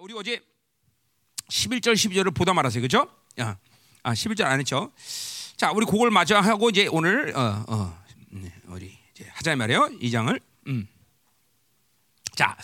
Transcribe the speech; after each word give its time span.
우리 0.00 0.14
어제 0.14 0.40
11절 1.50 1.94
12절을 1.94 2.34
보다 2.34 2.52
말았어요. 2.52 2.82
그죠? 2.82 3.08
아, 3.38 3.56
아 4.02 4.12
11절 4.12 4.44
안 4.44 4.60
했죠. 4.60 4.92
자, 5.56 5.72
우리 5.72 5.86
그걸 5.86 6.10
마저 6.10 6.38
하고 6.38 6.70
이제 6.70 6.86
오늘 6.86 7.36
어, 7.36 7.64
어, 7.66 7.98
네, 8.30 8.52
우리 8.66 8.96
이제 9.12 9.28
하자 9.34 9.56
말이에요. 9.56 9.90
이 10.00 10.10
장을. 10.10 10.38
음. 10.68 10.86
자, 12.36 12.56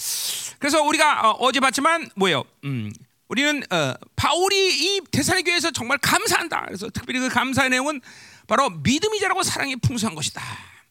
그래서 0.61 0.83
우리가 0.83 1.33
어, 1.33 1.51
제 1.51 1.59
봤지만 1.59 2.09
뭐예요? 2.15 2.45
음, 2.65 2.93
우리는 3.27 3.63
어, 3.73 3.95
바울이 4.15 4.97
이 4.97 5.01
대사의 5.11 5.43
교회에서 5.43 5.73
정말 5.73 5.99
감사한다. 5.99 6.67
그래서 6.67 6.89
특별히 6.91 7.19
그 7.19 7.29
감사의 7.29 7.71
내용은 7.71 8.01
바로 8.47 8.71
믿음이 8.71 9.19
자라고 9.19 9.43
사랑이 9.43 9.75
풍성한 9.77 10.15
것이다. 10.15 10.41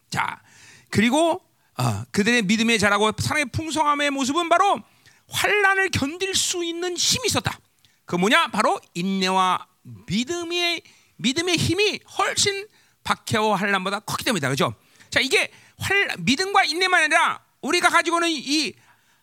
자, 0.09 0.41
그리고 0.89 1.41
어, 1.77 2.03
그들의 2.11 2.41
믿음에 2.43 2.77
자라고 2.77 3.11
사랑의 3.17 3.45
풍성함의 3.45 4.11
모습은 4.11 4.49
바로 4.49 4.83
환란을 5.33 5.89
견딜 5.89 6.35
수 6.35 6.63
있는 6.63 6.95
힘이 6.95 7.27
있었다. 7.27 7.59
그 8.05 8.15
뭐냐? 8.15 8.47
바로 8.47 8.79
인내와 8.93 9.67
믿음의 10.07 10.81
믿음의 11.17 11.57
힘이 11.57 11.99
훨씬 12.17 12.67
박해와 13.03 13.55
환란보다 13.57 13.99
컸기 14.01 14.23
때문이다. 14.23 14.49
그죠? 14.49 14.73
자, 15.09 15.19
이게 15.19 15.51
활, 15.77 16.07
믿음과 16.19 16.63
인내만 16.65 17.03
아니라 17.03 17.41
우리가 17.61 17.89
가지고 17.89 18.19
는 18.19 18.29
이 18.29 18.73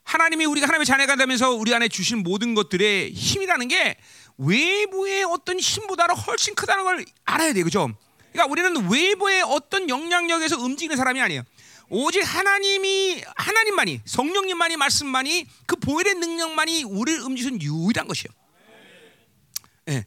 하나님이 0.05 0.45
우리가 0.45 0.67
하나님의 0.67 0.87
자녀가 0.87 1.15
되면서 1.17 1.51
우리 1.53 1.75
안에 1.75 1.89
주신 1.89 2.23
모든 2.23 2.55
것들의 2.55 3.13
힘이라는 3.13 3.69
게 3.69 3.97
외부의 4.39 5.25
어떤 5.25 5.61
힘보다 5.61 6.07
훨씬 6.07 6.55
크다는 6.55 6.85
걸 6.85 7.05
알아야 7.25 7.53
돼. 7.53 7.63
그죠? 7.63 7.89
그러니까 8.33 8.51
우리는 8.51 8.91
외부의 8.91 9.43
어떤 9.43 9.89
영향력에서 9.89 10.59
움직이는 10.59 10.97
사람이 10.97 11.21
아니에요. 11.21 11.43
오직 11.91 12.21
하나님이 12.23 13.23
하나님만이 13.37 14.01
성령님만이 14.05 14.77
말씀만이 14.77 15.47
그 15.67 15.77
보혈의 15.77 16.15
능력만이 16.15 16.85
우리를 16.85 17.21
움직이는 17.23 17.61
유일한 17.61 18.07
것이요. 18.07 18.31
예. 19.89 20.07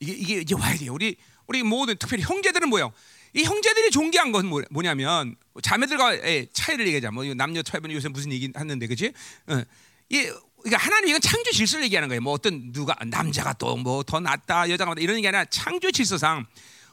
이게 0.00 0.12
이게 0.12 0.40
이제 0.40 0.54
와야 0.54 0.76
돼요. 0.76 0.92
우리 0.92 1.16
우리 1.46 1.62
모든 1.62 1.96
특별히 1.96 2.22
형제들은 2.24 2.68
뭐요? 2.68 2.92
이 3.34 3.44
형제들이 3.44 3.90
존귀한 3.90 4.32
건 4.32 4.46
뭐, 4.46 4.62
뭐냐면 4.70 5.36
자매들과의 5.62 6.48
차이를 6.52 6.86
얘기하자. 6.88 7.12
뭐 7.12 7.24
남녀 7.34 7.62
차이는 7.62 7.92
요새 7.92 8.08
무슨 8.08 8.32
얘기 8.32 8.50
하는데 8.54 8.86
그지? 8.86 9.12
어. 9.46 9.62
이 10.08 10.28
그러니까 10.62 10.78
하나님 10.84 11.10
이건 11.10 11.20
창조 11.20 11.52
질서를 11.52 11.84
얘기하는 11.84 12.08
거예요. 12.08 12.20
뭐 12.20 12.32
어떤 12.32 12.72
누가 12.72 12.96
남자가 13.06 13.52
또 13.52 13.76
뭐 13.76 14.02
더 14.02 14.18
낫다 14.18 14.68
여자가 14.70 14.90
낫다 14.90 15.00
이런 15.00 15.20
게 15.20 15.28
아니라 15.28 15.44
창조 15.44 15.92
질서상 15.92 16.46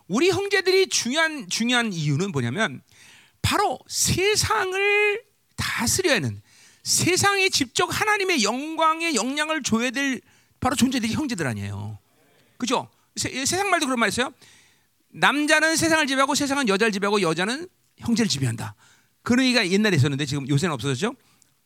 우리 0.07 0.29
형제들이 0.29 0.87
중요한 0.89 1.49
중요한 1.49 1.91
이유는 1.91 2.31
뭐냐면 2.31 2.81
바로 3.45 3.77
세상을 3.87 5.23
다스려야 5.55 6.15
하는 6.15 6.41
세상에 6.81 7.49
직접 7.49 7.85
하나님의 7.85 8.43
영광의 8.43 9.13
영향을 9.13 9.61
줘야 9.61 9.91
될 9.91 10.19
바로 10.59 10.75
존재들이 10.75 11.13
형제들 11.13 11.45
아니에요. 11.45 11.99
그죠? 12.57 12.89
세, 13.15 13.45
상 13.45 13.69
말도 13.69 13.85
그런 13.85 13.99
말 13.99 14.09
있어요. 14.09 14.33
남자는 15.09 15.75
세상을 15.75 16.07
지배하고 16.07 16.33
세상은 16.33 16.67
여자를 16.67 16.91
지배하고 16.91 17.21
여자는 17.21 17.67
형제를 17.99 18.27
지배한다. 18.27 18.73
그런 19.21 19.45
얘기가 19.45 19.69
옛날에 19.69 19.95
있었는데 19.95 20.25
지금 20.25 20.49
요새는 20.49 20.73
없어졌죠? 20.73 21.15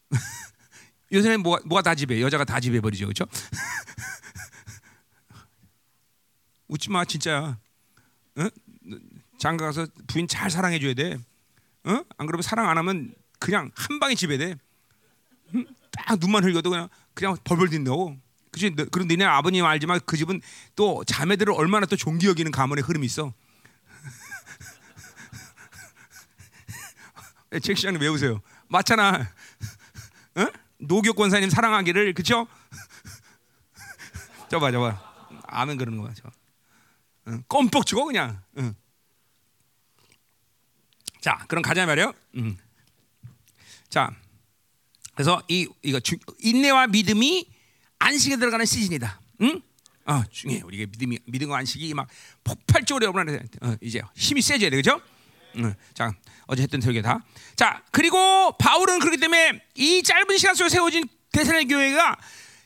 요새는 1.14 1.42
뭐가, 1.42 1.62
뭐가 1.66 1.82
다 1.82 1.96
지배? 1.96 2.22
여자가 2.22 2.44
다 2.44 2.60
지배해버리죠. 2.60 3.08
그죠? 3.08 3.26
웃지 6.68 6.90
마, 6.90 7.06
진짜. 7.06 7.58
어? 8.36 8.48
장가 9.40 9.68
가서 9.68 9.88
부인 10.08 10.28
잘 10.28 10.52
사랑해줘야 10.52 10.94
돼. 10.94 11.18
어? 11.86 12.04
안 12.18 12.28
그러면 12.28 12.42
사랑 12.42 12.70
안 12.70 12.78
하면 12.78 13.14
그냥 13.40 13.72
한 13.76 14.00
방에 14.00 14.16
지배돼. 14.16 14.56
응? 15.56 15.66
딱 15.92 16.20
눈만 16.20 16.44
흘겨도 16.44 16.70
그냥 16.70 16.90
그냥 17.14 17.38
벌벌 17.44 17.70
뛴다고. 17.70 18.18
그지? 18.52 18.72
그럼 18.92 19.08
너네 19.08 19.24
아버님 19.26 19.66
알지만 19.66 20.00
그 20.06 20.18
집은 20.18 20.42
또 20.76 21.04
자매들을 21.06 21.54
얼마나 21.54 21.86
또 21.86 21.96
존귀 21.96 22.28
여기는 22.28 22.52
가문의 22.52 22.84
흐름이 22.84 23.06
있어. 23.06 23.34
잭시장님 27.62 28.02
왜 28.02 28.08
웃어요? 28.08 28.42
맞잖아. 28.68 29.30
어? 30.36 30.48
노교 30.80 31.14
권사님 31.14 31.50
사랑하기를 31.50 32.14
그쵸? 32.14 32.48
저봐 34.50 34.72
저봐 34.72 35.00
아멘 35.44 35.78
그러는 35.78 36.00
거야 36.00 36.14
저. 36.16 36.30
응, 37.28 37.44
껌뻑 37.48 37.86
치고 37.86 38.06
그냥. 38.06 38.42
응. 38.58 38.74
자, 41.22 41.44
그럼 41.48 41.62
가자 41.62 41.86
말이요. 41.86 42.14
음. 42.36 42.58
자, 43.90 44.12
그래서 45.14 45.42
이 45.48 45.68
이거 45.82 46.00
주, 46.00 46.16
인내와 46.40 46.88
믿음이 46.88 47.48
안식에 48.00 48.38
들어가는 48.38 48.66
시즌이다. 48.66 49.20
응? 49.42 49.62
아, 50.06 50.24
중요해. 50.32 50.62
우리가 50.62 50.90
믿음이 50.92 51.20
믿음과 51.26 51.58
안식이 51.58 51.94
막 51.94 52.08
폭발적으로 52.44 53.06
여러분한테 53.06 53.46
어, 53.62 53.76
이제 53.82 54.02
힘이 54.16 54.42
세져야 54.42 54.70
되죠. 54.70 55.02
응. 55.58 55.76
자, 55.94 56.14
어제 56.48 56.64
했던 56.64 56.80
설교 56.80 57.02
다. 57.02 57.24
자, 57.56 57.84
그리고 57.92 58.56
바울은 58.58 59.00
그렇기 59.00 59.18
때문에 59.18 59.62
이 59.76 60.02
짧은 60.04 60.38
시간 60.38 60.56
속에 60.56 60.70
세워진 60.70 61.04
대사의 61.32 61.66
교회가 61.66 62.18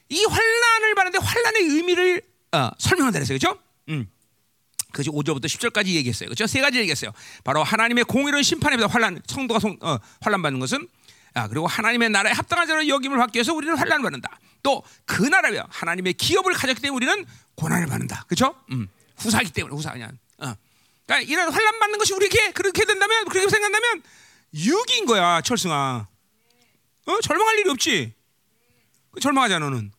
이 0.10 0.24
환란을 0.26 0.96
받는데 0.96 1.18
환란의 1.20 1.64
의미를 1.64 2.22
어, 2.52 2.70
설명한다 2.78 3.20
그랬어요. 3.20 3.38
그렇죠? 3.40 3.60
음. 3.90 4.08
그것이 4.94 5.10
5절부터 5.10 5.46
10절까지 5.46 5.88
얘기했어요. 5.88 6.30
그렇죠? 6.30 6.48
세 6.48 6.62
가지 6.62 6.78
얘기했어요. 6.78 7.12
바로 7.44 7.64
하나님의 7.64 8.06
공의로운 8.06 8.44
심판에보다 8.44 8.88
환란 8.88 9.22
성도가 9.28 9.60
성, 9.60 9.78
어, 9.82 9.98
환란 10.22 10.42
받는 10.42 10.62
것은 10.62 10.88
아, 11.34 11.48
그리고 11.48 11.66
하나님의 11.68 12.12
나라에 12.12 12.32
합당한 12.32 12.68
자로 12.68 12.88
여김을 12.88 13.18
받기 13.18 13.38
위해서 13.38 13.54
우리는 13.54 13.76
환란을 13.76 14.04
받는다. 14.04 14.40
또 14.62 14.84
그 15.06 15.24
나라며 15.24 15.66
하나님의 15.70 16.14
기업을 16.14 16.54
가졌기 16.54 16.82
때문에 16.82 16.96
우리는 16.96 17.26
고난을 17.56 17.88
받는다. 17.88 18.24
그렇죠? 18.28 18.56
음, 18.72 18.90
후사기 19.18 19.52
때문에 19.52 19.76
후사 19.76 19.92
그냥. 19.92 20.18
어. 20.40 20.56
그러니까 21.06 21.32
이런 21.32 21.52
환란 21.52 21.80
받는 21.80 22.00
것이 22.00 22.14
우리에게 22.14 22.52
그렇게 22.52 22.86
된다면 22.86 23.26
그렇게 23.26 23.50
생각한다면 23.50 24.04
유기인 24.56 25.06
거야, 25.06 25.42
철승아. 25.42 26.08
어? 27.06 27.20
절망할 27.22 27.60
일이 27.60 27.70
없지. 27.70 28.14
그 29.12 29.20
절망하잖아 29.20 29.66
너는. 29.66 29.92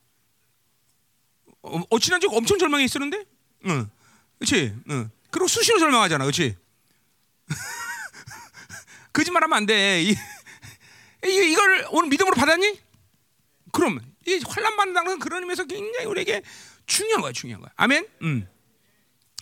어, 1.62 1.82
어 1.90 1.98
지난주 1.98 2.28
엄청 2.30 2.58
절망해 2.58 2.84
있었는데. 2.84 3.24
응. 3.66 3.90
그렇지? 4.44 4.74
응. 4.90 5.10
그리고 5.30 5.48
수시로 5.48 5.78
설명하잖아, 5.78 6.24
그렇지? 6.24 6.56
거짓말하면 9.12 9.56
안 9.56 9.66
돼. 9.66 10.02
이, 10.02 10.10
이, 11.26 11.52
이 11.52 11.54
걸 11.54 11.86
오늘 11.90 12.08
믿음으로 12.10 12.34
받았니? 12.36 12.80
그럼 13.72 14.00
이 14.26 14.40
환란 14.46 14.76
받는다는 14.76 15.18
그런 15.18 15.42
의미에서 15.42 15.64
굉장히 15.64 16.06
우리에게 16.06 16.42
중요한 16.86 17.22
거야, 17.22 17.32
중요한 17.32 17.60
거야. 17.62 17.70
아멘. 17.76 18.06
음. 18.22 18.48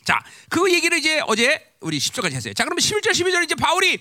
자, 0.04 0.22
그 0.48 0.72
얘기를 0.72 0.98
이제 0.98 1.20
어제 1.26 1.74
우리 1.80 1.98
10절까지 1.98 2.32
했어요. 2.32 2.54
자, 2.54 2.64
그러면 2.64 2.78
11절, 2.80 3.10
12절 3.10 3.44
이제 3.44 3.54
바울이 3.54 3.98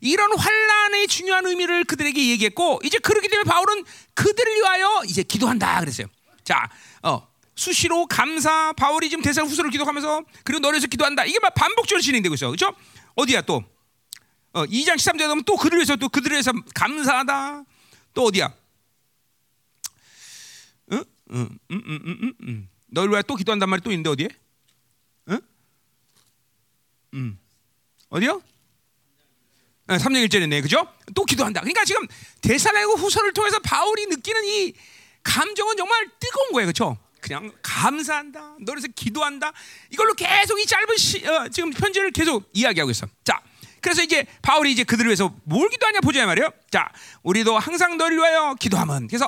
이런 0.00 0.36
환란의 0.36 1.06
중요한 1.08 1.46
의미를 1.46 1.84
그들에게 1.84 2.28
얘기했고 2.30 2.80
이제 2.84 2.98
그렇기 2.98 3.28
때문에 3.28 3.48
바울은 3.48 3.84
그들을 4.14 4.54
위하여 4.56 5.02
이제 5.06 5.22
기도한다 5.22 5.80
그랬어요. 5.80 6.06
자, 6.44 6.68
어, 7.02 7.26
수시로 7.54 8.06
감사 8.06 8.72
바울이 8.72 9.08
지금 9.08 9.22
대사 9.22 9.42
후서를 9.42 9.70
기도하면서 9.70 10.24
그리고 10.42 10.60
너를 10.60 10.80
서 10.80 10.86
기도한다. 10.86 11.24
이게 11.24 11.38
막 11.40 11.54
반복적으로 11.54 12.00
진행되고 12.00 12.34
있어. 12.34 12.48
그렇죠? 12.48 12.74
어디야 13.14 13.42
또? 13.42 13.64
어, 14.52 14.64
2장 14.66 14.96
13절에 14.96 15.28
보면 15.28 15.44
또 15.44 15.56
그들을 15.56 15.78
위해서 15.78 15.96
또 15.96 16.08
그들을 16.08 16.34
위해서 16.34 16.52
감사하다. 16.74 17.64
또 18.14 18.24
어디야? 18.24 18.52
응? 20.92 21.04
응, 21.32 21.58
응, 21.70 21.82
응, 21.86 22.00
응, 22.06 22.32
응. 22.42 22.68
너를 22.86 23.10
위해 23.12 23.22
또 23.26 23.34
기도한단 23.34 23.68
말이 23.68 23.82
또 23.82 23.90
있는데 23.90 24.10
어디에? 24.10 24.28
응? 25.30 25.40
응. 27.14 27.38
어디요? 28.10 28.42
3장 29.86 30.26
1절이네. 30.28 30.62
그죠? 30.62 30.86
또 31.14 31.24
기도한다. 31.24 31.60
그러니까 31.60 31.84
지금 31.84 32.06
대사라고 32.40 32.94
후서를 32.94 33.32
통해서 33.32 33.58
바울이 33.58 34.06
느끼는 34.06 34.44
이 34.44 34.72
감정은 35.22 35.76
정말 35.76 36.08
뜨거운 36.20 36.52
거예요. 36.52 36.66
그렇죠? 36.66 36.96
그냥 37.24 37.50
감사한다. 37.62 38.56
너를서 38.60 38.88
기도한다. 38.94 39.50
이걸로 39.88 40.12
계속 40.12 40.60
이 40.60 40.66
짧은 40.66 40.96
시, 40.98 41.26
어, 41.26 41.48
지금 41.48 41.70
편지를 41.70 42.10
계속 42.10 42.50
이야기하고 42.52 42.90
있어. 42.90 43.06
자, 43.24 43.40
그래서 43.80 44.02
이제 44.02 44.26
바울이 44.42 44.70
이제 44.70 44.84
그들을 44.84 45.08
위해서 45.08 45.34
뭘 45.44 45.70
기도하냐 45.70 46.00
보자 46.00 46.26
말이에요. 46.26 46.50
자, 46.70 46.92
우리도 47.22 47.58
항상 47.58 47.96
너를 47.96 48.18
위하여 48.18 48.54
기도하면. 48.60 49.06
그래서 49.06 49.24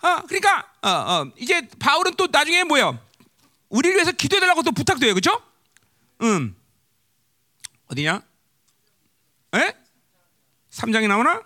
어, 0.00 0.22
그러니까 0.26 0.72
어, 0.80 0.88
어, 0.88 1.32
이제 1.36 1.68
바울은 1.78 2.14
또 2.16 2.28
나중에 2.32 2.64
뭐요? 2.64 2.98
우리를 3.68 3.94
위해서 3.94 4.10
기도해달라고 4.12 4.62
또 4.62 4.72
부탁도 4.72 5.04
해요, 5.04 5.12
그렇죠? 5.12 5.38
음, 6.22 6.56
어디냐? 7.88 8.22
에? 9.56 9.74
3장에 10.70 11.08
나오나? 11.08 11.42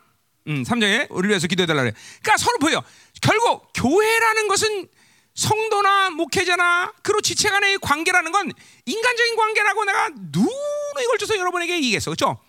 음, 0.47 0.63
3장에 0.63 1.09
우리를 1.11 1.31
위해서 1.31 1.49
기도해달라 1.49 1.83
그래. 1.83 1.93
그러니까 2.23 2.37
서로 2.37 2.59
보여. 2.59 2.85
결국 3.21 3.73
교회라는 3.75 4.47
것은 4.47 4.89
성도나 5.39 6.11
목회자나 6.11 6.93
그리고 7.01 7.21
지체 7.21 7.49
간의 7.49 7.79
관계라는 7.79 8.33
건 8.33 8.53
인간적인 8.87 9.37
관계라고 9.37 9.85
내가 9.85 10.09
눈에 10.09 11.07
걸쳐서 11.11 11.39
여러분에게 11.39 11.77
얘기했어. 11.77 12.11
그렇죠? 12.11 12.41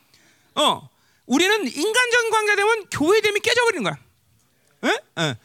어. 0.56 0.90
우리는 1.28 1.68
인간적인 1.68 2.32
관계 2.32 2.56
되면 2.56 2.88
교회됨이 2.90 3.42
깨져버리는 3.42 3.84
거야. 3.84 3.98
에? 4.86 5.22
에. 5.22 5.36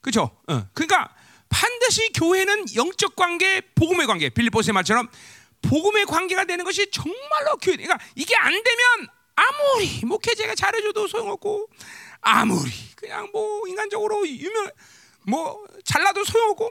그렇죠? 0.00 0.36
어. 0.48 0.66
그러니까 0.74 1.14
반드시 1.48 2.10
교회는 2.12 2.74
영적 2.74 3.14
관계, 3.14 3.60
복음의 3.60 4.08
관계, 4.08 4.28
빌립보스의 4.28 4.72
말처럼 4.72 5.08
복음의 5.62 6.06
관계가 6.06 6.44
되는 6.44 6.64
것이 6.64 6.90
정말로 6.90 7.56
교회. 7.62 7.76
그러니까 7.76 8.00
이게 8.16 8.34
안 8.34 8.50
되면 8.50 9.08
아무리 9.36 10.00
목회자가 10.06 10.56
잘해줘도 10.56 11.06
소용없고 11.06 11.68
아무리 12.20 12.72
그냥 12.96 13.30
뭐 13.32 13.68
인간적으로 13.68 14.26
유명 14.26 14.68
뭐 15.30 15.64
잘나도 15.84 16.24
소용없고 16.24 16.70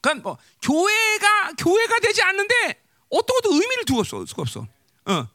그러니까 0.00 0.28
뭐 0.28 0.38
교회가 0.62 1.52
교회가 1.58 1.98
되지 2.00 2.22
않는데 2.22 2.82
어떤 3.08 3.36
것도 3.36 3.54
의미를 3.54 3.84
두고 3.84 4.00
없어 4.00 4.24
수가 4.24 4.42
없어. 4.42 4.66
어. 5.06 5.28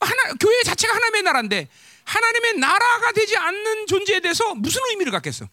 하나 0.00 0.34
교회 0.40 0.62
자체가 0.62 0.94
하나님의 0.94 1.22
나라인데 1.22 1.68
하나님의 2.04 2.58
나라가 2.58 3.12
되지 3.12 3.36
않는 3.36 3.86
존재에 3.86 4.20
대해서 4.20 4.54
무슨 4.54 4.80
의미를 4.90 5.12
갖겠어? 5.12 5.48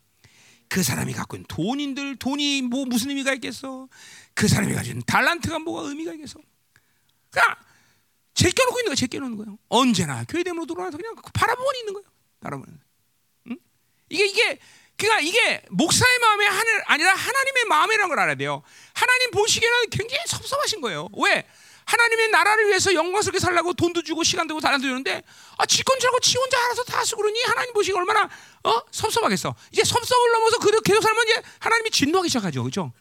그 0.67 0.83
사람이 0.83 1.13
갖고 1.13 1.35
있는 1.35 1.45
돈인들 1.47 2.17
돈이 2.17 2.61
뭐 2.63 2.85
무슨 2.85 3.09
의미가 3.09 3.33
있겠어? 3.35 3.87
그 4.33 4.47
사람이 4.47 4.73
가진 4.73 5.01
달란트가 5.05 5.59
뭐가 5.59 5.89
의미가 5.89 6.13
있겠어? 6.13 6.39
그냥 7.29 7.55
제껴놓고 8.33 8.79
있는 8.79 8.89
거야, 8.89 8.95
제껴놓는 8.95 9.37
거예요. 9.37 9.57
언제나 9.69 10.23
교회 10.25 10.43
대문으로 10.43 10.65
들어와서 10.65 10.97
그냥 10.97 11.15
바라보고 11.33 11.71
있는 11.79 11.93
거예요. 11.93 12.07
바라보는. 12.41 12.79
응? 13.47 13.57
이게 14.09 14.25
이게 14.27 14.59
그러니까 14.97 15.19
이게 15.21 15.61
목사의 15.69 16.19
마음이 16.19 16.45
하늘 16.45 16.83
아니라 16.85 17.13
하나님의 17.13 17.65
마음이라는 17.65 18.09
걸 18.09 18.19
알아야 18.19 18.35
돼요. 18.35 18.63
하나님 18.93 19.31
보시기에는 19.31 19.89
굉장히 19.89 20.23
섭섭하신 20.27 20.81
거예요. 20.81 21.09
왜? 21.17 21.45
하나님의 21.85 22.29
나라를 22.29 22.67
위해서 22.67 22.93
영광스럽게 22.93 23.39
살라고 23.39 23.73
돈도 23.73 24.01
주고 24.01 24.23
시간도 24.23 24.53
주고 24.53 24.61
달란도 24.61 24.87
주는데 24.87 25.21
아 25.57 25.65
지건 25.65 25.99
줄알고 25.99 26.19
지 26.19 26.37
혼자 26.37 26.57
알아서 26.65 26.83
다 26.83 27.03
쓰고 27.03 27.21
그러니 27.21 27.39
하나님 27.43 27.73
보시기 27.73 27.95
얼마나 27.95 28.27
어 28.63 28.81
섭섭하겠어. 28.89 29.53
이제 29.71 29.83
섭섭을 29.83 30.31
넘어서 30.31 30.57
그대로 30.57 30.81
계속 30.81 31.01
살면 31.01 31.25
이제 31.25 31.41
하나님이 31.59 31.91
진노하기 31.91 32.29
시작하죠, 32.29 32.63
그렇죠? 32.63 32.91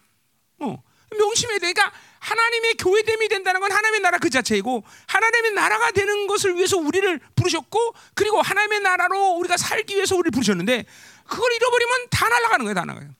어 0.60 0.82
명심해야 1.16 1.58
돼. 1.60 1.72
그러니까 1.72 1.96
하나님의 2.18 2.74
교회됨이 2.74 3.28
된다는 3.28 3.60
건 3.60 3.70
하나님의 3.70 4.00
나라 4.00 4.18
그 4.18 4.30
자체이고 4.30 4.84
하나님의 5.06 5.52
나라가 5.52 5.90
되는 5.90 6.26
것을 6.26 6.56
위해서 6.56 6.76
우리를 6.76 7.20
부르셨고 7.36 7.94
그리고 8.14 8.40
하나님의 8.40 8.80
나라로 8.80 9.36
우리가 9.36 9.56
살기 9.56 9.94
위해서 9.94 10.14
우리를 10.16 10.30
부르셨는데 10.30 10.84
그걸 11.26 11.52
잃어버리면 11.52 12.08
다 12.10 12.28
날아가는 12.28 12.64
거예요, 12.64 12.74
다 12.74 12.84
나가요. 12.84 13.14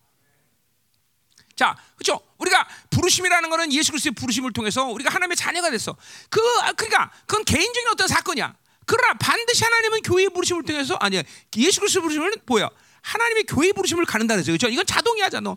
자, 1.57 1.77
그렇죠? 1.97 2.21
우리가 2.39 2.67
부르심이라는 2.91 3.49
것은 3.49 3.73
예수 3.73 3.93
그리스도의 3.93 4.15
부르심을 4.15 4.53
통해서 4.53 4.85
우리가 4.87 5.11
하나님의 5.11 5.37
자녀가 5.37 5.71
됐어. 5.71 5.97
그 6.29 6.41
그러니까 6.77 7.11
그건 7.27 7.45
개인적인 7.45 7.89
어떤 7.93 8.09
사건이야. 8.09 8.55
그러나 8.87 9.15
반드시 9.15 9.65
하나님은 9.65 10.03
교회의 10.03 10.31
부르심을 10.31 10.65
통해서 10.65 10.97
아니 10.97 11.23
예수 11.57 11.81
그리스도의 11.81 12.03
부르심은 12.03 12.33
뭐야? 12.47 12.69
하나님의 13.03 13.45
교회의 13.45 13.73
부르심을 13.73 14.05
가는다 14.05 14.35
그랬죠. 14.35 14.51
그렇죠? 14.51 14.69
이건 14.69 14.85
자동이야, 14.85 15.29
자동. 15.31 15.57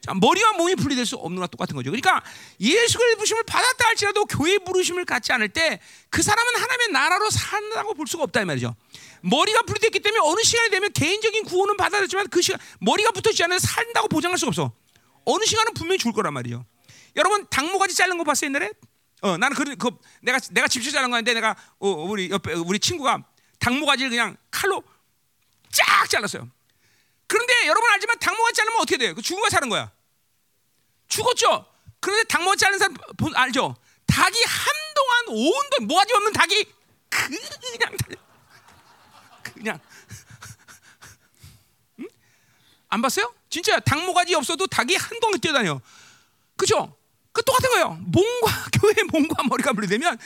자, 0.00 0.14
머리와 0.14 0.52
몸이 0.54 0.74
분리될 0.76 1.06
수 1.06 1.16
없는 1.16 1.36
거와 1.36 1.46
똑같은 1.46 1.74
거죠. 1.76 1.90
그러니까 1.90 2.22
예수 2.60 2.98
그리스도의 2.98 3.16
부르심을 3.16 3.42
받았다 3.44 3.86
할지라도 3.88 4.24
교회의 4.26 4.60
부르심을 4.64 5.04
갖지 5.04 5.32
않을 5.32 5.48
때 5.48 5.80
그 6.12 6.22
사람은 6.22 6.56
하나님의 6.56 6.88
나라로 6.92 7.30
산다고 7.30 7.94
볼 7.94 8.06
수가 8.06 8.24
없다 8.24 8.42
이 8.42 8.44
말이죠. 8.44 8.76
머리가 9.22 9.62
분리됐기 9.62 10.00
때문에 10.00 10.20
어느 10.24 10.42
시간이 10.42 10.70
되면 10.70 10.92
개인적인 10.92 11.44
구원은 11.44 11.76
받아들였지만 11.76 12.28
그 12.28 12.42
시간 12.42 12.60
머리가 12.80 13.10
붙어있지 13.12 13.42
않으면 13.44 13.58
산다고 13.58 14.08
보장할 14.08 14.38
수가 14.38 14.48
없어. 14.48 14.72
어느 15.24 15.44
시간은 15.44 15.74
분명히 15.74 15.98
줄 15.98 16.12
거란 16.12 16.34
말이죠. 16.34 16.64
여러분 17.16 17.46
당모가지 17.48 17.94
자른 17.94 18.18
거 18.18 18.24
봤어요 18.24 18.48
옛날에? 18.48 18.72
어 19.20 19.36
나는 19.36 19.54
그, 19.56 19.76
그 19.76 19.90
내가 20.22 20.38
내가 20.50 20.66
집시 20.66 20.90
자른 20.90 21.10
거였는데 21.10 21.34
내가 21.34 21.54
어, 21.78 21.88
우리 21.88 22.30
옆에 22.30 22.54
우리 22.54 22.78
친구가 22.78 23.22
당모가지를 23.60 24.10
그냥 24.10 24.36
칼로 24.50 24.82
쫙 25.70 26.08
잘랐어요. 26.10 26.48
그런데 27.28 27.66
여러분 27.66 27.88
알지만 27.90 28.18
당모가지 28.18 28.56
자르면 28.56 28.80
어떻게 28.80 28.96
돼요? 28.96 29.14
그 29.14 29.22
죽은 29.22 29.40
거 29.42 29.48
사는 29.48 29.68
거야. 29.68 29.92
죽었죠. 31.08 31.66
그런데 32.00 32.24
당모가지 32.24 32.60
자른 32.60 32.78
사람 32.78 32.96
알죠? 33.34 33.76
닭이 34.06 34.36
한동안 34.44 35.28
온돈 35.28 35.86
모가지 35.86 36.12
없는 36.14 36.32
닭이 36.32 36.64
그냥 37.08 37.96
그냥 39.62 39.78
응? 42.00 42.08
안 42.88 43.00
봤어요? 43.00 43.32
진짜 43.48 43.78
닭 43.80 44.04
모가지 44.04 44.34
없어도 44.34 44.66
닭이 44.66 44.96
한 44.96 45.20
동안 45.20 45.40
뛰어다녀. 45.40 45.80
그죠? 46.56 46.96
그 47.32 47.42
똑같은 47.44 47.70
거예요. 47.70 47.90
몸과 48.00 48.66
교회 48.72 48.94
몸과 49.10 49.42
머리가 49.44 49.72
분리되면 49.72 50.18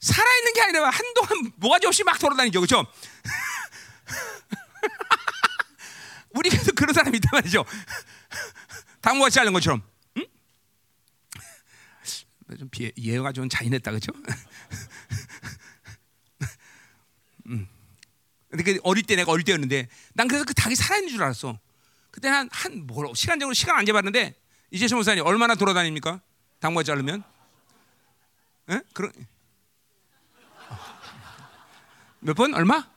살아 0.00 0.36
있는 0.38 0.52
게 0.52 0.60
아니라 0.62 0.90
한동안 0.90 1.52
모가지 1.56 1.86
없이 1.86 2.02
막 2.04 2.18
돌아다니죠. 2.18 2.60
그죠? 2.60 2.84
우리도 6.30 6.72
그런 6.74 6.92
사람이 6.94 7.16
있단 7.16 7.30
말이죠. 7.32 7.64
닭 9.00 9.16
모가지 9.16 9.34
자른 9.36 9.52
것처럼. 9.52 9.82
응? 10.16 10.26
좀 12.58 12.68
비해, 12.70 12.90
이해가 12.96 13.32
좀 13.32 13.48
잔인했다. 13.48 13.90
그죠? 13.92 14.12
음. 17.46 17.68
근데 18.50 18.64
그 18.64 18.80
어릴 18.82 19.04
때 19.04 19.14
내가 19.16 19.30
어릴 19.32 19.44
때였는데 19.44 19.88
난 20.14 20.28
그래서 20.28 20.44
그 20.44 20.52
닭이 20.54 20.74
살아있는 20.74 21.10
줄 21.12 21.22
알았어. 21.22 21.58
그때 22.10 22.28
한한 22.28 22.86
뭐 22.86 23.14
시간적으로 23.14 23.54
시간 23.54 23.76
안 23.78 23.86
재봤는데 23.86 24.34
이재철 24.72 24.96
목사님 24.96 25.24
얼마나 25.24 25.54
돌아다닙니까? 25.54 26.20
당모 26.58 26.82
자르면? 26.82 27.22
예? 28.70 28.80
그런 28.92 29.12
몇 32.20 32.34
번? 32.34 32.54
얼마? 32.54 32.88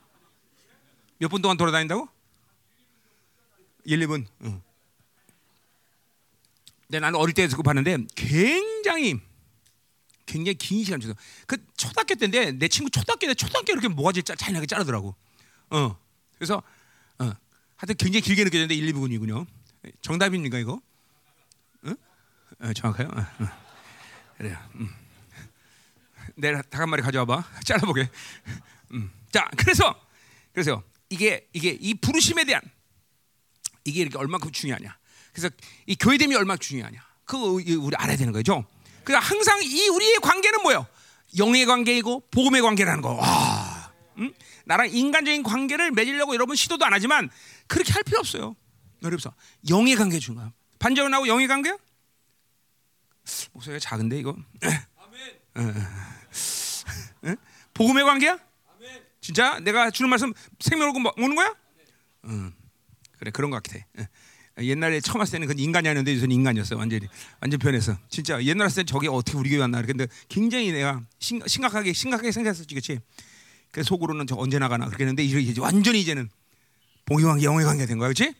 몇 1.18 1.28
분 1.28 1.40
동안 1.40 1.56
돌아다닌다고? 1.56 2.08
1, 3.84 3.98
2분. 4.00 4.26
응. 4.42 4.62
나는 6.88 7.14
어릴 7.18 7.34
때 7.34 7.46
그거 7.48 7.62
봤는데 7.62 7.98
굉장히 8.14 9.20
굉장히 10.26 10.54
긴 10.54 10.84
시간 10.84 11.00
줬어. 11.00 11.14
그 11.46 11.56
초등학교 11.76 12.14
때인데 12.14 12.52
내 12.52 12.68
친구 12.68 12.90
초등학교 12.90 13.26
때 13.26 13.34
초등학교 13.34 13.72
이렇게 13.72 13.88
모가지 13.88 14.22
잔인하게 14.22 14.66
자르더라고. 14.66 15.14
어. 15.74 15.98
그래서 16.36 16.62
어. 17.18 17.32
하여튼 17.76 17.96
굉장히 17.96 18.20
길게 18.22 18.44
느껴졌는데 18.44 18.74
1, 18.74 18.92
2분이군요. 18.92 19.46
정답입니까 20.00 20.58
이거? 20.58 20.80
응? 21.84 21.96
어, 22.60 22.72
정확해요. 22.72 23.08
어, 23.08 23.20
어. 23.20 23.48
그래요. 24.38 24.56
음. 24.76 24.88
내가 26.36 26.62
닭한 26.62 26.88
마리 26.88 27.02
가져와봐. 27.02 27.44
잘라보게. 27.64 28.08
음. 28.92 29.10
자, 29.30 29.48
그래서 29.56 29.94
그래서 30.52 30.82
이게 31.10 31.48
이게 31.52 31.76
이 31.80 31.94
부르심에 31.94 32.44
대한 32.44 32.62
이게 33.84 34.00
이렇게 34.00 34.16
얼마큼 34.16 34.52
중요하냐. 34.52 34.96
그래서 35.32 35.50
이 35.86 35.96
교회됨이 35.96 36.34
얼마나 36.36 36.56
중요하냐. 36.56 37.04
그거 37.24 37.46
우리 37.46 37.96
알아야 37.96 38.16
되는 38.16 38.32
거죠. 38.32 38.64
그러니까 39.02 39.26
항상 39.26 39.60
이 39.62 39.88
우리의 39.88 40.18
관계는 40.22 40.62
뭐예요? 40.62 40.86
영의 41.36 41.66
관계이고 41.66 42.28
복음의 42.30 42.62
관계라는 42.62 43.02
거. 43.02 43.14
와. 43.14 43.53
음? 44.18 44.32
나랑 44.64 44.90
인간적인 44.90 45.42
관계를 45.42 45.90
맺으려고 45.92 46.34
여러분 46.34 46.56
시도도 46.56 46.84
안 46.84 46.92
하지만 46.92 47.30
그렇게 47.66 47.92
할 47.92 48.02
필요 48.02 48.18
없어요. 48.20 48.56
어렵서 49.02 49.34
영의 49.68 49.96
관계 49.96 50.18
중요한. 50.18 50.52
반전하고 50.78 51.28
영의 51.28 51.46
관계야? 51.46 51.76
목소리가 53.52 53.78
작은데 53.78 54.18
이거. 54.18 54.36
아멘. 55.54 57.36
복음의 57.74 58.04
관계야? 58.04 58.38
아멘. 58.76 59.02
진짜 59.20 59.58
내가 59.60 59.90
주는 59.90 60.08
말씀 60.08 60.32
생명으로 60.60 61.12
오는 61.16 61.34
거야? 61.34 61.54
응. 62.26 62.52
그래 63.18 63.30
그런 63.30 63.50
것 63.50 63.62
같아. 63.62 63.78
옛날에 64.58 65.00
처음 65.00 65.18
왔을 65.18 65.32
때는 65.32 65.48
그 65.48 65.60
인간이었는데 65.60 66.14
요새는 66.14 66.30
인간이었어 66.30 66.76
완전히 66.76 67.08
완전 67.40 67.58
변해서 67.58 67.98
진짜 68.08 68.40
옛날 68.44 68.70
때 68.70 68.84
저게 68.84 69.08
어떻게 69.08 69.36
우리 69.36 69.50
교회 69.50 69.58
왔나 69.58 69.82
근데 69.82 70.06
굉장히 70.28 70.70
내가 70.70 71.02
심각하게 71.18 71.92
심각하게 71.92 72.30
생각했었지 72.30 72.72
그렇지 72.72 73.00
그 73.74 73.82
속으로는 73.82 74.28
저 74.28 74.36
언제 74.36 74.60
나가나 74.60 74.86
그렇게 74.86 75.02
했는데 75.02 75.24
이제 75.24 75.60
완전히 75.60 76.00
이제는 76.00 76.30
관계 77.06 77.42
영의 77.42 77.66
관계 77.66 77.86
된 77.86 77.98
거야 77.98 78.06
그렇지 78.08 78.32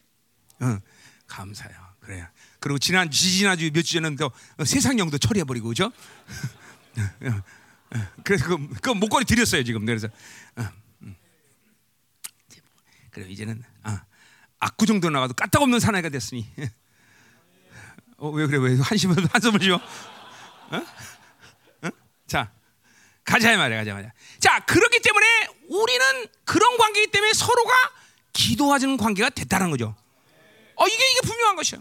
응. 0.63 0.81
감사해요 1.27 1.77
그래요 1.99 2.25
그리고 2.61 2.79
지난 2.79 3.11
지지난주 3.11 3.69
몇 3.73 3.83
주 3.83 3.95
전에는 3.95 4.17
또 4.17 4.31
세상 4.65 4.97
영도 5.01 5.19
처리해 5.19 5.43
버리고 5.43 5.69
그죠 5.69 5.91
그래서 8.23 8.47
그, 8.47 8.69
그 8.81 8.91
목걸이 8.91 9.25
드렸어요 9.25 9.65
지금 9.65 9.85
그래서 9.85 10.07
그래 13.11 13.27
이제는 13.29 13.61
아. 13.83 14.05
악구 14.61 14.87
정도 14.87 15.11
나가도 15.11 15.35
까딱없는 15.35 15.79
사나이가 15.79 16.09
됐으니. 16.09 16.49
어, 18.17 18.31
왜 18.31 18.47
그래? 18.47 18.59
왜 18.59 18.81
한심을 18.81 19.27
한숨을 19.31 19.61
쉬어? 19.61 19.77
어? 19.77 20.77
어? 21.83 21.91
자, 22.27 22.51
가자 23.25 23.57
말이야, 23.57 23.79
가자 23.79 23.95
말이야. 23.95 24.13
자, 24.39 24.61
그렇기 24.67 25.01
때문에 25.01 25.27
우리는 25.69 26.27
그런 26.45 26.77
관계이기 26.77 27.11
때문에 27.11 27.33
서로가 27.33 27.73
기도하는 28.33 28.97
관계가 28.97 29.31
됐다는 29.31 29.71
거죠. 29.71 29.95
어, 30.77 30.87
이게 30.87 31.11
이게 31.13 31.21
분명한 31.27 31.57
것이야. 31.57 31.81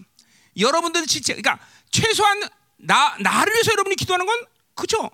여러분들 0.58 1.06
진짜, 1.08 1.34
그러니까 1.36 1.66
최소한 1.92 2.42
나 2.78 3.16
나를 3.20 3.54
위해서 3.54 3.72
여러분이 3.72 3.96
기도하는 3.96 4.26
건 4.26 4.46
그죠? 4.76 5.10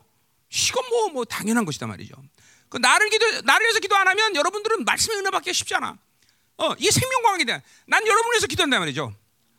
이건 0.51 0.89
뭐뭐 0.89 1.09
뭐 1.09 1.25
당연한 1.25 1.65
것이다 1.65 1.87
말이죠. 1.87 2.15
그 2.69 2.77
나를 2.77 3.09
기도 3.09 3.41
나를 3.41 3.65
위해서 3.65 3.79
기도 3.79 3.95
안 3.95 4.07
하면 4.07 4.35
여러분들은 4.35 4.85
말씀의 4.85 5.19
은혜 5.19 5.29
받기 5.29 5.53
쉽지 5.53 5.75
않아. 5.75 5.97
어, 6.57 6.73
이게 6.77 6.91
생명 6.91 7.21
관계다. 7.23 7.61
난 7.87 8.05
여러분을 8.05 8.33
위해서 8.33 8.47
기도한단 8.47 8.79
말이죠. 8.79 9.13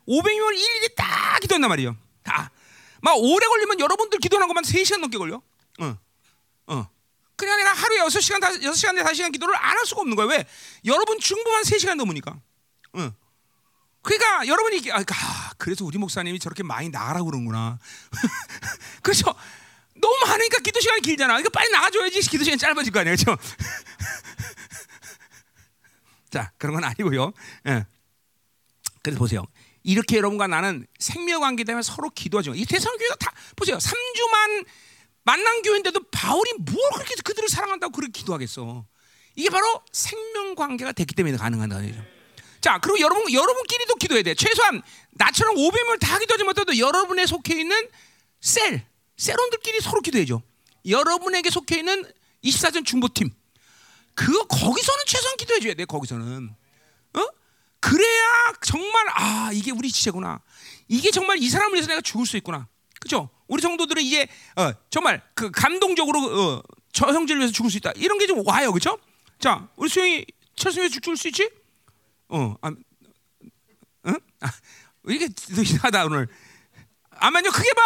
500명을 0.07 0.55
일일이 0.55 0.95
다 0.97 1.39
기도한단 1.41 1.69
말이에요. 1.69 1.97
다. 2.23 2.51
막 3.01 3.15
오래 3.17 3.47
걸리면 3.47 3.81
여러분들 3.81 4.19
기도하는 4.19 4.49
것만 4.49 4.65
3시간 4.65 5.01
넘게 5.01 5.17
걸려. 5.19 5.41
어. 5.81 5.99
어. 6.71 6.89
그냥 7.37 7.57
내가 7.59 7.73
하루에 7.73 7.99
6시간, 8.01 8.41
6시간, 8.41 9.03
5시간 9.03 9.33
기도를 9.33 9.55
안 9.57 9.77
할 9.77 9.87
수가 9.87 10.03
없는 10.03 10.17
거예요. 10.17 10.31
왜? 10.31 10.47
여러분 10.85 11.19
중보만 11.19 11.63
3시간 11.63 11.95
넘으니까. 11.97 12.39
어. 12.93 13.13
그러니까 14.03 14.47
여러분이 14.47 14.91
아, 14.93 15.03
그래서 15.59 15.85
우리 15.85 15.99
목사님이 15.99 16.39
저렇게 16.39 16.63
많이 16.63 16.89
나가라고 16.89 17.27
그러는구나. 17.27 17.79
그렇죠? 19.03 19.35
너무 19.95 20.15
많으니까 20.27 20.59
기도 20.61 20.81
시간이 20.81 21.03
길잖아. 21.03 21.39
이거 21.41 21.49
빨리 21.51 21.71
나가줘야지 21.71 22.21
기도 22.23 22.45
시간이 22.45 22.59
짧아질 22.59 22.93
거 22.93 23.01
아니에요, 23.01 23.17
그렇죠? 23.17 23.37
자, 26.31 26.53
그런 26.59 26.75
건 26.75 26.85
아니고요. 26.85 27.33
예. 27.69 27.87
그래서 29.03 29.19
보세요. 29.19 29.45
이렇게 29.83 30.19
여러분과 30.19 30.47
나는 30.47 30.87
생명 30.99 31.41
관계 31.41 31.65
때문에 31.65 31.83
서로 31.83 32.11
기도하죠. 32.11 32.55
이 32.55 32.65
대상 32.67 32.97
교회가 32.97 33.17
다 33.17 33.33
보세요. 33.57 33.79
3주만 33.79 34.67
만난 35.23 35.63
교회인데도 35.63 36.01
바울이 36.11 36.53
뭘 36.59 36.77
그렇게 36.95 37.15
그들을 37.23 37.49
사랑한다고 37.49 37.93
그렇게 37.93 38.13
기도하겠어? 38.21 38.87
이게 39.37 39.49
바로 39.51 39.83
생명 39.93 40.55
관계가 40.55 40.93
됐기 40.93 41.15
때문에 41.15 41.37
가능한 41.37 41.69
거죠. 41.69 41.95
자, 42.61 42.79
그리고 42.79 43.01
여러분 43.01 43.33
여러분끼리도 43.33 43.95
기도해야 43.97 44.23
돼. 44.23 44.35
최소한 44.35 44.83
나처럼 45.13 45.57
500명을 45.57 46.01
다 46.01 46.19
기도하지 46.19 46.45
못해도 46.45 46.79
여러분에 46.79 47.27
속해 47.27 47.59
있는 47.61 47.89
셀, 48.41 48.87
셀원들끼리 49.17 49.81
서로 49.81 50.01
기도해줘. 50.01 50.43
여러분에게 50.87 51.51
속해 51.51 51.79
있는 51.79 52.05
24전 52.45 52.85
중보팀. 52.85 53.31
그거 54.15 54.45
거기서는 54.45 55.05
최소한 55.07 55.37
기도해줘야 55.37 55.75
돼. 55.75 55.85
거기서는. 55.85 56.51
어? 57.15 57.27
그래야 57.81 58.53
정말 58.63 59.07
아 59.15 59.51
이게 59.53 59.71
우리 59.71 59.91
지체구나. 59.91 60.41
이게 60.89 61.11
정말 61.11 61.39
이 61.39 61.49
사람을 61.49 61.75
위해서 61.75 61.89
내가 61.89 62.01
죽을 62.01 62.27
수 62.27 62.37
있구나. 62.37 62.69
그죠? 63.01 63.29
우리 63.49 63.61
성도들은 63.63 64.03
이제 64.03 64.29
어, 64.57 64.71
정말 64.91 65.21
그 65.35 65.51
감동적으로 65.51 66.21
어, 66.21 66.63
저 66.93 67.07
형제를 67.09 67.41
위해서 67.41 67.53
죽을 67.53 67.71
수 67.71 67.79
있다. 67.79 67.93
이런 67.97 68.19
게 68.19 68.27
좀 68.27 68.47
와요, 68.47 68.73
그죠? 68.73 68.99
자, 69.41 69.69
우리 69.77 69.89
수영이 69.89 70.25
철수에 70.55 70.89
죽을 70.89 71.17
수 71.17 71.29
있지? 71.29 71.51
어, 72.29 72.55
아, 72.61 72.71
응? 74.07 74.15
아, 74.41 74.51
이게 75.09 75.29
이상하다 75.51 76.05
오늘. 76.07 76.29
아만요 77.11 77.51
크게 77.51 77.69
봐. 77.73 77.83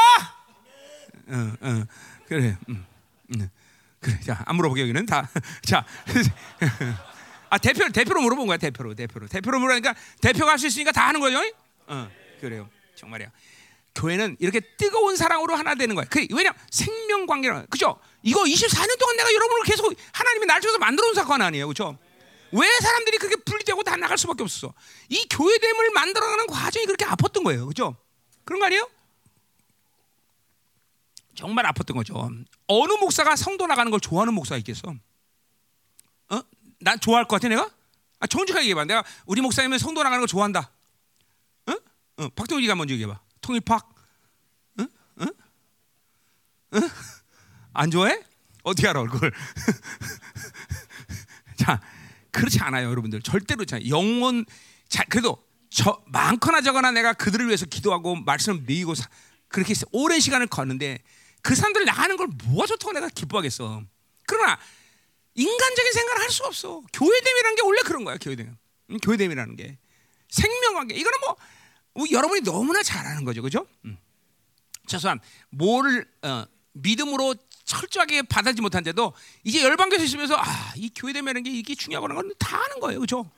어, 1.28 1.52
어, 1.60 1.84
그래, 2.26 2.56
음, 2.68 2.84
음. 3.34 3.48
그래. 4.00 4.20
자, 4.20 4.42
안 4.46 4.56
물어보게 4.56 4.82
여기는 4.82 5.06
다. 5.06 5.30
자, 5.64 5.84
아 7.50 7.58
대표 7.58 7.88
대표로 7.88 8.20
물어본 8.20 8.46
거야 8.48 8.56
대표로 8.58 8.94
대표로 8.94 9.28
대표로 9.28 9.60
물으니까 9.60 9.94
대표가 10.20 10.52
할 10.52 10.58
수 10.58 10.66
있으니까 10.66 10.90
다 10.92 11.06
하는 11.08 11.20
거죠. 11.20 11.38
어, 11.86 12.10
그래요. 12.40 12.68
정말이야. 12.96 13.28
교회는 13.94 14.36
이렇게 14.40 14.60
뜨거운 14.60 15.16
사랑으로 15.16 15.54
하나 15.54 15.74
되는 15.74 15.94
거야. 15.94 16.04
그 16.10 16.26
왜냐 16.32 16.52
생명 16.70 17.26
관계라 17.26 17.66
그죠? 17.66 17.98
이거 18.22 18.42
24년 18.42 18.98
동안 18.98 19.16
내가 19.16 19.32
여러분을 19.32 19.64
계속 19.64 19.94
하나님이 20.12 20.46
날 20.46 20.60
통해서 20.60 20.78
만들어 20.78 21.08
온 21.08 21.14
사건 21.14 21.42
아니에요, 21.42 21.68
그죠? 21.68 21.96
왜 22.52 22.68
사람들이 22.80 23.18
그렇게 23.18 23.36
분리되고 23.36 23.82
다 23.82 23.96
나갈 23.96 24.16
수밖에 24.18 24.42
없었어? 24.42 24.72
이 25.08 25.26
교회됨을 25.28 25.90
만들어가는 25.90 26.46
과정이 26.46 26.86
그렇게 26.86 27.04
아팠던 27.04 27.44
거예요, 27.44 27.66
그죠? 27.66 27.96
그런 28.44 28.60
거 28.60 28.66
아니에요? 28.66 28.88
정말 31.34 31.64
아팠던 31.66 31.94
거죠. 31.94 32.30
어느 32.68 32.92
목사가 32.94 33.36
성도 33.36 33.66
나가는 33.66 33.90
걸 33.90 34.00
좋아하는 34.00 34.34
목사가 34.34 34.58
있겠어? 34.58 34.94
어? 36.30 36.40
난 36.80 37.00
좋아할 37.00 37.26
것 37.26 37.36
같아 37.36 37.48
내가? 37.48 37.68
아, 38.20 38.26
정직하게 38.26 38.66
얘기해봐. 38.66 38.84
내가 38.84 39.04
우리 39.26 39.40
목사님은 39.40 39.78
성도 39.78 40.02
나가는 40.02 40.20
걸 40.20 40.28
좋아한다. 40.28 40.70
어? 41.66 41.72
어, 42.18 42.28
박동희가 42.36 42.74
먼저 42.76 42.94
얘기해봐. 42.94 43.20
통일팍? 43.44 43.94
응? 44.80 44.88
응? 45.20 45.26
응? 46.74 46.90
안 47.74 47.90
좋아해? 47.90 48.22
어떻게 48.62 48.88
알아 48.88 49.02
그걸? 49.02 49.32
자, 51.58 51.78
그렇지 52.30 52.58
않아요, 52.60 52.88
여러분들. 52.88 53.20
절대로 53.20 53.64
않아요. 53.70 53.86
영원 53.90 54.46
자, 54.88 55.04
그래도 55.10 55.44
저 55.68 56.02
많거나 56.06 56.62
적거나 56.62 56.90
내가 56.92 57.12
그들을 57.12 57.46
위해서 57.46 57.66
기도하고 57.66 58.16
말씀을 58.16 58.62
매이고 58.66 58.94
그렇게 59.48 59.74
오랜 59.92 60.20
시간을 60.20 60.46
걷는데 60.46 61.02
그 61.42 61.54
사람들 61.54 61.84
나가는 61.84 62.16
걸 62.16 62.28
뭐가 62.44 62.66
좋다고 62.66 62.92
내가 62.92 63.08
기뻐하겠어. 63.08 63.82
그러나 64.26 64.58
인간적인 65.34 65.92
생각을 65.92 66.22
할 66.22 66.30
수가 66.30 66.48
없어. 66.48 66.80
교회됨이라는 66.94 67.56
게 67.56 67.62
원래 67.62 67.82
그런 67.82 68.04
거야, 68.04 68.16
교회됨. 68.16 68.56
응? 68.90 68.98
교회됨이라는 68.98 69.56
게 69.56 69.76
생명관계. 70.30 70.94
이거는 70.94 71.18
뭐 71.20 71.36
여러분이 72.10 72.40
너무나 72.42 72.82
잘 72.82 73.06
아는 73.06 73.24
거죠, 73.24 73.42
그죠? 73.42 73.66
음. 73.84 73.96
최소한 74.86 75.20
뭘 75.50 76.06
어, 76.22 76.44
믿음으로 76.72 77.34
철저하게 77.64 78.22
받아지 78.22 78.60
못한데도 78.60 79.14
이제 79.44 79.62
열방교에서 79.62 80.04
있으면서 80.04 80.36
아, 80.36 80.72
이 80.76 80.90
교회됨이라는 80.94 81.42
게 81.42 81.50
이게 81.50 81.74
중요하다는 81.74 82.14
건 82.16 82.30
다 82.38 82.58
아는 82.62 82.80
거예요, 82.80 83.00
그죠? 83.00 83.30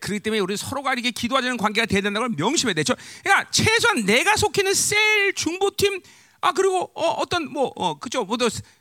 그렇기 0.00 0.18
때문에 0.20 0.40
우리 0.40 0.56
서로가 0.56 0.94
이렇게 0.94 1.12
기도하자는 1.12 1.56
관계가 1.58 1.86
돼야 1.86 2.00
된다는 2.00 2.28
걸 2.28 2.36
명심해야 2.36 2.74
되죠. 2.74 2.94
그러니까 3.22 3.48
최소한 3.52 4.04
내가 4.04 4.36
속해 4.36 4.62
있는 4.62 4.74
셀 4.74 5.32
중보팀 5.34 6.00
아 6.40 6.50
그리고 6.52 6.90
어, 6.94 7.24
떤 7.26 7.44
뭐 7.44 7.72
어, 7.76 7.98
그죠 8.00 8.24
뭐 8.24 8.36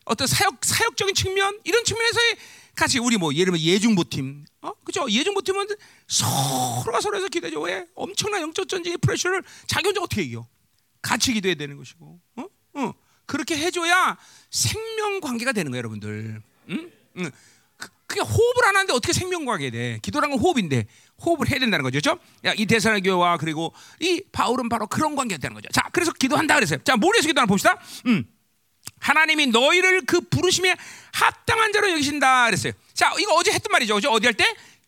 어떤 0.06 0.28
사역 0.28 0.66
사역적인 0.66 1.14
측면 1.14 1.60
이런 1.64 1.84
측면에서의 1.84 2.38
같이 2.82 2.98
우리 2.98 3.18
뭐 3.18 3.32
예를 3.32 3.46
들면 3.46 3.62
예중보팀 3.62 4.44
어 4.64 4.74
그죠 4.84 5.06
예중보팀은 5.08 5.68
서로가 6.08 7.00
서로에서 7.00 7.28
기도해줘 7.28 7.60
왜 7.60 7.86
엄청난 7.94 8.42
영적 8.42 8.68
전쟁의 8.68 8.98
프레셔를 8.98 9.44
자기 9.68 9.88
혼자 9.88 10.02
어떻게 10.02 10.24
이겨 10.24 10.48
같이 11.00 11.32
기도해야 11.34 11.54
되는 11.56 11.78
것이고 11.78 12.20
어? 12.38 12.46
어. 12.74 12.94
그렇게 13.28 13.56
해줘야 13.56 14.18
생명 14.50 15.22
관계가 15.22 15.52
되는 15.52 15.72
거예요 15.72 15.78
여러분들 15.78 16.42
응? 16.70 16.92
응. 17.18 17.32
그게 18.08 18.22
호흡을 18.22 18.66
안 18.68 18.76
하는데 18.76 18.94
어떻게 18.94 19.14
생명 19.14 19.46
관계 19.46 19.70
돼 19.70 20.00
기도란 20.02 20.32
건 20.32 20.40
호흡인데 20.40 20.88
호흡을 21.24 21.50
해야 21.50 21.60
된다는 21.60 21.84
거죠. 21.84 22.00
그렇죠? 22.02 22.20
이 22.58 22.66
대사나 22.66 23.00
교회와 23.00 23.38
그리고 23.38 23.74
이 24.02 24.22
바울은 24.32 24.68
바로 24.70 24.86
그런 24.88 25.16
관계가 25.16 25.40
되는 25.40 25.54
거죠. 25.54 25.70
자, 25.72 25.84
그래서 25.94 26.12
기도한다 26.12 26.56
그랬어요. 26.56 26.80
자, 26.84 26.98
모래에서 26.98 27.28
기도 27.28 27.40
하나 27.40 27.46
봅시다. 27.46 27.80
음. 28.08 28.26
하나님이 29.02 29.48
너희를 29.48 30.06
그 30.06 30.22
부르심에 30.22 30.76
합당한 31.12 31.74
자로 31.74 31.90
여기신다 31.92 32.46
그랬어요. 32.46 32.72
자, 32.94 33.12
이거 33.20 33.34
어제 33.34 33.52
했던 33.52 33.72
말이죠. 33.72 33.96
그죠? 33.96 34.10
어디 34.12 34.28
할 34.28 34.34
때? 34.34 34.46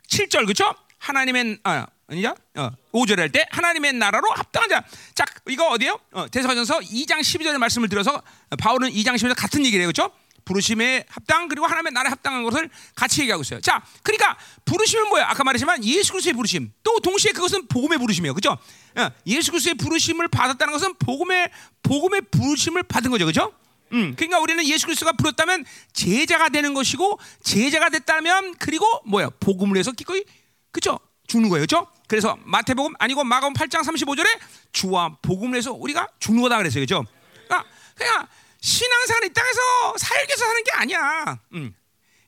7절 0.08 0.44
그렇죠? 0.46 0.74
하나님의 1.00 1.58
아, 1.64 1.86
아니냐? 2.08 2.36
어, 2.56 2.70
5절 2.94 3.18
할 3.18 3.30
때 3.30 3.46
하나님의 3.50 3.94
나라로 3.94 4.32
합당한 4.32 4.70
자. 4.70 4.84
자, 5.16 5.26
이거 5.48 5.68
어디에요? 5.70 6.00
어, 6.12 6.28
대사전서 6.30 6.80
2장 6.80 7.20
12절의 7.20 7.58
말씀을 7.58 7.90
들어서 7.90 8.22
바울은 8.60 8.92
2장 8.92 9.16
12절 9.16 9.36
같은 9.36 9.66
얘기를 9.66 9.84
해요. 9.84 9.92
그렇죠? 9.92 10.14
부르심에 10.46 11.06
합당 11.10 11.48
그리고 11.48 11.66
하나님의 11.66 11.94
나라에 11.94 12.10
합당한 12.10 12.44
것을 12.44 12.70
같이 12.96 13.22
얘기하고 13.22 13.42
있어요. 13.42 13.62
자, 13.62 13.82
그러니까 14.04 14.38
부르심은 14.66 15.08
뭐야? 15.10 15.26
아까 15.30 15.44
말했지만 15.44 15.84
예수 15.86 16.12
그리스도의 16.12 16.34
부르심. 16.34 16.72
또 16.84 17.00
동시에 17.00 17.32
그것은 17.32 17.68
복음의 17.68 17.98
부르심이에요. 17.98 18.34
그죠? 18.34 18.58
어, 18.96 19.10
예수 19.26 19.52
그리스도의 19.52 19.76
부르심을 19.76 20.28
받았다는 20.28 20.74
것은 20.74 20.96
복음의 20.96 21.50
복음의 21.82 22.22
부르심을 22.30 22.84
받은 22.84 23.10
거죠. 23.10 23.26
그죠? 23.26 23.54
음, 23.94 24.16
그러니까 24.16 24.40
우리는 24.40 24.66
예수 24.66 24.86
그리스도가 24.86 25.14
부르다면 25.14 25.66
제자가 25.94 26.50
되는 26.50 26.74
것이고 26.74 27.20
제자가 27.44 27.90
됐다면 27.90 28.56
그리고 28.58 28.86
뭐야? 29.06 29.30
복음을 29.40 29.78
해서 29.78 29.92
기꺼이 29.92 30.24
그죠? 30.72 31.00
죽는 31.28 31.50
거예요. 31.50 31.64
그죠? 31.64 31.88
그래서 32.08 32.38
마태복음 32.44 32.94
아니고 33.00 33.24
마가복음 33.24 33.54
8장 33.54 33.84
35절에 33.84 34.28
주와 34.72 35.18
복음을 35.22 35.58
해서 35.58 35.72
우리가 35.72 36.08
죽는 36.20 36.42
거다 36.42 36.58
그랬어요. 36.58 36.82
그죠? 36.82 37.06
그러니까 37.46 37.70
그냥 37.96 38.28
신앙생활 38.62 39.26
이 39.26 39.34
땅에서 39.34 39.98
살기서 39.98 40.46
사는 40.46 40.64
게 40.64 40.72
아니야. 40.72 41.40
음. 41.54 41.76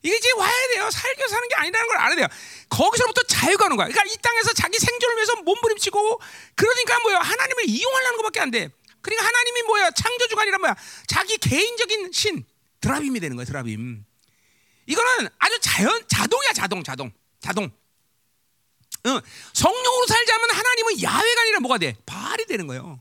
이게 0.04 0.16
이제 0.16 0.30
와야 0.38 0.54
돼요. 0.74 0.90
살기서 0.92 1.28
사는 1.28 1.48
게 1.48 1.56
아니라는 1.56 1.88
걸 1.88 1.98
알아야 1.98 2.16
돼요. 2.16 2.28
거기서부터 2.70 3.24
자유가 3.24 3.66
오는 3.66 3.76
거야. 3.76 3.88
그러니까 3.88 4.04
이 4.14 4.18
땅에서 4.22 4.54
자기 4.54 4.78
생존을 4.78 5.16
위해서 5.16 5.36
몸부림치고 5.38 6.22
그러니까 6.56 7.00
뭐야 7.00 7.20
하나님을 7.20 7.64
이용하려는 7.68 8.18
것밖에 8.18 8.40
안 8.40 8.52
돼. 8.52 8.70
그러니까 9.06 9.28
하나님이 9.28 9.62
뭐야 9.64 9.92
창조주가 9.92 10.42
아니라 10.42 10.58
뭐야 10.58 10.76
자기 11.06 11.38
개인적인 11.38 12.12
신 12.12 12.44
드라빔이 12.82 13.20
되는 13.20 13.36
거야 13.36 13.46
드라빔. 13.46 14.04
이거는 14.88 15.30
아주 15.38 15.60
자연 15.62 16.04
자동이야 16.08 16.54
자동 16.54 16.84
자동 16.84 17.12
자동. 17.40 17.72
응. 19.06 19.22
성령으로 19.54 20.08
살자면 20.08 20.50
하나님은 20.50 21.02
야외가 21.04 21.42
아니라 21.42 21.60
뭐가 21.60 21.78
돼? 21.78 21.96
발이 22.08 22.46
되는 22.48 22.66
거예요. 22.66 23.00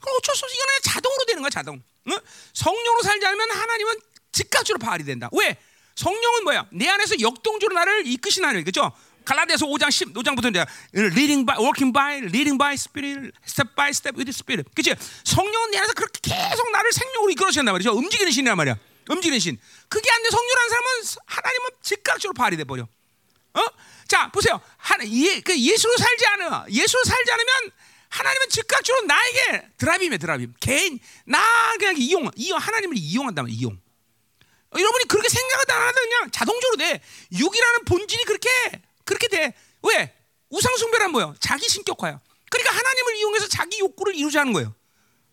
그럼 0.00 0.16
어쩔 0.18 0.36
수 0.36 0.44
없이 0.44 0.54
이거는 0.54 0.74
자동으로 0.84 1.24
되는 1.24 1.42
거야 1.42 1.50
자동. 1.50 1.82
응? 2.08 2.18
성령으로 2.52 3.02
않으면 3.26 3.50
하나님은 3.50 3.94
즉각적으로 4.32 4.78
발휘 4.78 5.04
된다. 5.04 5.30
왜? 5.32 5.56
성령은 5.94 6.44
뭐야? 6.44 6.66
내 6.72 6.88
안에서 6.88 7.18
역동적으로 7.20 7.74
나를 7.74 8.06
이끄신 8.06 8.44
하나님, 8.44 8.64
그죠? 8.64 8.92
갈라디아서 9.24 9.66
5장 9.66 9.88
15장부터 9.88 10.50
이제 10.50 10.64
leading 10.94 11.44
by, 11.44 11.56
working 11.58 11.92
by, 11.92 12.18
leading 12.18 12.58
by 12.58 12.74
spirit, 12.74 13.32
step 13.46 13.74
by 13.76 13.90
step 13.90 14.16
with 14.16 14.28
spirit. 14.30 14.70
그치? 14.74 14.94
성령은 15.24 15.70
내 15.70 15.78
안에서 15.78 15.92
그렇게 15.92 16.20
계속 16.22 16.70
나를 16.70 16.92
생명으로 16.92 17.30
이끌어주신단 17.32 17.72
말이죠. 17.72 17.92
움직이는 17.92 18.32
신이란 18.32 18.56
말이야. 18.56 18.76
움직이는 19.08 19.38
신. 19.38 19.58
그게 19.88 20.10
안 20.10 20.22
돼. 20.22 20.30
성령이라는 20.30 20.68
사람은 20.68 20.88
하나님은 21.26 21.70
즉각적으로 21.82 22.34
발휘돼 22.34 22.64
버려. 22.64 22.82
어? 23.54 23.60
자, 24.06 24.30
보세요. 24.30 24.60
하나, 24.76 25.04
예, 25.06 25.40
그 25.40 25.58
예수로 25.58 25.96
살지 25.96 26.26
않아. 26.26 26.66
예수로 26.70 27.04
살지 27.04 27.32
않으면 27.32 27.70
하나님은 28.08 28.48
즉각적으로 28.48 29.06
나에게 29.06 29.68
드라빔이에요, 29.76 30.18
드라빔. 30.18 30.54
개인 30.60 30.98
나 31.26 31.38
그냥 31.78 31.94
이용, 31.98 32.30
이용 32.36 32.58
하나님을 32.58 32.96
이용한다면 32.96 33.50
이용. 33.50 33.78
어, 34.70 34.78
여러분이 34.78 35.04
그렇게 35.08 35.28
생각을 35.28 35.64
안 35.70 35.82
하다 35.88 36.00
그냥 36.00 36.30
자동적으로 36.30 36.76
돼. 36.76 37.00
육이라는 37.32 37.84
본질이 37.84 38.24
그렇게 38.24 38.48
그렇게 39.08 39.26
돼. 39.28 39.54
왜? 39.82 40.14
우상숭배란 40.50 41.10
뭐야? 41.12 41.34
자기 41.40 41.66
신격화야. 41.66 42.20
그러니까 42.50 42.76
하나님을 42.76 43.16
이용해서 43.16 43.48
자기 43.48 43.78
욕구를 43.80 44.14
이루자 44.14 44.40
하는 44.40 44.52
거예요. 44.52 44.74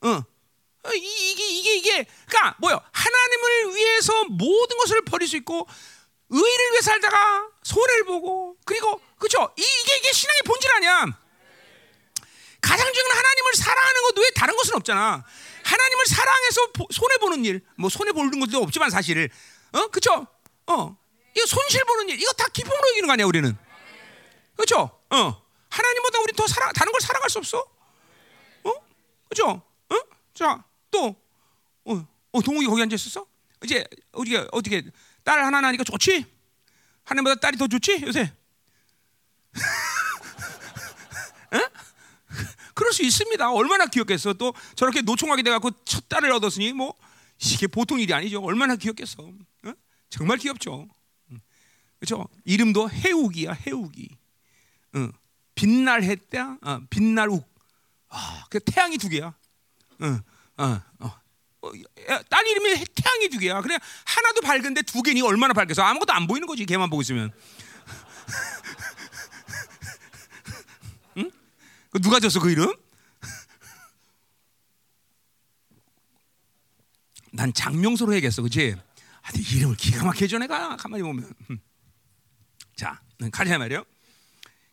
어. 0.01 0.10
어, 0.84 0.94
이- 0.94 1.32
이게 1.32 1.48
이게 1.48 1.75
이게 1.75 2.05
그러니까 2.27 2.55
뭐요? 2.60 2.79
하나님을 2.91 3.75
위해서 3.75 4.24
모든 4.25 4.77
것을 4.77 5.01
버릴 5.03 5.27
수 5.27 5.36
있고 5.38 5.67
의를 6.29 6.72
위해 6.72 6.82
살다가 6.82 7.50
손해를 7.63 8.05
보고 8.05 8.55
그리고? 8.65 9.01
이- 9.58 9.62
이게 9.62 9.98
이게 9.98 10.12
신앙의 10.13 10.41
본질 10.46 10.72
아니야. 10.74 11.05
가장 12.62 12.94
중요한 12.94 13.17
하나님을 13.17 13.53
사랑하는 13.55 14.01
것 14.03 14.17
외에 14.17 14.29
다른 14.36 14.55
것은 14.55 14.75
없잖아. 14.75 15.24
하나님을 15.63 16.05
사랑해서 16.05 16.62
손해 16.91 17.17
보는 17.17 17.44
일, 17.46 17.65
뭐 17.77 17.89
손해 17.89 18.12
보는 18.12 18.39
것도 18.39 18.62
없지만 18.63 18.89
사실, 18.89 19.29
어, 19.74 19.88
그렇죠? 19.88 20.27
어, 20.67 20.98
이거 21.36 21.46
손실 21.48 21.84
보는 21.86 22.10
일, 22.10 22.22
이거 22.22 22.32
다 22.34 22.48
기쁨으로 22.48 22.89
이기는 22.91 23.08
거 23.08 23.13
아니야 23.13 23.25
우리는, 23.25 23.58
그렇죠? 24.55 24.89
어, 25.09 25.45
하나님보다 25.69 26.19
우리 26.21 26.33
더 26.33 26.47
사랑, 26.47 26.71
다른 26.74 26.91
걸 26.91 27.01
살아갈 27.01 27.29
수 27.29 27.39
없어, 27.39 27.65
어, 28.63 28.74
그렇죠? 29.29 29.62
어, 29.89 29.95
자, 30.33 30.63
또, 30.91 31.15
어, 31.85 32.07
어 32.31 32.41
동욱이 32.41 32.67
거기 32.67 32.81
앉아 32.81 32.95
있었어? 32.95 33.25
이제 33.63 33.85
어떻게 34.12 34.38
어떻게 34.51 34.83
딸 35.24 35.43
하나 35.43 35.62
나니까 35.62 35.83
좋지? 35.83 36.25
하나님보다 37.03 37.39
딸이 37.39 37.57
더 37.57 37.67
좋지 37.67 38.01
요새? 38.03 38.31
그럴 42.75 42.91
수 42.91 43.03
있습니다. 43.03 43.51
얼마나 43.51 43.85
귀엽겠어. 43.85 44.33
또 44.33 44.53
저렇게 44.75 45.01
노총하게 45.01 45.43
돼갖고 45.43 45.71
첫 45.85 46.09
딸을 46.09 46.31
얻었으니 46.33 46.74
뭐 46.74 46.93
이게 47.39 47.67
보통 47.67 48.00
일이 48.00 48.13
아니죠. 48.13 48.41
얼마나 48.41 48.75
귀엽겠어. 48.75 49.24
어? 49.24 49.74
정말 50.09 50.38
귀엽죠. 50.38 50.88
그렇죠? 52.00 52.27
이름도 52.43 52.89
해욱이야. 52.89 53.53
해욱이. 53.53 54.09
어. 54.96 55.10
빛날 55.54 56.04
해때, 56.04 56.40
어, 56.40 56.82
빛날 56.90 57.30
욱. 57.30 57.48
아, 58.10 58.46
그 58.50 58.60
태양이 58.60 58.98
두 58.98 59.10
개야. 59.10 59.28
어, 60.00 60.20
어, 60.58 60.82
어. 61.00 61.22
딸 62.30 62.46
이름이 62.48 62.75
해- 62.75 62.86
태양이 62.96 63.28
두 63.30 63.40
개야. 63.40 63.60
그냥 63.62 63.80
하나도 64.06 64.42
밝은데 64.42 64.82
두 64.84 65.02
개니 65.02 65.22
얼마나 65.22 65.54
밝겠어? 65.54 65.82
아무것도 65.82 66.14
안 66.14 66.28
보이는 66.28 66.48
거지. 66.48 66.66
걔만 66.66 66.90
보고 66.90 67.02
있으면. 67.02 67.32
그 71.90 72.02
누가 72.02 72.20
줬어 72.20 72.40
그 72.42 72.52
이름? 72.52 72.74
난 77.32 77.54
장명소로 77.54 78.14
해야겠어, 78.14 78.42
그렇지? 78.42 78.75
아, 79.22 79.30
이름을 79.34 79.75
기가 79.75 80.04
막히게 80.04 80.28
줘 80.28 80.38
내가 80.38 80.75
가만히 80.78 81.04
보면. 81.04 81.34
음. 81.50 81.60
자, 82.75 83.02
가자 83.32 83.58
말이요. 83.58 83.84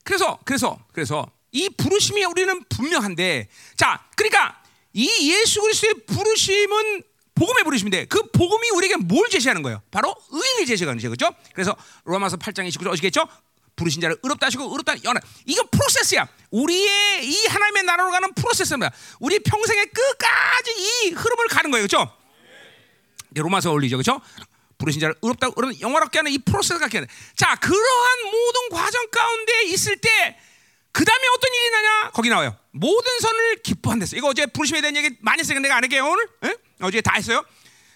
그래서 0.04 0.38
그래서 0.44 0.78
그래서 0.92 1.30
이 1.52 1.68
부르심이 1.68 2.24
우리는 2.24 2.64
분명한데, 2.68 3.48
자, 3.76 4.02
그러니까 4.16 4.62
이 4.92 5.06
예수 5.32 5.60
그리스도의 5.60 5.94
부르심은 6.06 7.02
복음의 7.34 7.64
부르심인데 7.64 8.06
그 8.06 8.30
복음이 8.30 8.70
우리에게 8.70 8.96
뭘 8.96 9.28
제시하는 9.28 9.62
거예요? 9.62 9.82
바로 9.90 10.14
의를 10.30 10.66
제시하는 10.66 10.96
거죠, 10.96 11.08
그렇죠? 11.08 11.34
그래서 11.54 11.76
로마서 12.04 12.36
8장 12.36 12.68
29절 12.68 12.88
어시겠죠? 12.92 13.26
부르신 13.74 14.02
자를 14.02 14.16
의롭다 14.22 14.46
하시고 14.46 14.64
의롭다 14.64 15.02
연하 15.04 15.20
이건 15.46 15.66
프로세스야. 15.70 16.28
우리의 16.50 17.26
이 17.26 17.46
하나님의 17.46 17.84
나라로 17.84 18.10
가는 18.10 18.32
프로세스입니다 18.34 18.92
우리 19.20 19.38
평생의 19.38 19.86
끝까지 19.86 20.70
이 20.76 21.10
흐름을 21.10 21.48
가는 21.48 21.70
거예요. 21.70 21.86
그렇죠 21.86 22.12
로마서 23.34 23.72
올리죠. 23.72 23.96
그렇죠 23.96 24.20
부르신 24.82 25.00
자를 25.00 25.14
의롭다 25.22 25.48
의롭다 25.56 25.80
영화롭게 25.80 26.18
하는 26.18 26.32
이 26.32 26.38
프로세스가 26.38 26.80
갖게 26.80 27.06
자 27.36 27.54
그러한 27.54 28.24
모든 28.24 28.68
과정 28.70 29.08
가운데 29.10 29.62
있을 29.64 29.96
때 29.96 30.38
그 30.92 31.06
다음에 31.06 31.26
어떤 31.34 31.54
일이 31.54 31.70
나냐? 31.70 32.10
거기 32.10 32.28
나와요. 32.28 32.54
모든 32.70 33.20
선을 33.20 33.62
기뻐한댔어 33.62 34.16
이거 34.16 34.28
어제 34.28 34.46
부르심에 34.46 34.82
대한 34.82 34.94
얘기 34.96 35.16
많이 35.20 35.40
했으니까 35.40 35.60
내가 35.60 35.76
안 35.76 35.82
할게요 35.82 36.06
오늘. 36.06 36.28
에? 36.44 36.56
어제 36.80 37.00
다 37.00 37.14
했어요. 37.16 37.44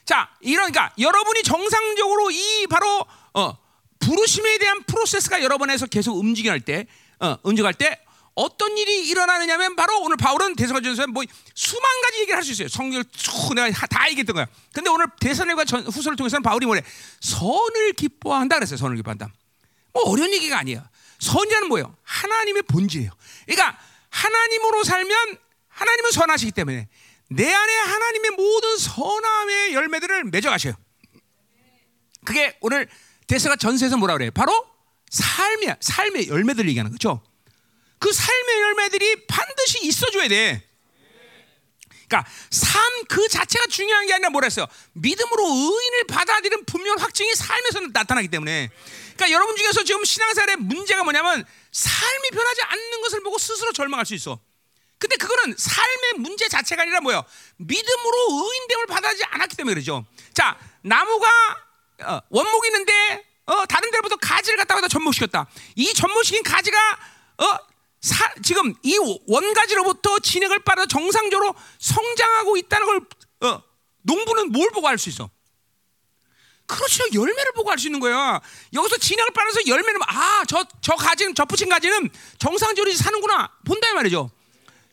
자 0.04 0.30
이러니까 0.40 0.92
여러분이 0.98 1.42
정상적으로 1.42 2.30
이 2.30 2.66
바로 2.68 3.04
어 3.34 3.58
부르심에 3.98 4.58
대한 4.58 4.82
프로세스가 4.84 5.42
여러분에서 5.42 5.86
계속 5.86 6.16
움직여갈 6.16 6.60
때, 6.60 6.86
어, 7.18 7.36
움직할 7.42 7.74
때 7.74 7.98
어떤 8.36 8.76
일이 8.76 9.08
일어나느냐면 9.08 9.76
바로 9.76 9.98
오늘 10.02 10.16
바울은 10.18 10.56
대사전서에 10.56 11.06
뭐 11.06 11.24
수만 11.54 12.00
가지 12.02 12.18
얘기를 12.20 12.36
할 12.36 12.44
수 12.44 12.52
있어요. 12.52 12.68
성경을 12.68 13.04
쭉 13.10 13.54
내가 13.54 13.70
다 13.86 14.08
얘기했던 14.10 14.34
거야. 14.34 14.46
근데 14.72 14.90
오늘 14.90 15.06
대사님과 15.18 15.64
후서를 15.90 16.16
통해서는 16.16 16.42
바울이 16.42 16.66
뭐래? 16.66 16.82
선을 17.20 17.94
기뻐한다 17.94 18.56
그랬어요. 18.56 18.76
선을 18.76 18.96
기뻐한다. 18.96 19.32
뭐 19.94 20.02
어려운 20.04 20.32
얘기가 20.34 20.58
아니에요. 20.58 20.86
선이라는 21.18 21.68
뭐예요? 21.68 21.96
하나님의 22.02 22.62
본질이에요. 22.64 23.10
그러니까 23.46 23.78
하나님으로 24.10 24.84
살면 24.84 25.38
하나님은 25.68 26.10
선하시기 26.10 26.52
때문에 26.52 26.88
내 27.28 27.52
안에 27.52 27.72
하나님의 27.78 28.30
모든 28.32 28.76
선함의 28.76 29.72
열매들을 29.72 30.24
맺어가셔요. 30.24 30.74
그게 32.24 32.56
오늘 32.60 32.86
대사가 33.26 33.56
전세에서 33.56 33.96
뭐라 33.96 34.14
그래요? 34.14 34.30
바로 34.32 34.52
삶이야. 35.10 35.76
삶의 35.80 36.28
열매들 36.28 36.68
얘기하는 36.68 36.92
거죠. 36.92 37.22
그 38.06 38.12
삶의 38.12 38.60
열매들이 38.60 39.26
반드시 39.26 39.84
있어줘야 39.84 40.28
돼. 40.28 40.62
그러니까 42.06 42.30
삶 42.50 42.86
그 43.08 43.28
자체가 43.28 43.66
중요한 43.66 44.06
게 44.06 44.14
아니라 44.14 44.30
뭐라 44.30 44.46
했어요? 44.46 44.66
믿음으로 44.92 45.44
의인을 45.44 46.06
받아들이는 46.08 46.64
분명 46.66 46.96
확증이 46.98 47.34
삶에서 47.34 47.80
나타나기 47.92 48.28
때문에. 48.28 48.70
그러니까 49.14 49.30
여러분 49.30 49.56
중에서 49.56 49.82
지금 49.84 50.04
신앙생활의 50.04 50.56
문제가 50.56 51.02
뭐냐면 51.02 51.44
삶이 51.72 52.30
변하지 52.30 52.62
않는 52.62 53.00
것을 53.02 53.22
보고 53.22 53.38
스스로 53.38 53.72
절망할 53.72 54.06
수 54.06 54.14
있어. 54.14 54.38
근데 54.98 55.16
그거는 55.16 55.56
삶의 55.58 56.12
문제 56.18 56.48
자체가 56.48 56.82
아니라 56.82 57.00
뭐예요? 57.00 57.24
믿음으로 57.56 58.44
의인됨을 58.44 58.86
받아들이지 58.86 59.24
않았기 59.24 59.56
때문에 59.56 59.74
그러죠. 59.74 60.06
자, 60.32 60.58
나무가 60.82 61.28
어, 62.02 62.20
원목이 62.28 62.68
있는데 62.68 63.24
어, 63.46 63.66
다른 63.66 63.90
데로부터 63.90 64.16
가지를 64.16 64.58
갖다가 64.58 64.86
접목시켰다. 64.88 65.46
이 65.74 65.92
접목시킨 65.92 66.42
가지가 66.44 66.98
어, 67.38 67.75
사, 68.06 68.24
지금 68.40 68.72
이 68.84 68.96
원가지로부터 69.26 70.20
진액을 70.20 70.60
빨아 70.60 70.86
정상적으로 70.86 71.54
성장하고 71.80 72.56
있다는 72.56 72.86
걸 72.86 73.00
어, 73.40 73.62
농부는 74.02 74.52
뭘 74.52 74.70
보고 74.70 74.86
알 74.86 74.96
수 74.96 75.08
있어? 75.08 75.28
그렇죠. 76.66 77.04
열매를 77.12 77.52
보고 77.52 77.70
알 77.70 77.78
수 77.78 77.88
있는 77.88 77.98
거야. 77.98 78.40
여기서 78.72 78.96
진액을 78.98 79.32
빨아서 79.32 79.66
열매를 79.66 80.00
아, 80.06 80.44
저, 80.48 80.64
저 80.80 80.94
가지는 80.94 81.34
접붙인 81.34 81.68
가지는 81.68 82.08
정상적으로 82.38 82.94
사는구나. 82.94 83.50
본다 83.64 83.88
이 83.90 83.94
말이죠. 83.94 84.30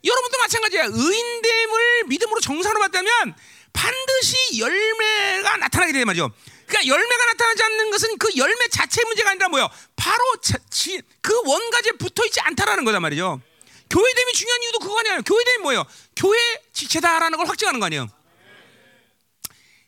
여러분도 0.04 0.38
마찬가지야. 0.39 0.86
의인됨을 0.86 2.04
믿음으로 2.08 2.41
정상으로 2.41 2.80
받다면 2.82 3.36
반드시 3.73 4.60
열매가 4.60 5.58
나타나게 5.58 5.93
되는 5.93 6.06
말이죠. 6.08 6.32
그러니까 6.65 6.88
열매가 6.88 7.26
나타나지 7.26 7.63
않는 7.63 7.91
것은 7.91 8.17
그 8.17 8.30
열매 8.38 8.67
자체의 8.67 9.06
문제가 9.06 9.32
아니라 9.32 9.49
뭐요? 9.49 9.69
바로 9.95 10.23
자, 10.41 10.58
지, 10.69 11.02
그 11.21 11.34
원가지에 11.45 11.93
붙어 11.93 12.26
있지 12.26 12.39
않다라는 12.41 12.86
거단 12.86 13.02
말이죠. 13.02 13.41
교회됨이 13.89 14.34
중요한 14.34 14.63
이유도 14.63 14.80
그거 14.80 14.99
아니에요. 14.99 15.21
교회됨이 15.21 15.58
뭐예요? 15.63 15.86
교회 16.15 16.39
지체다라는 16.73 17.38
걸 17.38 17.47
확증하는 17.47 17.80
거 17.80 17.86
아니에요. 17.86 18.08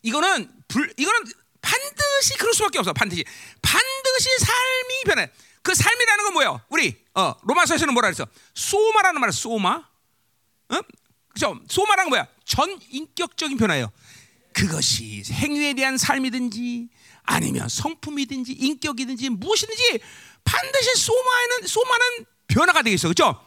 이거는 0.04 0.52
불, 0.68 0.94
이거는 0.98 1.24
반드시 1.62 2.38
그럴 2.38 2.54
수밖에 2.54 2.78
없어. 2.78 2.94
반드시 2.94 3.26
반드시 3.62 4.30
삶이 4.40 5.04
변해. 5.06 5.32
그 5.64 5.74
삶이라는 5.74 6.24
건 6.26 6.34
뭐예요? 6.34 6.62
우리 6.70 7.04
어, 7.16 7.34
로마서에서는 7.44 7.94
뭐라 7.94 8.10
그랬어? 8.10 8.28
소마라는 8.54 9.20
말은 9.20 9.32
소마. 9.32 9.84
어? 10.70 10.80
그죠? 11.34 11.60
소마라는 11.68 12.10
뭐야? 12.10 12.28
전 12.46 12.80
인격적인 12.90 13.58
변화예요. 13.58 13.92
그것이 14.56 15.24
행위에 15.32 15.74
대한 15.74 15.98
삶이든지 15.98 16.88
아니면 17.24 17.68
성품이든지 17.68 18.54
인격이든지 18.54 19.30
무엇이든지 19.30 20.00
반드시 20.46 20.96
소마에는 20.96 21.68
소마는 21.68 22.26
변화가 22.48 22.82
되어 22.82 22.94
있어. 22.94 23.10
그렇죠? 23.10 23.42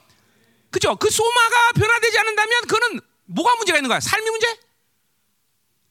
그죠? 0.70 0.96
그 0.96 1.08
소마가 1.10 1.72
변화되지 1.72 2.18
않는다면 2.18 2.60
그거는 2.62 3.00
뭐가 3.24 3.54
문제가 3.56 3.78
있는 3.78 3.88
거야? 3.88 4.00
삶이 4.00 4.28
문제? 4.30 4.46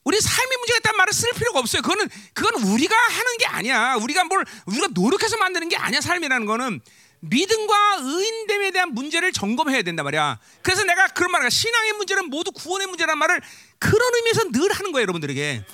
우리 0.03 0.21
삶의 0.21 0.57
문제가 0.57 0.77
있다는 0.77 0.97
말을 0.97 1.13
쓸 1.13 1.31
필요가 1.33 1.59
없어요. 1.59 1.81
그거는 1.81 2.07
그건 2.33 2.63
우리가 2.63 2.95
하는 2.95 3.37
게 3.39 3.45
아니야. 3.47 3.95
우리가 3.95 4.23
뭘 4.25 4.45
우리가 4.67 4.87
노력해서 4.91 5.35
만드는 5.37 5.67
게 5.69 5.77
아니야. 5.77 5.99
삶이라는 5.99 6.45
거는 6.45 6.79
믿음과 7.19 7.99
의인됨에 8.01 8.71
대한 8.71 8.93
문제를 8.93 9.31
점검해야 9.31 9.81
된단 9.81 10.03
말이야. 10.03 10.39
그래서 10.61 10.83
내가 10.83 11.07
그런 11.07 11.31
말을 11.31 11.49
신앙의 11.49 11.93
문제는 11.93 12.29
모두 12.29 12.51
구원의 12.51 12.87
문제란 12.87 13.17
말을 13.17 13.41
그런 13.79 14.15
의미에서 14.15 14.51
늘 14.51 14.71
하는 14.71 14.91
거예요, 14.91 15.03
여러분들에게. 15.03 15.65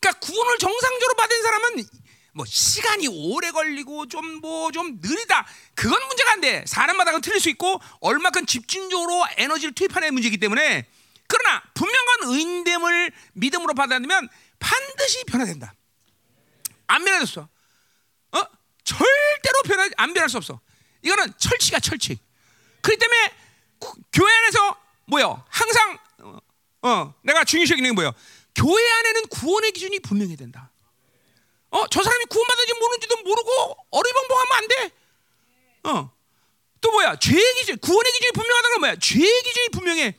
그러니까 0.00 0.20
구원을 0.20 0.58
정상적으로 0.58 1.14
받은 1.14 1.42
사람은 1.42 1.84
뭐 2.34 2.44
시간이 2.44 3.08
오래 3.08 3.52
걸리고 3.52 4.06
좀 4.08 4.40
뭐좀 4.40 4.98
느리다 5.00 5.46
그건 5.74 6.06
문제가 6.08 6.32
안 6.32 6.40
돼. 6.40 6.64
사람마다 6.66 7.12
그 7.12 7.20
틀릴 7.20 7.40
수 7.40 7.48
있고 7.48 7.80
얼마큼 8.00 8.44
집중적으로 8.44 9.24
에너지를 9.36 9.72
투입하는 9.72 10.12
문제이기 10.12 10.38
때문에 10.38 10.86
그러나 11.28 11.62
분명한 11.74 12.18
의인됨을 12.24 13.12
믿음으로 13.34 13.74
받아들면 13.74 14.28
반드시 14.58 15.24
변화된다. 15.24 15.74
안 16.86 17.04
변화됐어. 17.04 17.48
어? 18.92 18.96
절대로 18.96 19.62
변화 19.64 19.88
안 19.96 20.12
변할 20.12 20.28
수 20.28 20.36
없어. 20.36 20.60
이거는 21.02 21.32
철칙이야 21.38 21.80
철칙. 21.80 22.18
그렇기 22.82 22.98
때문에 22.98 23.32
구- 23.78 23.96
교회 24.12 24.32
안에서 24.32 24.76
뭐요? 25.06 25.44
항상 25.48 25.98
어, 26.20 26.38
어, 26.82 27.14
내가 27.22 27.44
중요시 27.44 27.72
여기는 27.72 27.90
게 27.90 27.94
뭐예요? 27.94 28.12
교회 28.54 28.90
안에는 28.90 29.26
구원의 29.28 29.72
기준이 29.72 29.98
분명해야 30.00 30.36
된다. 30.36 30.70
어, 31.70 31.86
저 31.88 32.02
사람이 32.02 32.24
구원받은지 32.26 32.72
모르는지도 32.74 33.16
모르고 33.22 33.76
어리벙벙하면 33.90 34.52
안 34.52 34.68
돼. 34.68 34.90
어, 35.84 36.10
또 36.80 36.92
뭐야? 36.92 37.16
죄의 37.16 37.54
기준, 37.56 37.78
구원의 37.78 38.12
기준이 38.12 38.32
분명하다는 38.32 38.74
건 38.74 38.80
뭐야? 38.80 38.96
죄의 38.96 39.42
기준이 39.42 39.68
분명해. 39.70 40.18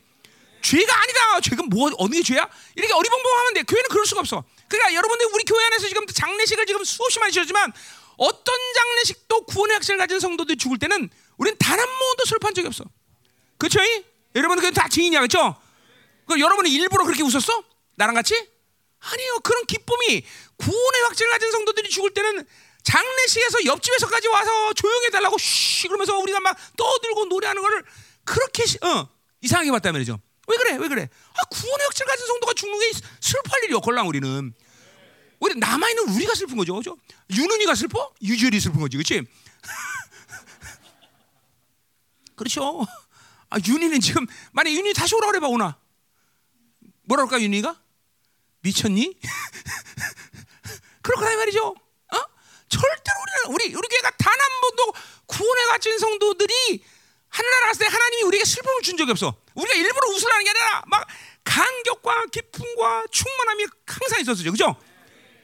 죄가 0.62 1.00
아니다. 1.00 1.40
죄가 1.40 1.62
뭐 1.70 1.90
어느 1.98 2.14
게 2.16 2.22
죄야? 2.22 2.48
이렇게 2.74 2.92
어리벙벙하면 2.92 3.54
돼. 3.54 3.62
교회는 3.62 3.88
그럴 3.88 4.04
수가 4.04 4.20
없어. 4.20 4.44
그러니까 4.68 4.94
여러분들 4.94 5.26
우리 5.32 5.44
교회 5.44 5.64
안에서 5.66 5.86
지금 5.88 6.04
장례식을 6.06 6.66
지금 6.66 6.82
수없이 6.84 7.20
많이 7.20 7.32
치렀지만 7.32 7.72
어떤 8.16 8.54
장례식도 8.74 9.44
구원의 9.46 9.74
확신을 9.74 9.98
가진 9.98 10.20
성도들이 10.20 10.56
죽을 10.58 10.78
때는 10.78 11.08
우리는 11.36 11.56
단 11.58 11.78
한 11.78 11.86
번도 11.86 12.24
슬퍼한 12.24 12.54
적이 12.54 12.68
없어. 12.68 12.84
그렇죠? 13.58 13.80
여러분 14.34 14.58
그다 14.60 14.88
증인이야, 14.88 15.20
그렇죠? 15.20 15.56
그 16.26 16.38
여러분이 16.40 16.70
일부러 16.72 17.04
그렇게 17.04 17.22
웃었어? 17.22 17.62
나랑 17.96 18.14
같이? 18.14 18.34
아니요. 19.00 19.40
그런 19.44 19.64
기쁨이 19.66 20.24
구원의 20.56 21.02
확신을 21.02 21.30
가진 21.30 21.50
성도들이 21.52 21.88
죽을 21.90 22.12
때는 22.14 22.46
장례식에서 22.82 23.64
옆집에서까지 23.66 24.28
와서 24.28 24.72
조용해 24.74 25.10
달라고 25.10 25.36
쉬 25.38 25.86
그러면서 25.88 26.16
우리가 26.18 26.40
막 26.40 26.56
떠들고 26.76 27.26
노래하는 27.26 27.60
거를 27.62 27.84
그렇게 28.24 28.64
시- 28.64 28.78
어, 28.82 29.08
이상하게 29.42 29.70
봤단 29.72 29.92
말이죠. 29.92 30.18
왜 30.48 30.56
그래? 30.56 30.76
왜 30.76 30.88
그래? 30.88 31.08
아, 31.34 31.42
구원의 31.50 31.84
확신을 31.86 32.06
가진 32.06 32.26
성도가 32.26 32.52
죽는 32.54 32.78
게 32.80 32.92
슬퍼할 33.20 33.64
일이 33.64 33.74
없걸랑 33.74 34.08
우리는. 34.08 34.52
우리 35.40 35.54
남아 35.58 35.88
있는 35.90 36.08
우리가 36.10 36.34
슬픈 36.34 36.56
거죠, 36.56 36.74
그죠? 36.74 36.96
윤은이가 37.30 37.74
슬퍼? 37.74 38.12
유지열이 38.22 38.58
슬픈 38.60 38.80
거지, 38.80 38.96
그렇지? 38.96 39.22
그렇죠. 42.36 42.86
아, 43.50 43.56
윤희는 43.66 44.00
지금 44.00 44.26
만약 44.52 44.70
윤희 44.72 44.92
다시 44.94 45.14
오라 45.14 45.26
그래 45.28 45.40
봐 45.40 45.48
오나. 45.48 45.78
뭐라 47.04 47.24
그럴까 47.26 47.42
윤희가? 47.42 47.80
미쳤니? 48.60 49.16
거란 51.02 51.36
말이죠. 51.38 51.68
어? 51.68 52.16
절대로 52.68 53.16
우리는 53.22 53.54
우리 53.54 53.74
우리 53.74 53.88
교회가 53.88 54.10
단 54.18 54.36
한 54.36 54.60
번도 54.60 54.92
구원에 55.26 55.64
갇힌 55.66 55.98
성도들이 55.98 56.84
하늘나라 57.28 57.66
갔을 57.66 57.86
때 57.86 57.92
하나님이 57.92 58.22
우리에게 58.24 58.44
슬픔을 58.44 58.82
준 58.82 58.96
적이 58.96 59.12
없어. 59.12 59.36
우리가 59.54 59.74
일부러 59.74 60.08
웃으라는 60.08 60.44
게 60.44 60.50
아니라 60.50 60.82
막 60.86 61.06
감격과 61.44 62.26
기쁨과 62.26 63.06
충만함이 63.10 63.66
항상 63.86 64.20
있었어요. 64.20 64.50
그죠? 64.50 64.76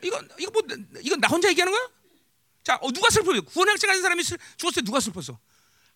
이건 0.02 0.28
이거 0.38 0.50
뭐 0.50 0.62
이건 1.00 1.20
나 1.20 1.28
혼자 1.28 1.48
얘기하는 1.48 1.72
거야? 1.72 1.88
자, 2.64 2.78
어, 2.80 2.92
누가 2.92 3.10
슬퍼요? 3.10 3.42
구원의 3.42 3.72
학생 3.72 3.88
가진 3.88 4.02
사람이 4.02 4.22
슬, 4.22 4.38
죽었을 4.56 4.82
때 4.82 4.84
누가 4.84 5.00
슬펐어? 5.00 5.38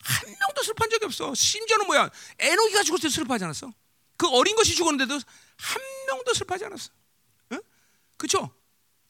한 0.03 0.29
명도 0.29 0.63
슬퍼한 0.63 0.91
적이 0.91 1.07
없어. 1.07 1.35
심지어는 1.35 1.87
뭐야? 1.87 2.11
에노기가 2.39 2.83
죽었을 2.83 3.09
때 3.09 3.15
슬퍼하지 3.15 3.45
않았어? 3.45 3.73
그 4.17 4.29
어린 4.29 4.57
것이 4.57 4.75
죽었는데도 4.75 5.15
한 5.15 5.83
명도 6.07 6.35
슬퍼하지 6.35 6.65
않았어. 6.67 6.91
응? 7.53 7.61
그렇죠? 8.17 8.51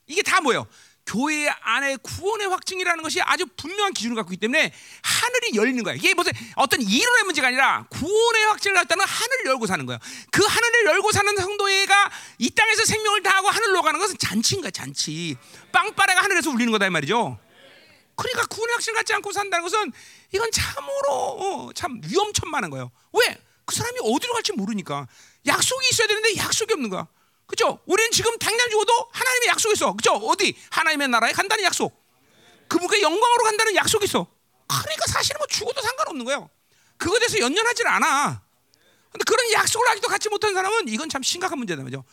이게 0.07 0.23
다 0.23 0.41
뭐예요? 0.41 0.67
교회 1.07 1.49
안에 1.49 1.97
구원의 2.03 2.49
확증이라는 2.49 3.03
것이 3.03 3.21
아주 3.23 3.47
분명한 3.57 3.95
기준을 3.95 4.17
갖고 4.17 4.33
있기 4.33 4.41
때문에 4.41 4.73
하늘이 5.03 5.55
열리는 5.55 5.83
거야. 5.85 5.95
이게 5.95 6.13
무슨 6.15 6.33
어떤 6.57 6.83
이론의 6.83 7.25
문제가 7.25 7.49
아니라 7.49 7.87
구원의 7.91 8.45
확증을 8.47 8.75
갖다는 8.75 9.05
하늘을 9.05 9.47
열고 9.47 9.67
사는 9.67 9.87
거야. 9.87 9.99
그 10.33 10.45
하늘을 10.45 10.87
열고 10.87 11.13
사는 11.13 11.37
성도회가 11.37 12.11
이 12.39 12.51
땅에서 12.51 12.85
생명을 12.85 13.23
다하고 13.23 13.49
하늘로 13.49 13.83
가는 13.83 14.01
것은 14.01 14.19
잔치인 14.19 14.61
거야, 14.61 14.71
잔치. 14.73 15.37
빵빠레가 15.71 16.23
하늘에서 16.23 16.51
울리는 16.51 16.73
거다 16.73 16.87
이 16.87 16.91
말이죠. 16.91 17.39
그러니까 18.17 18.47
구원의 18.47 18.73
확신을 18.75 18.97
갖지 18.97 19.15
않고 19.15 19.31
산다는 19.31 19.63
것은 19.63 19.93
이건 20.33 20.51
참으로 20.51 21.13
어, 21.13 21.73
참 21.73 22.01
위험천만한 22.05 22.71
거예요. 22.71 22.91
왜? 23.13 23.39
그 23.65 23.75
사람이 23.75 23.99
어디로 24.03 24.33
갈지 24.33 24.53
모르니까 24.53 25.07
약속이 25.47 25.89
있어야 25.93 26.09
되는데 26.09 26.37
약속이 26.37 26.73
없는 26.73 26.91
거야. 26.91 27.07
그죠? 27.47 27.79
우리는 27.87 28.11
지금 28.11 28.37
당장 28.39 28.69
죽어도 28.71 28.93
하나님의 29.13 29.49
약속이 29.49 29.75
있어. 29.75 29.93
그죠? 29.93 30.13
어디? 30.13 30.57
하나님의 30.71 31.09
나라에 31.09 31.33
간다는 31.33 31.65
약속. 31.65 32.05
그분께 32.69 33.01
영광으로 33.03 33.45
간다는 33.45 33.75
약속이 33.77 34.05
있어. 34.05 34.27
그러니까 34.67 35.07
사실은 35.07 35.39
뭐 35.39 35.47
죽어도 35.47 35.81
상관없는 35.81 36.25
거예요. 36.25 36.51
그거에 36.97 37.19
대해서 37.21 37.39
연연하질 37.39 37.87
않아. 37.87 38.43
근데 39.13 39.25
그런 39.25 39.53
약속을 39.53 39.89
아직도 39.89 40.09
갖지 40.09 40.29
못한 40.29 40.55
사람은 40.55 40.89
이건 40.89 41.09
참 41.09 41.23
심각한 41.23 41.59
문제다 41.59 41.83
말이죠. 41.83 42.05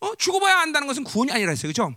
어? 0.00 0.14
죽어봐야 0.14 0.58
한다는 0.58 0.86
것은 0.86 1.04
구원이 1.04 1.32
아니라 1.32 1.50
했어요. 1.50 1.70
그죠? 1.70 1.94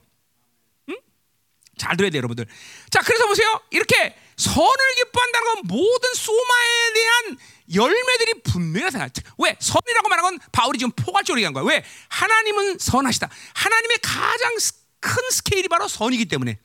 잘 1.77 1.97
들어야 1.97 2.09
돼요, 2.11 2.19
여러분들. 2.19 2.45
자, 2.89 2.99
그래서 3.01 3.27
보세요. 3.27 3.61
이렇게 3.71 4.15
선을 4.37 4.77
기뻐한다는 4.97 5.47
건 5.47 5.61
모든 5.65 6.13
소마에 6.13 6.93
대한 6.93 7.37
열매들이 7.73 8.41
분명하다. 8.43 9.07
왜? 9.39 9.55
선이라고 9.59 10.09
말하는 10.09 10.29
건 10.31 10.39
바울이 10.51 10.77
지금 10.77 10.91
포괄적으로 10.95 11.39
얘기한 11.39 11.53
거야. 11.53 11.63
왜? 11.63 11.83
하나님은 12.09 12.77
선하시다. 12.79 13.29
하나님의 13.53 13.97
가장 14.01 14.57
스- 14.59 14.73
큰 14.99 15.15
스케일이 15.31 15.67
바로 15.67 15.87
선이기 15.87 16.25
때문에 16.25 16.57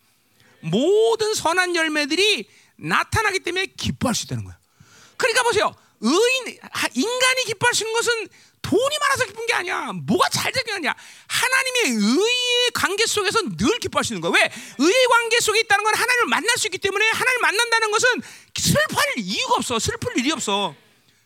모든 0.60 1.34
선한 1.34 1.74
열매들이 1.76 2.48
나타나기 2.76 3.40
때문에 3.40 3.66
기뻐할 3.76 4.14
수 4.14 4.24
있다는 4.26 4.44
거야. 4.44 4.58
그러니까 5.16 5.42
보세요. 5.42 5.74
의인 6.00 6.58
하- 6.70 6.88
인간이 6.94 7.44
기뻐할 7.46 7.74
수 7.74 7.82
있는 7.84 7.92
것은 7.94 8.28
돈이 8.62 8.98
많아서 9.00 9.24
기쁜 9.26 9.46
게 9.46 9.54
아니야. 9.54 9.92
뭐가 9.92 10.28
잘 10.28 10.52
되는 10.52 10.64
게 10.66 10.72
아니야. 10.72 10.94
하나님의 11.26 11.82
의의 12.02 12.70
관계 12.74 13.06
속에서 13.06 13.40
늘 13.56 13.78
기뻐할 13.78 14.04
수 14.04 14.12
있는 14.14 14.20
거야. 14.20 14.32
왜? 14.40 14.50
의의 14.78 15.06
관계 15.06 15.40
속에 15.40 15.60
있다는 15.60 15.84
건 15.84 15.94
하나님을 15.94 16.26
만날 16.26 16.56
수 16.56 16.66
있기 16.66 16.78
때문에 16.78 17.08
하나님을 17.08 17.40
만난다는 17.40 17.90
것은 17.90 18.22
슬퍼할 18.56 19.14
이유가 19.18 19.54
없어. 19.54 19.78
슬플 19.78 20.18
일이 20.18 20.32
없어. 20.32 20.74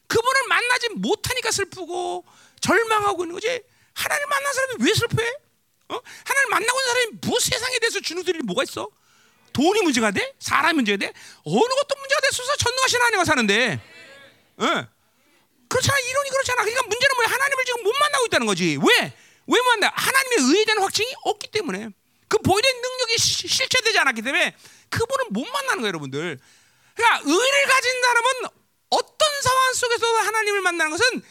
그분을 0.06 0.48
만나지 0.48 0.88
못하니까 0.90 1.50
슬프고 1.50 2.24
절망하고 2.60 3.24
있는 3.24 3.34
거지. 3.34 3.62
하나님 3.94 4.28
만난 4.28 4.52
사람이 4.52 4.74
왜 4.80 4.94
슬퍼해? 4.94 5.28
어? 5.88 6.00
하나님 6.24 6.50
만나고 6.50 6.80
있는 6.80 6.92
사람이 6.92 7.06
뭐 7.26 7.40
세상에 7.40 7.78
대해서 7.78 8.00
주눅 8.00 8.24
들일 8.24 8.42
뭐가 8.42 8.62
있어? 8.64 8.88
돈이 9.52 9.82
문제가 9.82 10.10
돼? 10.10 10.34
사람이 10.38 10.74
문제가 10.74 10.96
돼? 10.98 11.12
어느 11.44 11.54
것도 11.54 11.96
문제가 11.98 12.20
됐어서 12.22 12.56
전능하신 12.56 13.00
하나님과 13.00 13.24
사는데. 13.24 13.80
예. 14.60 14.86
그렇잖아. 15.72 15.98
이론이 15.98 16.30
그렇잖아. 16.30 16.62
그러니까 16.62 16.82
문제는 16.82 17.16
뭐야? 17.16 17.28
하나님을 17.28 17.64
지금 17.64 17.82
못 17.82 17.92
만나고 17.98 18.26
있다는 18.26 18.46
거지. 18.46 18.78
왜? 18.80 19.12
왜못 19.46 19.66
만나? 19.66 19.90
하나님의 19.94 20.38
의에 20.50 20.64
대한 20.66 20.82
확증이 20.82 21.10
없기 21.24 21.50
때문에. 21.50 21.88
그 22.28 22.38
보이는 22.38 22.80
능력이 22.82 23.18
시- 23.18 23.48
실체되지 23.48 23.98
않았기 23.98 24.22
때문에 24.22 24.54
그분은 24.90 25.26
못 25.30 25.44
만나는 25.46 25.80
거예요 25.82 25.88
여러분들. 25.88 26.38
그러니까 26.94 27.20
의를 27.24 27.66
가진 27.66 28.02
사람은 28.02 28.28
어떤 28.90 29.42
상황 29.42 29.74
속에서 29.74 30.06
하나님을 30.18 30.60
만나는 30.60 30.90
것은 30.92 31.22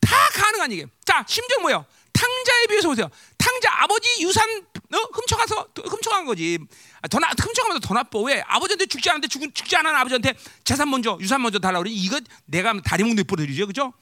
다 0.00 0.28
가능한 0.34 0.70
얘기예요. 0.72 0.88
자 1.04 1.24
심지어 1.28 1.58
뭐예요? 1.60 1.86
탕자에 2.12 2.66
비해서 2.68 2.88
보세요. 2.88 3.10
탕자 3.38 3.82
아버지 3.82 4.22
유산 4.22 4.46
어? 4.92 4.96
훔쳐가서 5.14 5.68
훔쳐간 5.88 6.24
거지. 6.26 6.58
아, 6.91 6.91
더 7.10 7.18
나, 7.18 7.30
훔쳐가면 7.30 7.80
더 7.80 7.94
나빠 7.94 8.18
왜 8.20 8.40
아버지한테 8.46 8.86
죽지 8.86 9.10
않는데 9.10 9.28
죽, 9.28 9.54
죽지 9.54 9.76
않은 9.76 9.94
아버지한테 9.94 10.34
재산 10.64 10.90
먼저 10.90 11.18
유산 11.20 11.42
먼저 11.42 11.58
달라고 11.58 11.82
그러니 11.82 11.96
이거 11.96 12.20
내가 12.44 12.72
다리 12.82 13.02
묶는 13.04 13.24
뿌려드리죠 13.24 13.66
그죠 13.66 13.92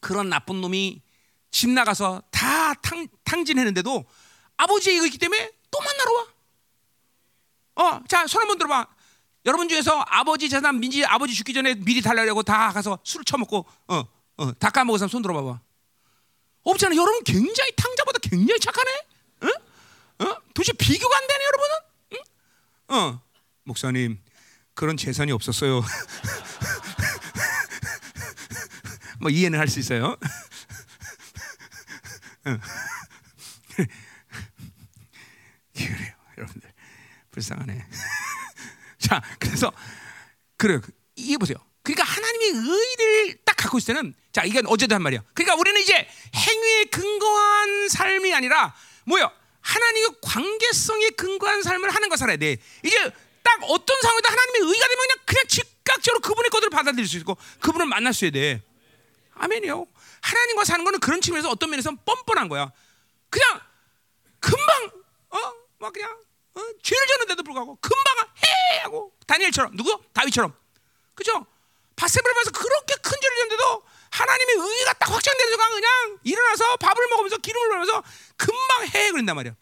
그런 0.00 0.28
나쁜 0.28 0.60
놈이 0.60 1.00
집 1.50 1.70
나가서 1.70 2.22
다 2.30 2.74
탕, 2.74 3.06
탕진했는데도 3.24 4.04
아버지의 4.56 4.96
이거 4.96 5.06
있기 5.06 5.18
때문에 5.18 5.52
또 5.70 5.78
만나러 5.80 6.12
와 6.12 6.26
어, 7.74 8.02
자, 8.06 8.26
손 8.26 8.42
한번 8.42 8.58
들어봐. 8.58 8.86
여러분 9.44 9.68
중에서 9.68 10.04
아버지 10.08 10.48
재산 10.48 10.78
민지 10.78 11.04
아버지 11.04 11.34
죽기 11.34 11.52
전에 11.52 11.74
미리 11.74 12.00
달라고 12.00 12.42
다 12.42 12.70
가서 12.72 12.98
술을 13.02 13.24
처먹고 13.24 13.66
어, 13.88 14.04
어, 14.36 14.52
다 14.58 14.70
사람 14.72 14.88
손 15.08 15.22
들어봐봐. 15.22 15.60
없잖아. 16.64 16.94
여러분 16.94 17.22
굉장히 17.24 17.72
탕자보다 17.76 18.18
굉장히 18.20 18.60
착하네. 18.60 18.90
도대체 20.54 20.72
비교가 20.74 21.16
안 21.16 21.26
되네, 21.26 21.44
여러분은. 21.44 21.74
응? 22.14 22.18
어, 22.96 23.22
목사님 23.64 24.20
그런 24.74 24.96
재산이 24.96 25.32
없었어요. 25.32 25.82
뭐 29.20 29.30
이해는 29.30 29.58
할 29.58 29.68
수 29.68 29.78
있어요. 29.80 30.16
응. 32.46 32.60
그래요, 35.74 36.14
여러분들 36.38 36.72
불쌍하네. 37.30 37.86
자, 38.98 39.22
그래서 39.38 39.72
그래 40.56 40.80
이해 41.16 41.38
보세요. 41.38 41.56
그러니까 41.82 42.04
하나님의 42.04 42.48
의를 42.50 43.38
딱 43.44 43.56
갖고 43.56 43.78
있을 43.78 43.94
때는 43.94 44.14
자 44.32 44.44
이건 44.44 44.66
어제도 44.66 44.94
한 44.94 45.02
말이야. 45.02 45.22
그러니까 45.34 45.56
우리는 45.56 45.80
이제 45.80 46.06
행위에 46.34 46.84
근거한 46.84 47.88
삶이 47.88 48.32
아니라 48.34 48.74
뭐요? 49.04 49.30
하나님의 49.72 50.10
관계성에 50.22 51.10
근거한 51.10 51.62
삶을 51.62 51.94
하는 51.94 52.08
거 52.08 52.16
살아야 52.16 52.36
돼. 52.36 52.56
이게 52.82 52.96
딱 53.42 53.58
어떤 53.62 54.00
상황에도 54.02 54.28
하나님의 54.28 54.60
의가 54.72 54.88
되면 54.88 55.06
그냥 55.06 55.18
그냥 55.26 55.44
즉각적으로 55.48 56.20
그분의 56.20 56.50
것들을 56.50 56.70
받아들일 56.70 57.08
수 57.08 57.16
있고 57.18 57.36
그분을 57.60 57.86
만날 57.86 58.12
수 58.12 58.26
있어야 58.26 58.32
돼. 58.32 58.62
아멘이요. 59.34 59.86
하나님과 60.20 60.64
사는 60.64 60.84
거는 60.84 61.00
그런 61.00 61.20
측면에서 61.20 61.48
어떤 61.50 61.70
면에서 61.70 61.90
뻔뻔한 62.04 62.48
거야. 62.48 62.70
그냥 63.30 63.60
금방 64.40 64.90
어 65.30 65.62
막 65.82 65.92
그냥 65.92 66.12
어? 66.54 66.60
죄를 66.80 67.06
졌는데도 67.08 67.42
불구하고 67.42 67.76
금방 67.80 68.18
해 68.20 68.78
하고 68.82 69.12
다니엘처럼 69.26 69.76
누구 69.76 70.00
다윗처럼 70.12 70.54
그죠? 71.16 71.44
바세바를 71.96 72.34
면서 72.34 72.50
그렇게 72.52 72.94
큰 73.02 73.10
죄를 73.20 73.36
졌는데도 73.38 73.82
하나님의 74.10 74.54
의가 74.56 74.92
딱 74.92 75.10
확정되는 75.10 75.50
순간 75.50 75.70
그냥 75.72 76.18
일어나서 76.22 76.76
밥을 76.76 77.08
먹으면서 77.08 77.38
기름을 77.38 77.68
넣으면서 77.70 78.04
금방 78.36 78.86
해 78.94 79.10
그런단 79.10 79.34
말이야. 79.34 79.56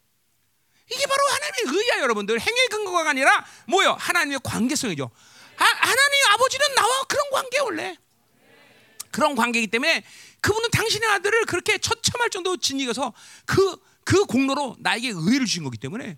이게 0.90 1.06
바로 1.06 1.24
하나님의 1.26 1.76
의야 1.80 2.00
여러분들 2.02 2.40
행위의 2.40 2.68
근거가 2.68 3.08
아니라 3.08 3.44
뭐요? 3.66 3.96
하나님의 3.98 4.40
관계성이죠. 4.42 5.10
아, 5.56 5.64
하나님 5.64 6.26
아버지는 6.30 6.74
나와 6.74 7.02
그런 7.08 7.30
관계 7.30 7.58
원래 7.60 7.96
그런 9.10 9.34
관계이기 9.34 9.68
때문에 9.68 10.04
그분은 10.40 10.70
당신의 10.70 11.08
아들을 11.10 11.44
그렇게 11.46 11.78
처참할 11.78 12.30
정도로 12.30 12.56
진익어서 12.56 13.12
그, 13.44 13.76
그 14.04 14.24
공로로 14.24 14.76
나에게 14.78 15.12
의를 15.14 15.46
주신 15.46 15.64
거기 15.64 15.76
때문에 15.78 16.16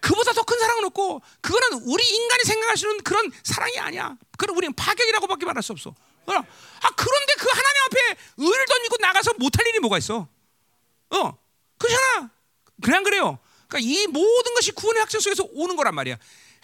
그보다 0.00 0.32
더 0.32 0.42
큰 0.42 0.58
사랑은 0.58 0.84
없고 0.84 1.22
그거는 1.40 1.84
우리 1.86 2.04
인간이 2.06 2.44
생각할 2.44 2.76
수 2.76 2.86
있는 2.86 3.02
그런 3.02 3.32
사랑이 3.42 3.78
아니야. 3.78 4.16
그럼 4.36 4.56
우리는 4.56 4.74
파격이라고밖에 4.74 5.46
말할 5.46 5.62
수 5.62 5.72
없어. 5.72 5.94
아 6.26 6.90
그런데 6.96 7.34
그 7.38 7.48
하나님 7.48 7.82
앞에 7.86 8.16
의를 8.36 8.66
던지고 8.66 8.96
나가서 9.00 9.32
못할 9.38 9.66
일이 9.66 9.80
뭐가 9.80 9.98
있어? 9.98 10.28
어, 11.10 11.38
그렇잖아. 11.78 12.30
그냥 12.82 13.02
그래요. 13.02 13.38
그러니까 13.68 13.78
이 13.80 14.06
모든 14.06 14.54
것이 14.54 14.72
구원의 14.72 15.00
학생 15.00 15.20
속에서 15.20 15.46
오는 15.52 15.76
거란 15.76 15.94
말이야. 15.94 16.16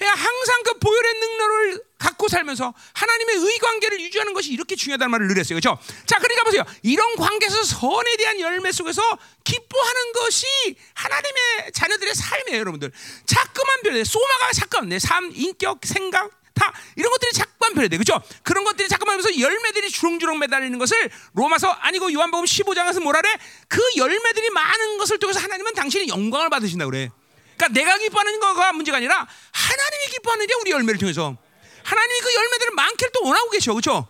항상 0.06 0.62
그 0.64 0.78
보혈의 0.78 1.14
능력을 1.14 1.84
갖고 1.98 2.28
살면서 2.28 2.72
하나님의 2.94 3.36
의 3.36 3.58
관계를 3.58 4.00
유지하는 4.00 4.32
것이 4.32 4.50
이렇게 4.50 4.74
중요하다는 4.74 5.10
말을 5.10 5.28
늘 5.28 5.38
했어요. 5.38 5.58
그렇죠? 5.60 5.78
자, 6.06 6.18
그러니까 6.18 6.44
보세요. 6.44 6.64
이런 6.82 7.16
관계에서 7.16 7.62
선에 7.64 8.16
대한 8.16 8.40
열매 8.40 8.72
속에서 8.72 9.02
기뻐하는 9.44 10.12
것이 10.12 10.46
하나님의 10.94 11.72
자녀들의 11.74 12.14
삶이에요, 12.14 12.60
여러분들. 12.60 12.90
자꾸만 13.26 13.82
변해. 13.82 14.04
소마가 14.04 14.52
자꾸만 14.52 14.88
내 14.88 14.98
삶, 14.98 15.30
인격, 15.34 15.80
생각, 15.84 16.39
다 16.60 16.74
이런 16.94 17.10
것들이 17.10 17.32
자꾸만 17.32 17.72
변해야 17.72 17.88
돼. 17.88 17.96
그죠? 17.96 18.20
그런 18.42 18.64
것들이 18.64 18.86
자꾸만 18.86 19.14
하면서 19.14 19.40
열매들이 19.40 19.90
주렁주렁 19.90 20.38
매달리는 20.38 20.78
것을 20.78 21.10
로마서 21.32 21.70
아니고 21.70 22.12
요한복음 22.12 22.44
15장에서 22.44 23.02
뭐라 23.02 23.22
그래? 23.22 23.34
그 23.66 23.80
열매들이 23.96 24.50
많은 24.50 24.98
것을 24.98 25.18
통해서 25.18 25.40
하나님은 25.40 25.72
당신이 25.72 26.08
영광을 26.08 26.50
받으신다 26.50 26.84
그래. 26.84 27.10
그러니까 27.56 27.68
내가 27.68 27.96
기뻐하는 27.96 28.40
거가 28.40 28.74
문제가 28.74 28.98
아니라 28.98 29.26
하나님이 29.52 30.06
기뻐하는 30.10 30.46
게 30.46 30.54
우리 30.60 30.70
열매를 30.70 30.98
통해서 30.98 31.36
하나님이 31.82 32.20
그 32.20 32.34
열매들을 32.34 32.74
많게를 32.74 33.12
또 33.14 33.24
원하고 33.24 33.50
계셔, 33.50 33.72
그렇죠? 33.72 34.06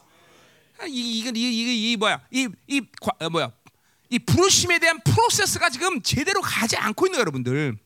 이 0.89 1.19
이게 1.21 1.29
이게 1.29 1.93
이 1.93 1.97
뭐야? 1.97 2.21
이이 2.33 2.49
어, 3.21 3.31
뭐야? 3.31 3.53
이 4.09 4.19
부르심에 4.19 4.81
대한 4.81 4.99
프로세스가 5.05 5.71
지금 5.71 6.03
제대로 6.03 6.41
가지 6.41 6.77
않고 6.77 7.07
있는 7.07 7.21
여러분들. 7.21 7.77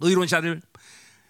의로운 0.00 0.26
자들 0.26 0.62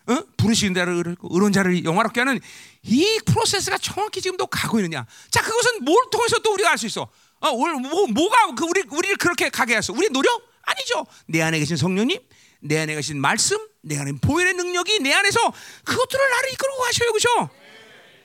어? 0.07 0.19
부르신 0.37 0.75
자를 0.75 1.17
의로운 1.23 1.53
자를 1.53 1.85
영화롭게 1.85 2.21
하는 2.21 2.41
이 2.83 3.21
프로세스가 3.27 3.79
정확히 3.79 4.21
지금도 4.21 4.47
가고 4.47 4.79
있느냐? 4.81 5.07
자, 5.31 5.43
그것은 5.43 5.85
뭘 5.85 5.97
통해서 6.11 6.39
또 6.39 6.53
우리가 6.55 6.71
알 6.71 6.79
수 6.79 6.87
있어? 6.87 7.09
어, 7.41 7.53
뭐, 7.53 8.07
뭐가 8.09 8.55
그 8.55 8.65
우리 8.65 8.83
우리를 8.89 9.17
그렇게 9.17 9.49
가게 9.49 9.77
했어? 9.77 9.93
우리 9.93 10.09
노력 10.11 10.43
아니죠. 10.63 11.07
내 11.27 11.43
안에 11.43 11.59
계신 11.59 11.77
성령님, 11.77 12.19
내 12.61 12.79
안에 12.81 12.95
계신 12.95 13.21
말씀, 13.21 13.59
내 13.83 13.99
안에 13.99 14.13
보혈의 14.21 14.55
능력이 14.55 15.01
내 15.01 15.13
안에서 15.13 15.41
그것들을 15.85 16.31
나를 16.31 16.53
이끌고 16.53 16.79
가셔요, 16.79 17.13
그죠? 17.13 17.51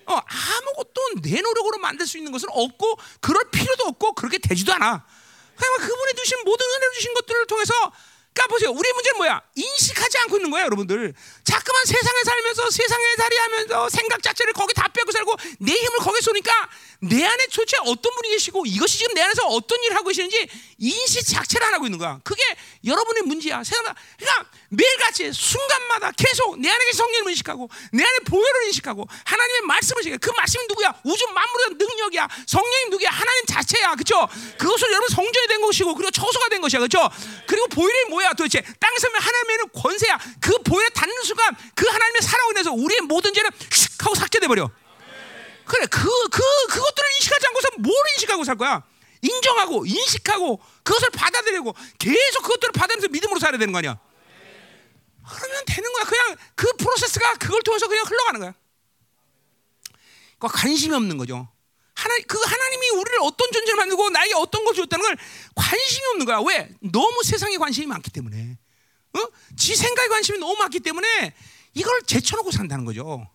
어, 0.07 0.13
아무것도 0.13 1.21
내 1.23 1.41
노력으로 1.41 1.79
만들 1.79 2.05
수 2.05 2.17
있는 2.17 2.31
것은 2.31 2.49
없고 2.51 2.97
그럴 3.21 3.49
필요도 3.49 3.85
없고 3.85 4.13
그렇게 4.13 4.37
되지도 4.37 4.73
않아. 4.73 5.05
그러니까 5.55 5.87
그분이 5.87 6.13
주신 6.15 6.37
모든 6.45 6.65
은혜를 6.65 6.93
주신 6.93 7.13
것들을 7.13 7.47
통해서 7.47 7.73
그러니까 8.35 8.47
보세요. 8.47 8.69
우리 8.71 8.91
문제는 8.91 9.17
뭐야? 9.17 9.41
인식하지 9.55 10.17
않고 10.19 10.35
있는 10.35 10.51
거야, 10.51 10.65
여러분들. 10.65 11.13
자꾸만 11.45 11.85
세상에 11.85 12.23
살면서 12.25 12.69
세상에 12.69 13.03
살이하면서 13.17 13.89
생각 13.89 14.21
자체를 14.21 14.51
거기 14.51 14.73
다 14.73 14.89
빼고 14.89 15.11
살고 15.11 15.35
내 15.59 15.71
힘을 15.71 15.97
거기에 15.99 16.19
쏘니까 16.19 16.51
내 16.99 17.25
안에 17.25 17.47
도대체 17.47 17.77
어떤 17.85 18.13
분이 18.13 18.29
계시고 18.31 18.65
이것이 18.65 18.97
지금 18.97 19.13
내 19.13 19.21
안에서 19.21 19.47
어떤 19.47 19.81
일을 19.83 19.95
하고 19.95 20.09
계시는지 20.09 20.47
인식 20.79 21.25
자체를 21.27 21.67
안 21.67 21.73
하고 21.75 21.85
있는 21.85 21.97
거야. 21.97 22.19
그게 22.23 22.41
여러분의 22.83 23.23
문제야. 23.23 23.63
세상 23.63 23.83
그러니까 24.17 24.49
매일같이 24.69 25.31
순간마다 25.31 26.11
계속 26.11 26.59
내 26.59 26.69
안에 26.69 26.91
성령을 26.91 27.31
인식하고 27.31 27.69
내 27.93 28.03
안에 28.03 28.19
보혈을 28.27 28.65
인식하고 28.67 29.07
하나님의 29.23 29.61
말씀을 29.61 30.01
인식해. 30.01 30.17
그 30.17 30.31
말씀이 30.31 30.65
누구야? 30.67 30.93
우주 31.05 31.25
만물의 31.27 31.77
능력이야. 31.77 32.27
성령이 32.47 32.89
누구야? 32.89 33.09
하나님 33.11 33.45
자체야. 33.45 33.95
그렇죠? 33.95 34.27
그것을 34.57 34.89
여러분 34.91 35.07
성전이 35.09 35.47
된 35.47 35.61
것이고 35.61 35.95
그리고 35.95 36.11
처소가 36.11 36.49
된 36.49 36.59
것이야. 36.59 36.79
그렇죠? 36.79 37.09
그리고 37.47 37.67
보혈이 37.67 38.05
뭐야? 38.09 38.24
도대체 38.33 38.61
땅에서 38.61 39.07
하나님의 39.07 39.57
권세야. 39.73 40.19
그 40.41 40.57
보혈에 40.63 40.89
닿는 40.89 41.23
순간 41.23 41.55
그 41.75 41.87
하나님의 41.87 42.21
사랑으로 42.21 42.51
인해서 42.51 42.71
우리의 42.71 43.01
모든 43.01 43.33
죄는 43.33 43.49
휙 43.71 44.05
하고 44.05 44.15
삭제돼 44.15 44.47
버려. 44.47 44.69
그래 45.65 45.85
그 45.87 45.99
그 45.99 46.29
그, 46.29 46.67
그것들을 46.67 47.09
인식하지 47.19 47.47
않고서 47.47 47.67
뭘 47.79 47.93
인식하고 48.15 48.43
살 48.43 48.55
거야? 48.55 48.83
인정하고 49.21 49.85
인식하고 49.85 50.61
그것을 50.83 51.09
받아들이고 51.09 51.73
계속 51.97 52.41
그것들을 52.43 52.71
받아들면서 52.73 53.07
믿음으로 53.09 53.39
살아야 53.39 53.57
되는 53.57 53.71
거 53.71 53.79
아니야? 53.79 53.97
그러면 55.27 55.63
되는 55.65 55.93
거야. 55.93 56.03
그냥 56.03 56.37
그 56.55 56.71
프로세스가 56.77 57.35
그걸 57.35 57.63
통해서 57.63 57.87
그냥 57.87 58.05
흘러가는 58.05 58.39
거야. 58.41 58.53
그 60.37 60.47
관심이 60.47 60.93
없는 60.93 61.17
거죠. 61.17 61.49
하나 61.95 62.15
그 62.27 62.37
하나님이 62.37 62.89
우리를 62.89 63.19
어떤 63.21 63.51
존재를 63.51 63.77
만들고 63.77 64.09
나에게 64.09 64.33
어떤 64.35 64.63
것을 64.65 64.83
줬다는 64.83 65.05
걸 65.05 65.17
관심이 65.55 66.07
없는 66.11 66.25
거야. 66.25 66.39
왜? 66.39 66.69
너무 66.81 67.23
세상에 67.23 67.57
관심이 67.57 67.87
많기 67.87 68.11
때문에. 68.11 68.57
어? 69.13 69.19
지 69.57 69.75
생각에 69.75 70.09
관심이 70.09 70.37
너무 70.37 70.55
많기 70.57 70.81
때문에 70.81 71.33
이걸 71.73 72.03
제쳐놓고 72.03 72.51
산다는 72.51 72.83
거죠. 72.85 73.27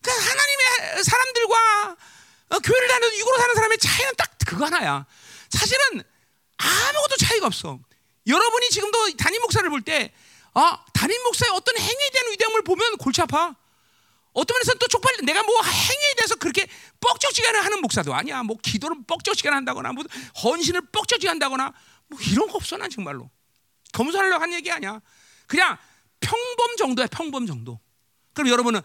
그러니까 0.00 0.30
하나님의 0.30 1.04
사람들과 1.04 1.96
어, 2.50 2.58
교회를 2.60 2.88
다녀도 2.88 3.16
육으로 3.16 3.38
사는 3.38 3.54
사람의 3.54 3.78
차이는 3.78 4.12
딱 4.16 4.30
그거 4.46 4.66
하나야. 4.66 5.06
사실은 5.50 6.02
아무것도 6.56 7.16
차이가 7.16 7.46
없어. 7.46 7.80
여러분이 8.26 8.70
지금도 8.70 9.16
담임 9.16 9.40
목사를 9.42 9.68
볼 9.68 9.82
때, 9.82 10.12
아, 10.54 10.84
담임 10.92 11.20
목사의 11.24 11.50
어떤 11.52 11.76
행위에 11.76 12.10
대한 12.12 12.30
위대함을 12.32 12.62
보면 12.62 12.96
골치 12.98 13.20
아파. 13.20 13.56
어떤 14.34 14.54
면에서는 14.56 14.78
또 14.78 14.86
쪽팔리. 14.88 15.24
내가 15.24 15.42
뭐 15.42 15.54
행위에 15.62 16.14
대해서 16.16 16.34
그렇게 16.36 16.66
뻑적지게 17.00 17.46
하는 17.46 17.80
목사도 17.80 18.14
아니야. 18.14 18.42
뭐 18.42 18.56
기도를 18.62 18.98
뻑적지게 19.06 19.48
한다거나, 19.48 19.92
뭐 19.92 20.04
헌신을 20.42 20.82
뻑적지게 20.92 21.28
한다거나, 21.28 21.72
뭐 22.08 22.18
이런 22.30 22.48
거 22.48 22.56
없어 22.56 22.76
난 22.76 22.90
정말로. 22.90 23.30
검사하려고 23.92 24.42
한 24.42 24.52
얘기 24.52 24.70
아니야. 24.70 25.00
그냥 25.46 25.78
평범 26.20 26.76
정도야 26.76 27.06
평범 27.06 27.46
정도. 27.46 27.80
그럼 28.32 28.50
여러분은 28.50 28.80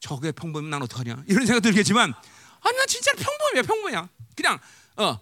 저게 0.00 0.32
평범이면 0.32 0.70
난 0.70 0.82
어떡하냐 0.82 1.24
이런 1.26 1.46
생각 1.46 1.60
들겠지만 1.60 2.12
아니 2.60 2.76
나 2.76 2.86
진짜 2.86 3.12
평범이야 3.12 3.62
평범이야 3.62 4.08
그냥 4.36 4.58
어 4.96 5.20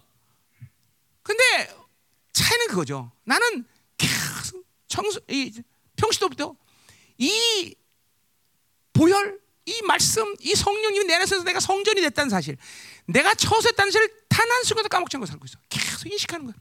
근데 1.23 1.43
차이는 2.31 2.67
그거죠 2.67 3.11
나는 3.23 3.65
계속 3.97 4.63
청소 4.87 5.19
이 5.29 5.51
평시도부터 5.95 6.55
이 7.17 7.75
보혈 8.93 9.39
이 9.67 9.81
말씀 9.83 10.35
이 10.39 10.55
성령님이 10.55 11.05
내 11.05 11.15
안에서 11.15 11.43
내가 11.43 11.59
성전이 11.59 12.01
됐다는 12.01 12.29
사실 12.29 12.57
내가 13.05 13.35
처소했다는 13.35 13.91
사실을 13.91 14.09
단한 14.29 14.63
순간도 14.63 14.89
까먹지 14.89 15.17
않고 15.17 15.25
살고 15.25 15.45
있어 15.45 15.59
계속 15.69 16.11
인식하는 16.11 16.45
거야 16.45 16.55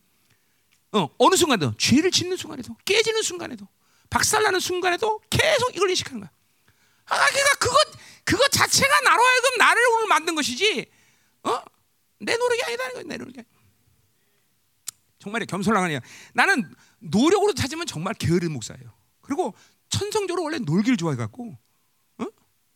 어 0.92 1.08
어느 1.18 1.36
순간도 1.36 1.76
죄를 1.76 2.10
짓는 2.10 2.36
순간에도 2.36 2.76
깨지는 2.84 3.22
순간에도 3.22 3.66
박살나는 4.10 4.60
순간에도 4.60 5.20
계속 5.30 5.74
이걸 5.74 5.90
인식하는 5.90 6.20
거야 6.20 6.30
아, 7.06 7.14
그러니까 7.14 7.54
그것 7.60 7.76
그것 8.26 8.50
자체가 8.50 9.00
나로 9.02 9.22
하여금 9.22 9.58
나를 9.58 9.82
오늘 9.94 10.08
만든 10.08 10.34
것이지, 10.34 10.84
어? 11.44 11.62
내 12.18 12.36
노력이 12.36 12.62
아니다는 12.64 12.94
거야, 12.94 13.04
내 13.06 13.16
노력이. 13.16 13.40
정말 15.20 15.46
겸손하냐. 15.46 16.00
나는 16.34 16.74
노력으로 16.98 17.54
찾으면 17.54 17.86
정말 17.86 18.14
게으른 18.14 18.52
목사예요. 18.52 18.92
그리고 19.20 19.54
천성적으로 19.90 20.42
원래 20.42 20.58
놀기를 20.58 20.96
좋아해 20.96 21.16
갖고, 21.16 21.52
어? 21.52 21.58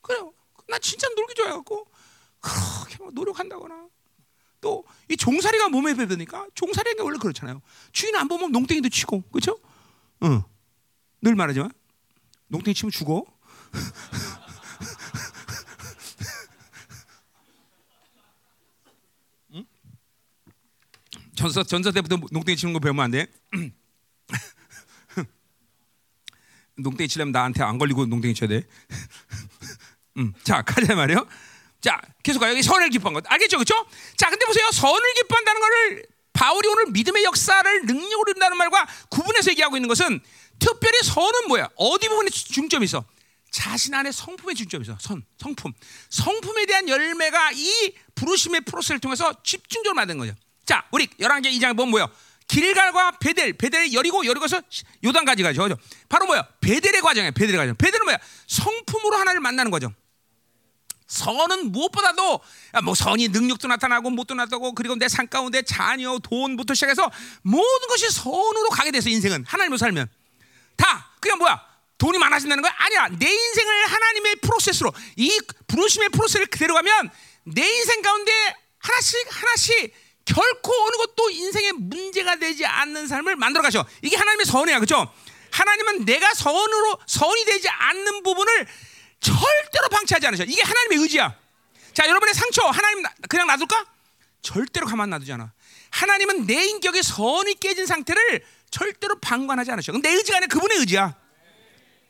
그래요. 0.01 0.33
나 0.69 0.79
진짜 0.79 1.09
놀기 1.17 1.35
좋아해갖고 1.35 1.87
그렇게 2.41 3.03
막 3.03 3.13
노력한다거나 3.15 3.89
또 4.61 4.85
이 5.11 5.17
종살이가 5.17 5.69
몸에 5.71 5.93
배드니까 5.95 6.47
종살이가 6.55 7.03
원래 7.03 7.19
그렇잖아요. 7.19 7.61
주인 7.91 8.15
안 8.15 8.29
보면 8.29 8.53
농땡이도 8.53 8.89
치고, 8.91 9.23
그렇죠? 9.33 9.59
응. 10.23 10.45
늘 11.21 11.35
말하지만 11.35 11.73
농땡이 12.47 12.75
치면 12.75 12.93
죽어. 12.93 13.25
전사 21.35 21.63
전사 21.63 21.91
때부터 21.91 22.19
농땡이 22.31 22.57
치는 22.57 22.75
거 22.75 22.81
배우면 22.81 23.05
안 23.05 23.11
돼. 23.11 23.27
농땡이 26.77 27.09
치려면 27.09 27.33
나한테 27.33 27.63
안 27.63 27.79
걸리고 27.79 28.07
농땡이 28.07 28.35
쳐야 28.35 28.49
돼. 28.49 28.67
음, 30.21 30.35
자 30.45 30.63
가자 30.63 30.95
말이요. 30.95 31.27
자 31.81 32.01
계속 32.23 32.41
가요. 32.41 32.53
여기 32.53 32.63
선을 32.63 32.91
기뻐한 32.91 33.15
것 33.15 33.25
알겠죠, 33.27 33.57
그렇죠? 33.57 33.75
자 34.17 34.29
근데 34.29 34.45
보세요. 34.47 34.69
선을 34.73 35.15
기뻐한다는 35.15 35.61
것을 35.61 36.07
바울이 36.33 36.69
오늘 36.69 36.87
믿음의 36.87 37.25
역사를 37.25 37.87
능력으로 37.87 38.31
이룬다는 38.31 38.57
말과 38.57 38.87
구분해서 39.09 39.51
얘기하고 39.51 39.77
있는 39.77 39.89
것은 39.89 40.21
특별히 40.59 40.99
선은 41.03 41.49
뭐야? 41.49 41.69
어디 41.77 42.09
부분에 42.09 42.31
중점이 42.31 42.85
있어? 42.85 43.05
자신 43.51 43.95
안에 43.95 44.13
성품의 44.13 44.55
중점이 44.55 44.85
있어. 44.85 44.97
선, 45.01 45.25
성품. 45.39 45.73
성품에 46.09 46.67
대한 46.67 46.89
열매가 46.89 47.53
이 47.55 47.95
부르심의 48.15 48.61
프로세스를 48.63 49.01
통해서 49.01 49.35
집중적으로 49.43 49.95
만든 49.95 50.19
거죠. 50.19 50.35
자, 50.65 50.87
우리 50.93 51.09
11개 51.09 51.47
2장에 51.47 51.77
보면 51.77 51.91
뭐예요? 51.91 52.09
길갈과 52.47 53.19
베델, 53.19 53.53
베델이 53.55 53.95
여리고 53.95 54.25
여리고서 54.25 54.61
요단까지 55.05 55.43
가죠. 55.43 55.63
그죠? 55.63 55.77
바로 56.09 56.27
뭐야? 56.27 56.47
베델의 56.61 57.01
과정이에요. 57.01 57.33
베델의 57.33 57.59
과정. 57.59 57.77
베델은 57.77 58.05
뭐야? 58.05 58.19
성품으로 58.47 59.17
하나를 59.17 59.41
만나는 59.41 59.71
거죠. 59.71 59.93
선은 61.11 61.73
무엇보다도 61.73 62.41
뭐 62.85 62.95
선이 62.95 63.29
능력도 63.29 63.67
나타나고 63.69 64.11
못도 64.11 64.35
나타나고 64.35 64.75
그리고 64.75 64.95
내 64.95 65.09
삶 65.09 65.27
가운데 65.27 65.61
자녀, 65.63 66.19
돈부터 66.21 66.73
시작해서 66.75 67.11
모든 67.43 67.89
것이 67.89 68.09
선으로 68.11 68.69
가게 68.71 68.93
돼서 68.93 69.09
인생은 69.11 69.45
하나님으로 69.47 69.77
살면 69.77 70.09
다 70.77 71.11
그냥 71.21 71.39
뭐야? 71.39 71.61
돈이 71.99 72.17
많아진다는 72.17 72.63
거야? 72.63 72.73
아니야. 72.79 73.09
내 73.19 73.29
인생을 73.29 73.87
하나님의 73.87 74.37
프로세스로 74.37 74.93
이 75.17 75.39
부르심의 75.67 76.11
프로세스를 76.11 76.47
그대로 76.47 76.75
가면 76.75 77.11
내 77.45 77.67
인생 77.69 78.01
가운데 78.03 78.33
하나씩 78.79 79.27
하나씩 79.29 79.95
결코 80.25 80.73
어느 80.73 80.97
것도 80.97 81.31
인생의 81.31 81.73
문제가 81.73 82.37
되지 82.37 82.65
않는 82.65 83.09
삶을 83.09 83.35
만들어 83.37 83.63
가셔. 83.63 83.85
이게 84.03 84.17
하나님의 84.17 84.47
선이야. 84.47 84.79
그죠? 84.79 85.13
하나님은 85.51 86.05
내가 86.05 86.33
선으로 86.35 86.99
선이 87.07 87.45
되지 87.47 87.69
않는 87.69 88.23
부분을 88.23 88.67
절대로 89.21 89.89
방치하지 89.91 90.27
않으셔. 90.27 90.45
이게 90.45 90.63
하나님의 90.63 90.99
의지야. 90.99 91.35
자, 91.93 92.09
여러분의 92.09 92.35
상처 92.35 92.63
하나님 92.67 93.05
그냥 93.29 93.47
놔둘까? 93.47 93.87
절대로 94.43 94.87
가만 94.87 95.11
놔두지 95.11 95.33
않아. 95.33 95.53
하나님은 95.91 96.47
내 96.47 96.65
인격의 96.67 97.03
선이 97.03 97.55
깨진 97.61 97.87
상태를 97.87 98.45
절대로 98.71 99.19
방관하지 99.21 99.71
않으셔. 99.73 99.93
내 99.93 100.11
의지가 100.11 100.39
아니라 100.39 100.49
그분의 100.49 100.79
의지야. 100.79 101.15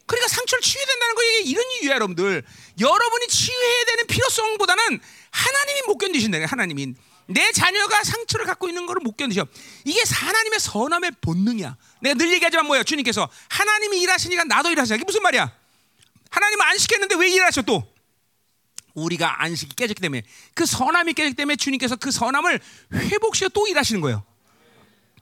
그러니까 0.06 0.28
상처를 0.28 0.60
치유해야 0.60 0.86
된다는 0.86 1.14
거 1.14 1.22
이게 1.22 1.50
이런 1.50 1.64
이유야, 1.80 1.94
여러분들. 1.94 2.42
여러분이 2.80 3.28
치유해야 3.28 3.84
되는 3.84 4.06
필요성보다는 4.06 5.00
하나님이 5.30 5.82
못 5.86 5.98
견디신다. 5.98 6.38
하나님이 6.46 6.94
내 7.26 7.52
자녀가 7.52 8.02
상처를 8.02 8.44
갖고 8.44 8.68
있는 8.68 8.86
것을 8.86 9.00
못 9.02 9.16
견디셔. 9.16 9.46
이게 9.84 10.02
하나님의 10.12 10.58
선함의 10.58 11.12
본능이야. 11.20 11.76
내가 12.00 12.14
늘 12.14 12.32
얘기하지만 12.32 12.66
뭐야, 12.66 12.82
주님께서 12.82 13.28
하나님이 13.48 14.00
일하시니까 14.00 14.44
나도 14.44 14.70
일하시자. 14.70 14.96
이게 14.96 15.04
무슨 15.04 15.22
말이야? 15.22 15.59
하나님은 16.30 16.66
안 16.66 16.78
시켰는데 16.78 17.16
왜 17.16 17.28
일하셔 17.30 17.62
또? 17.62 17.84
우리가 18.94 19.42
안식이 19.42 19.76
깨졌기 19.76 20.00
때문에 20.00 20.22
그 20.54 20.66
선함이 20.66 21.14
깨졌기 21.14 21.36
때문에 21.36 21.56
주님께서 21.56 21.96
그 21.96 22.10
선함을 22.10 22.60
회복시켜 22.92 23.48
또 23.50 23.66
일하시는 23.66 24.00
거예요. 24.00 24.24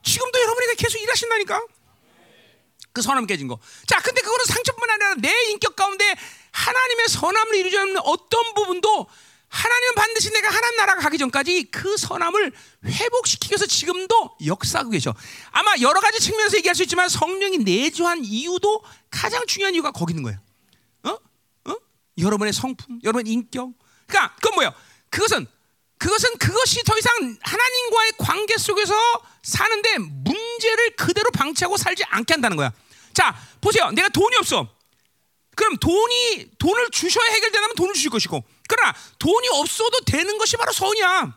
지금도 0.02 0.40
여러분에게 0.40 0.74
계속 0.74 0.98
일하신다니까. 1.00 1.60
그 2.92 3.02
선함 3.02 3.26
깨진 3.26 3.46
거. 3.46 3.58
자, 3.86 4.00
근데 4.00 4.20
그거는 4.22 4.44
상처뿐만 4.46 4.90
아니라 4.90 5.14
내 5.16 5.50
인격 5.50 5.76
가운데 5.76 6.04
하나님의 6.50 7.08
선함을 7.08 7.54
이루지 7.56 7.78
않는 7.78 7.98
어떤 7.98 8.54
부분도 8.54 9.06
하나님은 9.48 9.94
반드시 9.94 10.30
내가 10.30 10.48
하나님 10.48 10.76
나라가 10.76 11.00
가기 11.00 11.16
전까지 11.18 11.64
그 11.70 11.96
선함을 11.96 12.52
회복시키기 12.84 13.52
위해서 13.52 13.66
지금도 13.66 14.36
역사하고 14.44 14.90
계셔. 14.90 15.14
아마 15.50 15.74
여러 15.80 16.00
가지 16.00 16.20
측면에서 16.20 16.56
얘기할 16.58 16.74
수 16.74 16.82
있지만 16.82 17.08
성령이 17.08 17.58
내주한 17.58 18.24
이유도 18.24 18.82
가장 19.10 19.46
중요한 19.46 19.74
이유가 19.74 19.90
거기 19.90 20.12
있는 20.12 20.22
거예요. 20.22 20.38
여러분의 22.18 22.52
성품, 22.52 23.00
여러분의 23.04 23.32
인격. 23.32 23.72
그러니까 24.06 24.34
그건 24.36 24.54
뭐예요? 24.54 24.74
그것은 25.10 25.46
그것은 25.98 26.38
그것이 26.38 26.82
더 26.84 26.96
이상 26.96 27.36
하나님과의 27.40 28.12
관계 28.18 28.56
속에서 28.56 28.94
사는데 29.42 29.98
문제를 29.98 30.96
그대로 30.96 31.30
방치하고 31.32 31.76
살지 31.76 32.04
않게 32.04 32.34
한다는 32.34 32.56
거야. 32.56 32.72
자, 33.12 33.36
보세요. 33.60 33.90
내가 33.90 34.08
돈이 34.08 34.36
없어. 34.36 34.68
그럼 35.56 35.76
돈이 35.76 36.52
돈을 36.58 36.90
주셔야 36.90 37.32
해결되면 37.32 37.74
돈을 37.74 37.94
주실 37.94 38.10
것이고, 38.10 38.44
그러나 38.68 38.94
돈이 39.18 39.48
없어도 39.48 40.00
되는 40.04 40.38
것이 40.38 40.56
바로 40.56 40.70
선이야. 40.70 41.36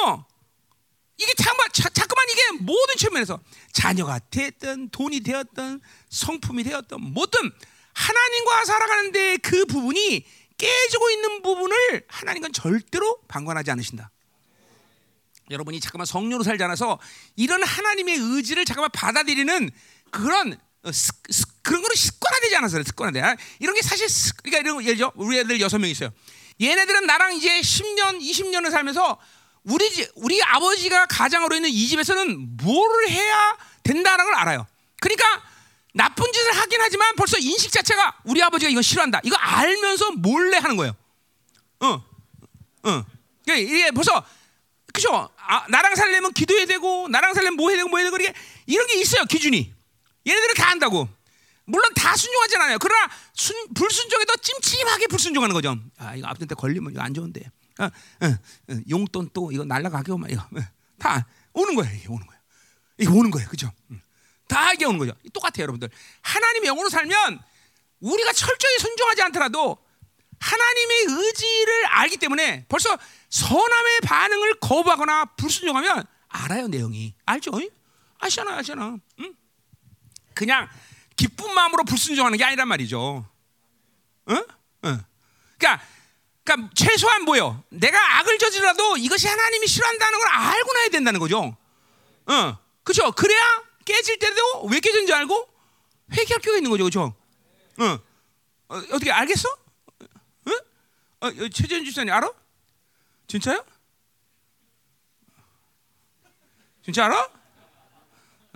어, 0.00 0.26
이게 1.18 1.34
잠깐 1.34 1.68
자꾸만 1.72 2.26
이게 2.30 2.64
모든 2.64 2.96
측면에서 2.96 3.38
자녀가 3.72 4.18
됐든 4.18 4.88
돈이 4.90 5.20
되었든 5.20 5.80
성품이 6.08 6.64
되었든 6.64 7.00
뭐든 7.12 7.52
하나님과 7.92 8.64
살아가는데 8.64 9.36
그 9.38 9.64
부분이 9.66 10.24
깨지고 10.58 11.10
있는 11.10 11.42
부분을 11.42 12.04
하나님은 12.08 12.52
절대로 12.52 13.18
방관하지 13.28 13.70
않으신다. 13.72 14.10
여러분이 15.50 15.80
잠깐만 15.80 16.06
성령으로 16.06 16.44
살지 16.44 16.62
않아서 16.64 16.98
이런 17.36 17.62
하나님의 17.62 18.16
의지를 18.16 18.64
잠깐만 18.64 18.90
받아들이는 18.92 19.70
그런 20.10 20.58
어, 20.84 20.90
습, 20.90 21.14
습, 21.30 21.62
그런 21.62 21.80
거는 21.80 21.94
습관화되지 21.94 22.56
않아서 22.56 22.82
습관화돼. 22.82 23.20
아, 23.20 23.36
이런 23.60 23.74
게 23.74 23.82
사실 23.82 24.08
습, 24.08 24.42
그러니까 24.42 24.60
이런 24.60 24.76
거, 24.76 24.84
예를 24.84 25.10
우리 25.14 25.38
애들 25.38 25.60
여섯 25.60 25.78
명 25.78 25.88
있어요. 25.88 26.10
얘네들은 26.60 27.06
나랑 27.06 27.34
이제 27.34 27.60
10년, 27.60 28.20
20년을 28.20 28.70
살면서 28.70 29.18
우리 29.64 29.90
집, 29.90 30.10
우리 30.16 30.42
아버지가 30.42 31.06
가장으로 31.06 31.54
있는 31.54 31.70
이 31.70 31.86
집에서는 31.86 32.56
뭐를 32.56 33.10
해야 33.10 33.56
된다는 33.84 34.24
걸 34.24 34.34
알아요. 34.34 34.66
그러니까 35.00 35.42
나쁜 35.92 36.32
짓을 36.32 36.52
하긴 36.56 36.80
하지만 36.80 37.14
벌써 37.16 37.38
인식 37.38 37.70
자체가 37.70 38.20
우리 38.24 38.42
아버지가 38.42 38.70
이거 38.70 38.80
싫어한다. 38.80 39.20
이거 39.24 39.36
알면서 39.36 40.12
몰래 40.12 40.56
하는 40.56 40.76
거예요. 40.76 40.94
어, 41.80 41.86
어. 41.88 43.04
그러니까 43.44 43.72
이게 43.72 43.90
벌써 43.90 44.24
그죠? 44.92 45.28
아, 45.36 45.66
나랑 45.68 45.94
살려면 45.94 46.32
기도해야 46.32 46.66
되고, 46.66 47.08
나랑 47.08 47.34
살려면 47.34 47.56
뭐 47.56 47.70
해야 47.70 47.78
되고, 47.78 47.88
뭐 47.88 47.98
해야 47.98 48.10
되고, 48.10 48.22
이게 48.22 48.32
이런 48.66 48.86
게 48.86 49.00
있어요 49.00 49.24
기준이. 49.24 49.72
얘네들은 50.26 50.54
다 50.54 50.70
한다고. 50.70 51.08
물론 51.64 51.92
다 51.94 52.16
순종하지 52.16 52.56
않아요. 52.56 52.78
그러나 52.78 53.08
순, 53.34 53.56
불순종에 53.74 54.24
더 54.24 54.34
찜찜하게 54.36 55.06
불순종하는 55.06 55.54
거죠. 55.54 55.76
아 55.96 56.14
이거 56.14 56.26
앞전 56.26 56.48
때 56.48 56.54
걸리면 56.54 56.92
이거 56.92 57.00
안 57.00 57.14
좋은데. 57.14 57.40
어, 57.78 57.84
어, 57.84 58.26
어, 58.26 58.76
용돈 58.90 59.30
또 59.32 59.50
이거 59.52 59.64
날라가게 59.64 60.12
오면 60.12 60.30
이거 60.30 60.42
다 60.98 61.26
오는 61.52 61.74
거예요. 61.74 61.92
오는 62.08 62.26
거예요. 62.26 62.42
이거 62.98 63.14
오는 63.14 63.30
거예요. 63.30 63.48
그죠? 63.48 63.72
다 64.48 64.72
이게 64.72 64.84
오는 64.84 64.98
거죠. 64.98 65.12
똑같아요, 65.32 65.62
여러분들. 65.62 65.88
하나님의 66.22 66.68
영으로 66.68 66.88
살면 66.88 67.40
우리가 68.00 68.32
철저히 68.32 68.78
순종하지 68.78 69.22
않더라도 69.22 69.78
하나님의 70.38 71.04
의지를 71.08 71.86
알기 71.86 72.16
때문에 72.16 72.66
벌써 72.68 72.98
선함의 73.30 74.00
반응을 74.04 74.54
거부하거나 74.60 75.26
불순종하면 75.36 76.04
알아요 76.28 76.66
내용이 76.68 77.14
알죠? 77.24 77.52
아시잖아, 78.18 78.56
아시잖아. 78.56 78.96
응? 79.20 79.34
그냥 80.34 80.68
기쁜 81.16 81.54
마음으로 81.54 81.84
불순종하는 81.84 82.38
게 82.38 82.44
아니란 82.44 82.66
말이죠. 82.68 83.24
응? 84.30 84.46
응. 84.84 85.04
그러니까, 85.58 85.84
그러니까 86.44 86.70
최소한 86.74 87.22
뭐요? 87.22 87.62
내가 87.68 88.18
악을 88.18 88.38
저지라도 88.38 88.96
이것이 88.96 89.28
하나님이 89.28 89.66
싫어한다는 89.66 90.18
걸 90.18 90.28
알고 90.28 90.72
나야 90.72 90.88
된다는 90.88 91.20
거죠. 91.20 91.56
응, 92.30 92.56
그렇죠? 92.82 93.12
그래야 93.12 93.62
깨질 93.84 94.18
때도 94.18 94.66
왜 94.70 94.80
깨진지 94.80 95.12
알고 95.12 95.48
회개할 96.12 96.40
필요가 96.40 96.58
있는 96.58 96.70
거죠, 96.70 96.84
그렇죠? 96.84 97.14
응. 97.80 97.98
어, 98.68 98.76
어 98.76 98.86
떻게 98.98 99.10
알겠어? 99.10 99.48
응? 100.48 100.60
어, 101.20 101.30
최재현 101.48 101.84
집사님 101.84 102.12
알아? 102.12 102.32
진짜요? 103.26 103.64
진짜 106.84 107.04
알아? 107.04 107.28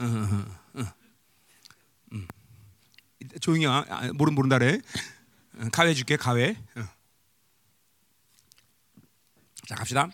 응, 0.01 0.07
응, 0.77 0.91
응. 2.13 2.29
조용히 3.41 3.67
아, 3.67 3.85
모른 4.15 4.35
모른다래. 4.35 4.81
가회 5.73 5.95
줄게 5.95 6.17
가회. 6.17 6.57
자 9.67 9.75
갑시다. 9.75 10.11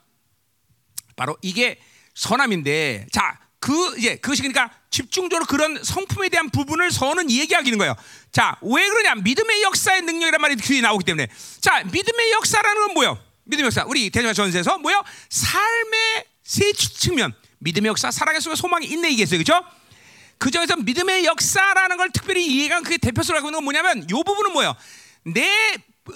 바로 1.17 1.37
이게 1.43 1.81
선함인데, 2.15 3.09
자 3.13 3.42
그 3.63 3.97
이제 3.97 4.17
그것이 4.17 4.43
그러니까 4.43 4.71
집중적으로 4.91 5.47
그런 5.47 5.79
성품에 5.85 6.29
대한 6.31 6.51
부분을 6.51 6.91
선은 6.91 7.31
얘기하기는 7.31 7.79
거예요. 7.79 7.95
자 8.33 8.59
왜 8.61 8.89
그러냐? 8.89 9.15
믿음의 9.15 9.63
역사의 9.63 10.03
능력이란 10.03 10.41
말이 10.41 10.57
뒤에 10.57 10.81
나오기 10.81 11.05
때문에. 11.05 11.29
자 11.61 11.85
믿음의 11.85 12.33
역사라는 12.33 12.87
건 12.89 12.95
뭐요? 12.95 13.19
믿음의 13.45 13.67
역사. 13.67 13.85
우리 13.87 14.11
대전 14.11 14.35
전세에서 14.35 14.79
뭐요? 14.79 15.01
삶의 15.29 16.25
세 16.43 16.73
측면. 16.73 17.33
믿음의 17.61 17.89
역사, 17.91 18.11
사랑의 18.11 18.41
속에 18.41 18.57
소망이 18.57 18.85
있네 18.87 19.11
이겠어요, 19.11 19.41
그렇죠? 19.41 19.65
그 20.39 20.51
중에서 20.51 20.75
믿음의 20.75 21.25
역사라는 21.25 21.97
걸 21.97 22.11
특별히 22.11 22.45
이해가 22.45 22.81
그게 22.81 22.97
대표적으로 22.97 23.39
있는 23.39 23.53
건 23.53 23.63
뭐냐면 23.63 24.03
이 24.03 24.07
부분은 24.13 24.53
뭐예요? 24.53 24.75
내 25.25 25.47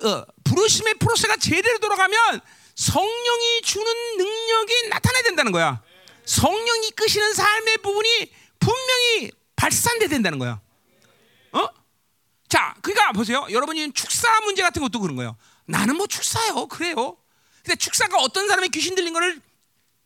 어, 0.03 0.24
부르심의 0.42 0.94
프로세가 0.94 1.36
제대로 1.36 1.78
돌아가면 1.78 2.40
성령이 2.74 3.62
주는 3.62 3.86
능력이 4.18 4.88
나타나야 4.88 5.22
된다는 5.22 5.53
거야. 5.53 5.80
성령이 6.26 6.88
이끄시는 6.88 7.32
삶의 7.32 7.78
부분이 7.78 8.32
분명히 8.58 9.30
발산돼 9.54 10.08
된다는 10.08 10.38
거야. 10.38 10.60
어? 11.52 11.68
자, 12.48 12.74
그러니까 12.82 13.12
보세요. 13.12 13.46
여러분이 13.48 13.92
축사 13.92 14.40
문제 14.40 14.62
같은 14.62 14.82
것도 14.82 15.00
그런 15.00 15.16
거예요. 15.16 15.36
나는 15.64 15.96
뭐 15.96 16.06
축사요. 16.06 16.66
그래요. 16.66 17.16
근데 17.64 17.76
축사가 17.76 18.18
어떤 18.18 18.46
사람의 18.48 18.68
귀신 18.70 18.94
들린 18.94 19.12
거를 19.12 19.40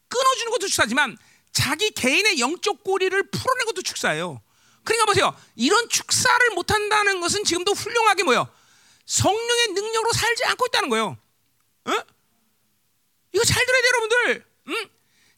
끊어주는 0.09 0.51
것도 0.53 0.67
축사지만 0.69 1.17
자기 1.53 1.91
개인의 1.91 2.39
영적 2.39 2.85
고리를 2.85 3.23
풀어낸 3.31 3.67
것도 3.67 3.83
축사예요. 3.83 4.41
그러니까 4.85 5.07
보세요. 5.07 5.37
이런 5.57 5.89
축사를 5.89 6.51
못한다는 6.51 7.21
것은 7.21 7.45
지금도 7.45 7.73
훌륭하게 7.73 8.23
뭐요? 8.25 8.49
성령의 9.07 9.69
능력으로 9.69 10.13
살지 10.13 10.45
않고 10.45 10.67
있다는 10.67 10.89
거예요. 10.89 11.19
어? 11.85 11.93
이거 13.33 13.45
잘 13.45 13.65
들어야 13.67 13.83
돼요, 13.83 13.93
여러분들. 13.93 14.47
응? 14.69 14.91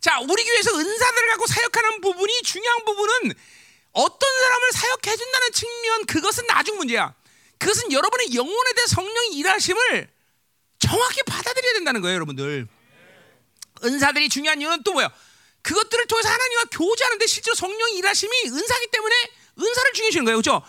자, 0.02 0.18
우리 0.18 0.44
교회에서 0.44 0.76
은사들을 0.76 1.28
갖고 1.28 1.46
사역하는 1.46 2.00
부분이 2.00 2.42
중요한 2.42 2.84
부분은 2.84 3.34
어떤 3.92 4.40
사람을 4.40 4.72
사역해 4.72 5.16
준다는 5.16 5.52
측면 5.52 6.06
그것은 6.06 6.46
나중 6.48 6.76
문제야. 6.76 7.14
그것은 7.58 7.92
여러분의 7.92 8.34
영혼에 8.34 8.72
대해 8.74 8.86
성령이 8.88 9.36
일하심을 9.38 10.10
정확히 10.80 11.22
받아들여야 11.22 11.74
된다는 11.74 12.00
거예요, 12.00 12.16
여러분들. 12.16 12.66
은사들이 13.84 14.28
중요한 14.28 14.60
이유는 14.60 14.82
또 14.82 14.92
뭐예요? 14.92 15.08
그것들을 15.62 16.06
통해서 16.06 16.28
하나님과 16.28 16.64
교제하는데 16.72 17.24
실제로 17.28 17.54
성령이 17.54 17.98
일하심이 17.98 18.46
은사기 18.46 18.88
때문에 18.88 19.14
은사를 19.60 19.92
중요시하는 19.92 20.24
거예요. 20.24 20.40
그렇죠? 20.42 20.62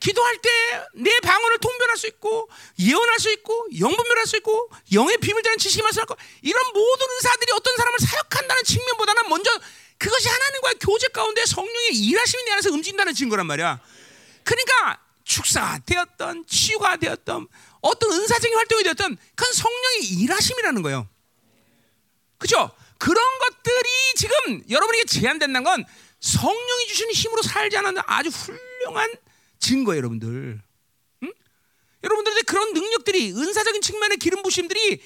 기도할 0.00 0.38
때 0.38 0.50
내 0.94 1.10
방언을 1.20 1.58
통변할 1.58 1.96
수 1.96 2.06
있고 2.08 2.48
예언할 2.78 3.18
수 3.18 3.30
있고 3.32 3.66
영분별할 3.78 4.26
수 4.26 4.36
있고 4.38 4.70
영의 4.92 5.18
비밀들은 5.18 5.58
지식이 5.58 5.82
있고 6.02 6.16
이런 6.42 6.62
모든 6.72 7.06
은사들이 7.10 7.52
어떤 7.52 7.76
사람을 7.76 7.98
사역한다는 7.98 8.64
측면보다는 8.64 9.28
먼저 9.28 9.50
그것이 9.98 10.28
하나님과의 10.28 10.74
교제 10.80 11.08
가운데 11.08 11.44
성령의 11.46 11.90
일하심이 11.92 12.44
내 12.44 12.52
안에서 12.52 12.70
움직인다는 12.70 13.14
증거란 13.14 13.46
말이야. 13.46 13.80
그러니까 14.44 15.00
축사가 15.24 15.80
되었던 15.84 16.46
치유가 16.46 16.96
되었던 16.96 17.48
어떤 17.82 18.12
은사적인 18.12 18.56
활동이 18.56 18.82
되었던 18.82 19.16
그건 19.34 19.52
성령의 19.52 20.04
일하심이라는 20.22 20.82
거예요. 20.82 21.08
그죠? 22.38 22.70
그런 22.98 23.38
것들이 23.38 24.14
지금 24.16 24.62
여러분에게 24.68 25.04
제한된다는 25.04 25.64
건 25.64 25.84
성령이 26.20 26.86
주시는 26.88 27.12
힘으로 27.12 27.42
살지 27.42 27.76
않는 27.76 27.98
아주 28.06 28.30
훌륭한 28.30 29.14
증거예요, 29.60 29.98
여러분들. 29.98 30.60
응? 31.22 31.32
여러분들의 32.02 32.42
그런 32.44 32.72
능력들이 32.72 33.32
은사적인 33.32 33.82
측면의 33.82 34.16
기름 34.18 34.42
부심들이 34.42 35.02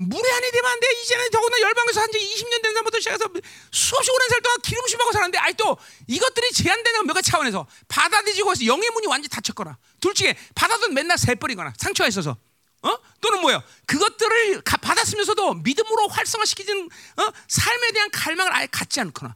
물에 0.00 0.30
안에 0.30 0.50
되면 0.52 0.70
안 0.70 0.78
돼. 0.80 0.86
이제는 1.02 1.30
더구나 1.30 1.60
열방에서 1.60 2.00
한 2.00 2.08
지 2.12 2.18
20년 2.18 2.62
된 2.62 2.72
사람부터 2.72 3.00
시작해서 3.00 3.24
수없이 3.72 4.10
오랜 4.12 4.28
살 4.28 4.40
동안 4.42 4.58
기름 4.62 4.82
부심하고 4.82 5.10
살았는데 5.12 5.38
또 5.56 5.76
이것들이 6.06 6.52
제한되는 6.52 7.04
몇 7.06 7.14
가지 7.14 7.30
차원에서 7.30 7.66
받아들이고 7.88 8.50
해서 8.50 8.64
영의 8.64 8.88
문이 8.90 9.08
완전히 9.08 9.28
닫혔거나 9.28 9.76
둘 10.00 10.14
중에 10.14 10.36
받아도 10.54 10.88
맨날 10.88 11.18
새버리거나 11.18 11.72
상처가 11.76 12.06
있어서 12.08 12.36
어? 12.82 12.98
또는 13.20 13.40
뭐예요? 13.40 13.60
그것들을 13.86 14.60
가, 14.62 14.76
받았으면서도 14.76 15.54
믿음으로 15.54 16.06
활성화시키는 16.08 16.84
어? 17.16 17.32
삶에 17.48 17.90
대한 17.90 18.08
갈망을 18.12 18.54
아예 18.54 18.68
갖지 18.70 19.00
않거나 19.00 19.34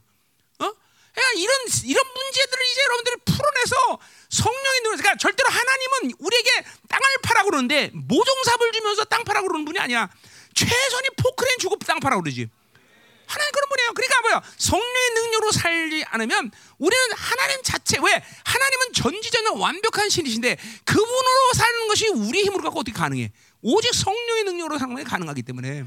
이런 1.35 1.57
이런 1.85 2.03
문제들을 2.13 2.65
이제 2.71 2.81
여러분들이 2.81 3.15
풀어내서 3.25 3.99
성령의 4.29 4.81
눈에서 4.83 5.01
그러니까 5.03 5.17
절대로 5.17 5.49
하나님은 5.49 6.15
우리에게 6.19 6.49
땅을 6.89 7.03
파라 7.23 7.43
그러는데 7.43 7.91
모종삽을 7.93 8.71
주면서 8.71 9.03
땅 9.05 9.23
파라 9.23 9.41
그러는 9.41 9.65
분이 9.65 9.79
아니야. 9.79 10.09
최선이 10.55 11.09
포크레인 11.17 11.59
주고 11.59 11.77
땅 11.79 11.99
파라 11.99 12.19
그러지. 12.19 12.49
하나님 13.25 13.51
그런 13.51 13.69
분이에요. 13.69 13.93
그러니까 13.93 14.21
뭐야? 14.21 14.43
성령의 14.57 15.09
능력으로 15.15 15.51
살지 15.51 16.03
않으면 16.07 16.51
우리는 16.77 17.03
하나님 17.15 17.63
자체 17.63 17.97
왜 18.03 18.23
하나님은 18.43 18.93
전지전능 18.93 19.59
완벽한 19.59 20.09
신이신데 20.09 20.57
그분으로 20.85 21.53
사는 21.55 21.87
것이 21.87 22.09
우리 22.09 22.43
힘으로 22.43 22.63
갖고 22.63 22.81
어떻게 22.81 22.95
가능해? 22.95 23.31
오직 23.61 23.93
성령의 23.93 24.43
능력으로 24.43 24.77
사는 24.77 24.93
것이 24.93 25.05
가능하기 25.05 25.41
때문에 25.43 25.85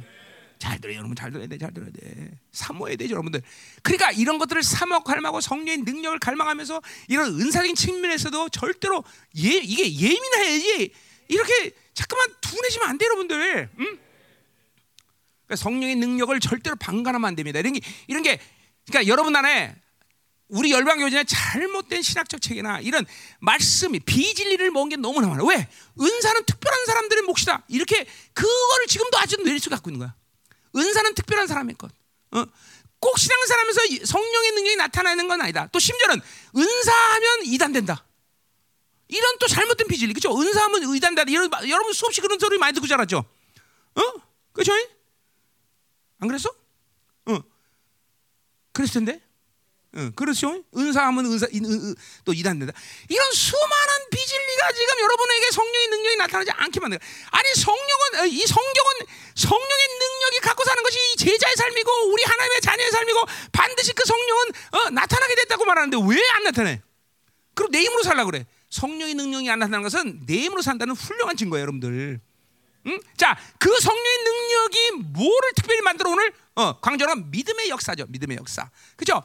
잘 0.58 0.80
들어요, 0.80 0.98
여러분 0.98 1.14
잘 1.14 1.30
들어야 1.30 1.46
돼, 1.46 1.58
잘 1.58 1.72
들어야 1.72 1.90
돼. 1.90 2.30
사모해야 2.52 2.96
되죠, 2.96 3.12
여러분들. 3.12 3.42
그러니까 3.82 4.10
이런 4.12 4.38
것들을 4.38 4.62
사모 4.62 5.00
갈망하고 5.00 5.40
성령의 5.40 5.78
능력을 5.78 6.18
갈망하면서 6.18 6.82
이런 7.08 7.40
은사적인 7.40 7.74
측면에서도 7.74 8.48
절대로 8.50 9.04
예 9.38 9.48
이게 9.48 9.92
예민해야지 9.94 10.92
이렇게 11.28 11.72
자꾸만 11.94 12.28
둔해지면 12.40 12.88
안 12.88 12.98
돼, 12.98 13.06
여러분들. 13.06 13.68
응? 13.78 13.98
그러니까 15.46 15.56
성령의 15.56 15.96
능력을 15.96 16.38
절대로 16.40 16.76
방관하면 16.76 17.28
안 17.28 17.36
됩니다. 17.36 17.58
이런 17.60 17.72
게 17.72 17.80
이런 18.06 18.22
게 18.22 18.40
그러니까 18.86 19.10
여러분 19.10 19.34
안에 19.36 19.74
우리 20.48 20.70
열방 20.70 20.98
교진의 20.98 21.24
잘못된 21.26 22.02
신학적 22.02 22.40
체계나 22.40 22.80
이런 22.80 23.04
말씀이 23.40 23.98
비진리를 24.00 24.70
먹은 24.70 24.88
게 24.88 24.96
너무나 24.96 25.28
많아. 25.28 25.44
왜? 25.44 25.68
은사는 26.00 26.44
특별한 26.44 26.86
사람들의 26.86 27.22
몫이다. 27.24 27.64
이렇게 27.68 28.06
그거를 28.32 28.86
지금도 28.86 29.18
아직도 29.18 29.44
내릴 29.44 29.58
수 29.58 29.70
갖고 29.70 29.90
있는 29.90 30.00
거야. 30.00 30.14
은사는 30.76 31.14
특별한 31.14 31.46
사람의 31.46 31.76
것. 31.76 31.90
어? 32.32 32.44
꼭 32.98 33.18
신앙생활하면서 33.18 34.06
성령의 34.06 34.52
능력이 34.52 34.76
나타나는 34.76 35.28
건 35.28 35.40
아니다. 35.40 35.68
또 35.72 35.78
심지어는 35.78 36.20
은사하면 36.56 37.44
이단된다. 37.44 38.04
이런 39.08 39.38
또 39.38 39.46
잘못된 39.46 39.86
비진리, 39.86 40.12
그렇죠? 40.12 40.38
은사하면 40.38 40.94
이단다. 40.94 41.22
이런 41.28 41.50
여러분 41.68 41.92
수없이 41.92 42.20
그런 42.20 42.38
소리 42.38 42.58
많이 42.58 42.72
듣고 42.74 42.86
자랐죠. 42.86 43.18
어? 43.18 44.02
그렇죠? 44.52 44.72
안 46.18 46.28
그랬어? 46.28 46.48
어. 47.26 47.38
그랬을 48.72 48.94
텐데. 48.94 49.25
어, 49.96 50.10
그렇죠? 50.14 50.62
은사하면 50.76 51.24
은사 51.26 51.46
인, 51.52 51.64
은, 51.64 51.94
또 52.24 52.32
이단된다. 52.32 52.72
이런 53.08 53.32
수많은 53.32 54.10
비진리가 54.10 54.72
지금 54.72 55.00
여러분에게 55.00 55.50
성령의 55.52 55.88
능력이 55.88 56.16
나타나지 56.16 56.50
않게 56.52 56.80
만들. 56.80 56.98
아니 57.30 57.54
성령은 57.54 58.20
어, 58.20 58.26
이 58.26 58.46
성경은 58.46 58.90
성령의 59.34 59.86
능력이 59.98 60.38
갖고 60.42 60.64
사는 60.64 60.82
것이 60.82 60.98
제자의 61.16 61.56
삶이고 61.56 62.12
우리 62.12 62.22
하나님의 62.24 62.60
자녀의 62.60 62.90
삶이고 62.90 63.20
반드시 63.52 63.92
그 63.94 64.04
성령은 64.04 64.48
어, 64.72 64.90
나타나게 64.90 65.34
됐다고 65.36 65.64
말하는데 65.64 65.96
왜 66.06 66.26
안 66.36 66.42
나타내? 66.44 66.82
그리고 67.54 67.70
내 67.72 67.80
힘으로 67.80 68.02
살라 68.02 68.24
그래. 68.26 68.44
성령의 68.68 69.14
능력이 69.14 69.48
안 69.50 69.58
나타나는 69.60 69.82
것은 69.84 70.26
내 70.26 70.34
힘으로 70.40 70.60
산다는 70.60 70.94
훌륭한 70.94 71.36
증거예요, 71.36 71.62
여러분들. 71.62 72.20
응? 72.88 73.00
자, 73.16 73.36
그 73.58 73.80
성령의 73.80 74.18
능력이 74.24 74.90
뭐를 75.14 75.52
특별히 75.56 75.80
만들어 75.80 76.10
오늘 76.10 76.32
어, 76.56 76.78
광저는 76.80 77.30
믿음의 77.30 77.68
역사죠. 77.70 78.06
믿음의 78.08 78.36
역사. 78.38 78.70
그죠? 78.96 79.22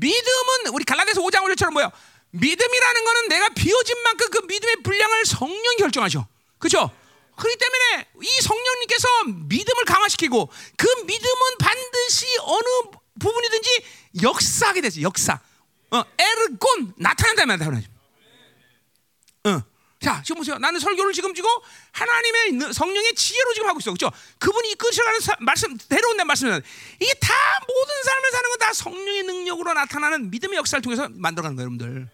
믿음은 0.00 0.72
우리 0.72 0.84
갈라디아서 0.84 1.20
5장 1.22 1.42
5절처럼 1.44 1.72
뭐야? 1.72 1.90
믿음이라는 2.30 3.04
거는 3.04 3.28
내가 3.28 3.48
비워진 3.50 3.96
만큼 4.02 4.30
그 4.30 4.38
믿음의 4.46 4.76
분량을 4.82 5.24
성령이 5.24 5.76
결정하죠. 5.78 6.26
그죠? 6.58 6.90
그렇기 7.36 7.58
때문에 7.58 8.08
이 8.22 8.42
성령님께서 8.42 9.08
믿음을 9.48 9.84
강화시키고 9.84 10.50
그 10.76 10.86
믿음은 11.04 11.58
반드시 11.58 12.26
어느 12.40 12.96
부분이든지 13.20 13.84
역사하게 14.22 14.80
되지. 14.82 15.02
역사. 15.02 15.38
어, 15.90 16.02
에르곤 16.18 16.94
나타난다면 16.96 17.58
나타나죠. 17.58 17.88
어. 19.44 19.62
자, 20.06 20.22
지금 20.24 20.38
보세요. 20.38 20.56
나는 20.58 20.78
설교를 20.78 21.12
지금 21.12 21.34
지고 21.34 21.48
하나님의 21.90 22.72
성령의 22.72 23.16
지혜로 23.16 23.54
지금 23.54 23.68
하고 23.68 23.80
있어. 23.80 23.90
그렇죠? 23.90 24.14
그분이 24.38 24.70
이끌어가는 24.70 25.18
말씀, 25.40 25.76
데려온 25.76 26.16
내 26.16 26.22
말씀은 26.22 26.62
이게 27.00 27.12
다 27.14 27.34
모든 27.66 28.02
삶을 28.04 28.30
사는 28.30 28.50
건 28.50 28.56
다 28.56 28.72
성령의 28.72 29.22
능력으로 29.24 29.74
나타나는 29.74 30.30
믿음의 30.30 30.58
역사를 30.58 30.80
통해서 30.80 31.08
만들어가는 31.10 31.56
거예요, 31.56 31.70
여러분들. 31.70 32.08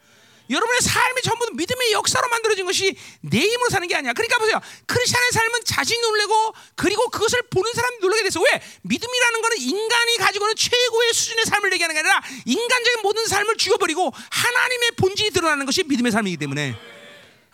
여러분의 0.50 0.80
삶이 0.80 1.22
전부 1.22 1.50
믿음의 1.52 1.92
역사로 1.92 2.28
만들어진 2.28 2.64
것이 2.64 2.96
내 3.20 3.38
힘으로 3.38 3.68
사는 3.70 3.86
게 3.86 3.94
아니야. 3.94 4.14
그러니까 4.14 4.38
보세요. 4.38 4.58
크리스천의 4.86 5.32
삶은 5.32 5.60
자신이 5.64 6.00
놀래고 6.00 6.54
그리고 6.76 7.08
그것을 7.10 7.42
보는 7.42 7.72
사람이 7.74 7.98
놀라게 8.00 8.24
돼서 8.24 8.40
왜? 8.40 8.62
믿음이라는 8.82 9.42
거는 9.42 9.56
인간이 9.58 10.16
가지고는 10.16 10.56
최고의 10.56 11.12
수준의 11.12 11.44
삶을 11.44 11.72
얘기하는 11.74 11.94
게 11.94 12.00
아니라 12.00 12.22
인간적인 12.46 13.02
모든 13.02 13.26
삶을 13.26 13.56
죽여버리고 13.56 14.12
하나님의 14.30 14.90
본질이 14.96 15.30
드러나는 15.30 15.66
것이 15.66 15.84
믿음의 15.84 16.10
삶이기 16.10 16.38
때문에 16.38 16.91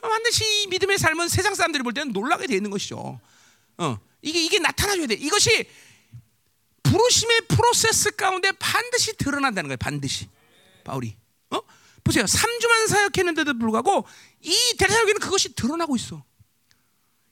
반드시 0.01 0.45
이 0.63 0.67
믿음의 0.69 0.99
삶은 0.99 1.29
세상 1.29 1.55
사람들이 1.55 1.83
볼 1.83 1.93
때는 1.95 2.13
놀라게 2.13 2.47
되는 2.47 2.71
것이죠. 2.71 3.21
어, 3.79 3.99
이게 4.23 4.43
이게 4.43 4.59
나타나줘야 4.59 5.07
돼. 5.07 5.15
이것이 5.15 5.69
부르심의 6.83 7.43
프로세스 7.49 8.13
가운데 8.17 8.53
반드시 8.53 9.17
드러난다는 9.17 9.69
거예요. 9.69 9.77
반드시 9.77 10.29
바울이. 10.85 11.17
어? 11.51 11.61
보세요. 12.03 12.25
3주만 12.25 12.89
사역했는데도 12.89 13.59
불구하고 13.59 14.07
이 14.43 14.75
대사역에는 14.79 15.21
그것이 15.21 15.55
드러나고 15.55 15.97
있어. 15.97 16.25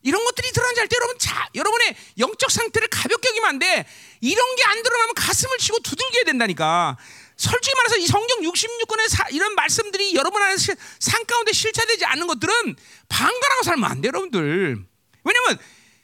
이런 0.02 0.24
것들이 0.24 0.52
드러나지 0.52 0.80
할때 0.80 0.96
여러분 0.96 1.18
자, 1.18 1.48
여러분의 1.54 1.96
영적 2.18 2.50
상태를 2.50 2.88
가볍게 2.88 3.28
여기면 3.30 3.48
안 3.48 3.58
돼. 3.58 3.86
이런 4.20 4.56
게 4.56 4.62
안 4.64 4.82
드러나면 4.82 5.14
가슴을 5.14 5.58
치고 5.58 5.80
두들겨야 5.80 6.24
된다니까. 6.24 6.96
솔직히 7.36 7.74
말해서 7.76 7.96
이 7.98 8.06
성경 8.06 8.40
66권의 8.40 9.08
사, 9.08 9.26
이런 9.30 9.54
말씀들이 9.54 10.14
여러분 10.14 10.42
안에 10.42 10.56
산 10.56 11.26
가운데 11.26 11.52
실체되지 11.52 12.04
않는 12.06 12.26
것들은 12.26 12.76
방관하고 13.08 13.62
살면 13.62 13.90
안 13.90 14.00
돼요, 14.00 14.10
여러분들. 14.14 14.78
왜냐면 15.22 15.58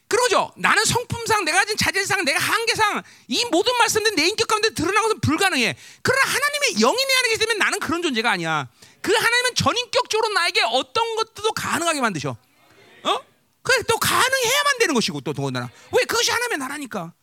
그러죠. 0.08 0.52
나는 0.58 0.84
성품상 0.84 1.46
내가 1.46 1.60
가진 1.60 1.74
자질상 1.74 2.26
내가 2.26 2.38
한계상 2.38 3.02
이 3.28 3.46
모든 3.50 3.74
말씀들 3.78 4.14
내 4.14 4.26
인격 4.28 4.46
가운데 4.46 4.68
드러나는 4.74 5.02
것은 5.04 5.20
불가능해. 5.20 5.74
그러나 6.02 6.22
하나님의 6.22 6.74
영이 6.80 6.96
내 6.96 7.14
안에 7.14 7.28
계시면 7.30 7.58
나는 7.58 7.78
그런 7.78 8.02
존재가 8.02 8.30
아니야. 8.30 8.68
그 9.00 9.10
하나님은 9.14 9.54
전인격적으로 9.54 10.34
나에게 10.34 10.60
어떤 10.64 11.16
것도 11.16 11.52
가능하게 11.52 12.02
만드셔. 12.02 12.36
어? 13.04 13.20
그래 13.62 13.82
또 13.88 13.96
가능해야만 13.96 14.78
되는 14.80 14.94
것이고 14.94 15.22
또 15.22 15.32
더군다나 15.32 15.70
왜 15.92 16.04
그것이 16.04 16.30
하나님의 16.30 16.58
나라니까. 16.58 17.14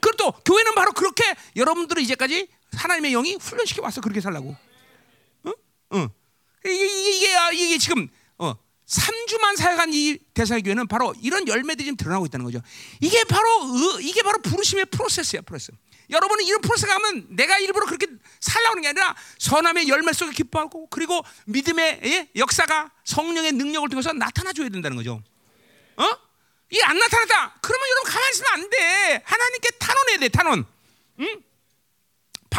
그리고 0.00 0.16
또 0.16 0.32
교회는 0.44 0.74
바로 0.74 0.92
그렇게 0.92 1.32
여러분들을 1.54 2.02
이제까지 2.02 2.48
하나님의 2.76 3.12
영이 3.12 3.36
훈련시켜 3.40 3.82
왔어 3.82 4.00
그렇게 4.00 4.20
살라고. 4.20 4.56
어? 5.44 5.50
어. 5.90 6.08
이게 6.64 6.74
이게 6.74 7.16
이게, 7.16 7.36
이게 7.54 7.78
지금 7.78 8.08
어 8.38 8.54
3주만 8.86 9.56
사역한 9.56 9.90
이 9.92 10.18
대사의 10.34 10.62
교회는 10.62 10.86
바로 10.86 11.14
이런 11.20 11.46
열매들이 11.48 11.86
지금 11.86 11.96
드러나고 11.96 12.26
있다는 12.26 12.44
거죠. 12.44 12.60
이게 13.00 13.24
바로 13.24 13.48
의, 13.98 14.06
이게 14.06 14.22
바로 14.22 14.40
부르심의 14.42 14.86
프로세스야, 14.86 15.42
프로세스. 15.42 15.72
여러분은 16.10 16.44
이런 16.44 16.60
프로세스 16.60 16.86
가면 16.86 17.26
내가 17.30 17.58
일부러 17.58 17.84
그렇게 17.86 18.06
살라고 18.40 18.70
하는 18.70 18.82
게 18.82 18.88
아니라 18.88 19.16
선함의 19.38 19.88
열매 19.88 20.12
속에 20.12 20.32
기뻐하고 20.32 20.86
그리고 20.88 21.20
믿음의 21.46 22.00
예? 22.04 22.28
역사가 22.36 22.92
성령의 23.04 23.52
능력을 23.52 23.88
통해서 23.88 24.12
나타나 24.12 24.52
줘야 24.52 24.68
된다는 24.68 24.96
거죠. 24.96 25.20
어? 25.96 26.04
이게 26.70 26.82
안 26.84 26.98
나타났다. 26.98 27.58
그러면 27.60 27.88
여러분 27.90 28.12
가만히 28.12 28.30
있으면 28.32 28.52
안 28.52 28.70
돼. 28.70 29.22
하나님께 29.24 29.68
탄원해야 29.78 30.18
돼, 30.18 30.28
탄원. 30.28 30.66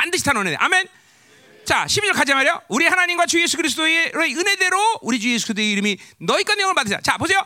응? 0.07 0.11
반드시 0.17 0.23
탄원해야 0.23 0.57
돼. 0.57 0.63
아멘. 0.63 0.87
자, 1.65 1.85
12절 1.85 2.13
가자 2.13 2.33
말이야. 2.33 2.61
우리 2.69 2.85
하나님과 2.85 3.25
주 3.25 3.41
예수 3.41 3.57
그리스도의 3.57 4.13
은혜대로 4.15 4.99
우리 5.01 5.19
주 5.19 5.31
예수 5.31 5.47
그리스도의 5.47 5.71
이름이 5.71 5.97
너희가 6.19 6.55
영을 6.59 6.73
받으자. 6.73 7.01
자, 7.01 7.17
보세요. 7.17 7.45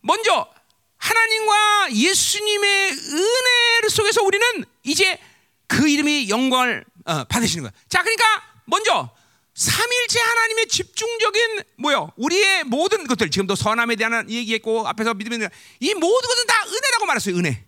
먼저 0.00 0.48
하나님과 0.96 1.92
예수님의 1.92 2.90
은혜 2.92 3.88
속에서 3.88 4.22
우리는 4.22 4.64
이제 4.84 5.18
그 5.66 5.88
이름이 5.88 6.28
영광을 6.28 6.84
어, 7.04 7.24
받으시는 7.24 7.64
거야. 7.64 7.72
자, 7.88 8.02
그러니까 8.02 8.24
먼저 8.64 9.10
삼일째 9.54 10.20
하나님의 10.20 10.68
집중적인 10.68 11.62
뭐요? 11.78 12.12
우리의 12.16 12.64
모든 12.64 13.08
것들 13.08 13.30
지금도 13.30 13.56
선함에 13.56 13.96
대한 13.96 14.30
얘기했고 14.30 14.86
앞에서 14.86 15.14
믿음에 15.14 15.48
이 15.80 15.94
모든 15.94 16.28
것은 16.28 16.46
다 16.46 16.54
은혜라고 16.64 17.06
말했어요. 17.06 17.36
은혜. 17.36 17.64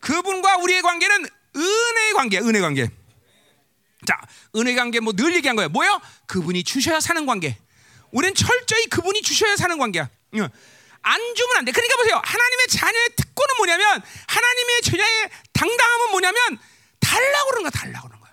그분과 0.00 0.58
우리의 0.58 0.82
관계는 0.82 1.26
은혜의 1.56 2.12
관계, 2.14 2.38
은혜 2.38 2.60
관계. 2.60 2.90
자, 4.06 4.20
은혜 4.56 4.74
관계 4.74 5.00
뭐 5.00 5.12
늘 5.12 5.34
얘기한 5.36 5.56
거예요. 5.56 5.68
뭐요? 5.68 6.00
그분이 6.26 6.64
주셔야 6.64 7.00
사는 7.00 7.24
관계. 7.26 7.56
우리는 8.10 8.34
철저히 8.34 8.86
그분이 8.86 9.22
주셔야 9.22 9.56
사는 9.56 9.76
관계야. 9.78 10.08
응. 10.34 10.48
안 11.02 11.34
주면 11.34 11.56
안 11.58 11.64
돼. 11.64 11.72
그러니까 11.72 11.96
보세요. 11.96 12.20
하나님의 12.24 12.66
자녀의 12.68 13.08
특권은 13.16 13.56
뭐냐면 13.58 14.02
하나님의 14.28 14.82
자녀의 14.82 15.30
당당함은 15.52 16.10
뭐냐면 16.10 16.58
달라고 17.00 17.50
그러는 17.50 17.70
거야. 17.70 17.70
달라고 17.70 18.08
그러는 18.08 18.20
거야. 18.20 18.32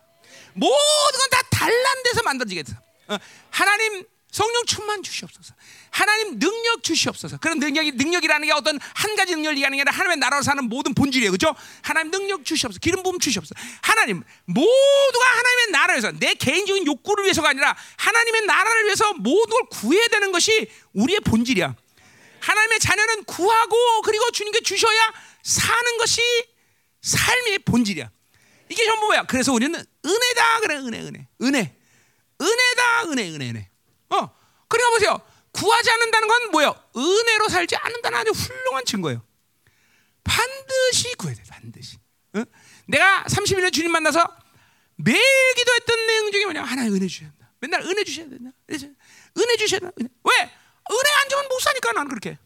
모든 0.54 1.20
건 1.20 1.30
다 1.32 1.42
달란 1.50 2.04
데서 2.04 2.24
만들어지겠어. 2.24 2.74
어, 3.10 3.18
하나님 3.52 4.06
성령 4.32 4.66
충만 4.66 5.02
주시옵소서. 5.04 5.54
하나님 5.92 6.40
능력 6.40 6.84
주시옵소서. 6.84 7.38
그런 7.38 7.60
능력이 7.60 7.94
능력이라는 7.94 8.48
게 8.48 8.54
어떤 8.54 8.80
한 8.82 9.16
가지 9.16 9.36
능력이 9.36 9.66
아니라 9.66 9.86
는 9.86 9.94
하나님의 9.94 10.18
나라로 10.18 10.44
사는 10.44 10.64
모든 10.64 10.94
본질이에요. 10.94 11.32
그렇죠? 11.32 11.56
하나님 11.82 12.12
능력 12.12 12.46
주시옵소서. 12.46 12.80
기름 12.80 13.04
부음 13.04 13.20
주시옵소서. 13.20 13.60
하나님 13.82 14.24
모두가 14.46 15.26
하나님의 15.26 15.72
나라를 15.72 15.96
위해서 15.96 16.12
내 16.20 16.34
개인적인 16.34 16.86
욕구를 16.86 17.26
위해서가 17.26 17.50
아니라 17.50 17.76
하나님의 17.98 18.46
나라를 18.46 18.86
위해서 18.86 19.14
걸 19.14 19.66
구해야 19.72 20.08
되는 20.08 20.32
것이 20.32 20.70
우리의 20.94 21.20
본질이야. 21.22 21.76
하나님의 22.42 22.80
자녀는 22.80 23.24
구하고 23.26 24.02
그리고 24.02 24.30
주님께 24.32 24.62
주셔야 24.62 25.14
사는 25.44 25.98
것이 25.98 26.22
삶의 27.02 27.60
본질이야. 27.60 28.10
이게 28.70 28.86
전부 28.86 29.08
뭐야? 29.08 29.24
그래서 29.24 29.52
우리는 29.52 29.84
은혜다 30.06 30.60
그래 30.62 30.76
은혜 30.78 31.00
은혜 31.02 31.28
은혜 31.42 31.76
은혜다 32.42 33.04
은혜 33.12 33.30
은혜 33.30 33.50
은혜. 33.50 33.70
어 34.10 34.30
그러니까 34.68 34.90
보세요. 34.92 35.29
구하지 35.52 35.90
않는다는 35.92 36.28
건 36.28 36.52
뭐예요? 36.52 36.76
은혜로 36.96 37.50
살지 37.50 37.76
않는다는 37.76 38.20
아주 38.20 38.32
훌륭한 38.32 38.86
증거예요. 38.86 39.24
반드시 40.24 41.14
구해야 41.16 41.36
돼 41.36 41.44
반드시. 41.50 41.98
어? 42.34 42.44
내가 42.88 43.24
31년 43.24 43.74
주님 43.74 43.92
만나서 43.92 44.24
매일 44.96 45.22
기도했던 45.56 46.08
내용 46.08 46.32
중에 46.32 46.46
뭐냐 46.46 46.64
하나님 46.64 46.94
은혜 46.96 47.08
주셔야 47.08 47.30
된다. 47.30 47.52
맨날 47.60 47.82
은혜 47.82 48.04
주셔야 48.04 48.30
된다. 48.30 48.52
은혜 48.70 49.56
주셔야 49.58 49.80
된다. 49.80 49.96
은혜. 50.00 50.10
왜? 50.24 50.34
은혜 50.92 51.12
안 51.22 51.30
주면 51.30 51.48
못 51.48 51.60
사니까 51.60 51.92
나는 51.94 52.10
그렇게. 52.10 52.38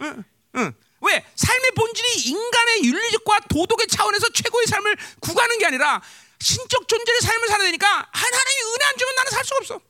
응, 0.00 0.24
응. 0.56 0.74
왜? 1.00 1.24
삶의 1.34 1.70
본질이 1.72 2.22
인간의 2.30 2.84
윤리적과 2.84 3.40
도덕의 3.50 3.86
차원에서 3.88 4.30
최고의 4.30 4.66
삶을 4.66 4.96
구가는 5.20 5.58
게 5.58 5.66
아니라 5.66 6.02
신적 6.40 6.88
존재의 6.88 7.20
삶을 7.20 7.48
살아야 7.48 7.66
되니까 7.68 8.08
하나님이 8.12 8.74
은혜 8.74 8.84
안 8.86 8.96
주면 8.96 9.14
나는 9.14 9.30
살 9.32 9.44
수가 9.44 9.56
없어. 9.58 9.80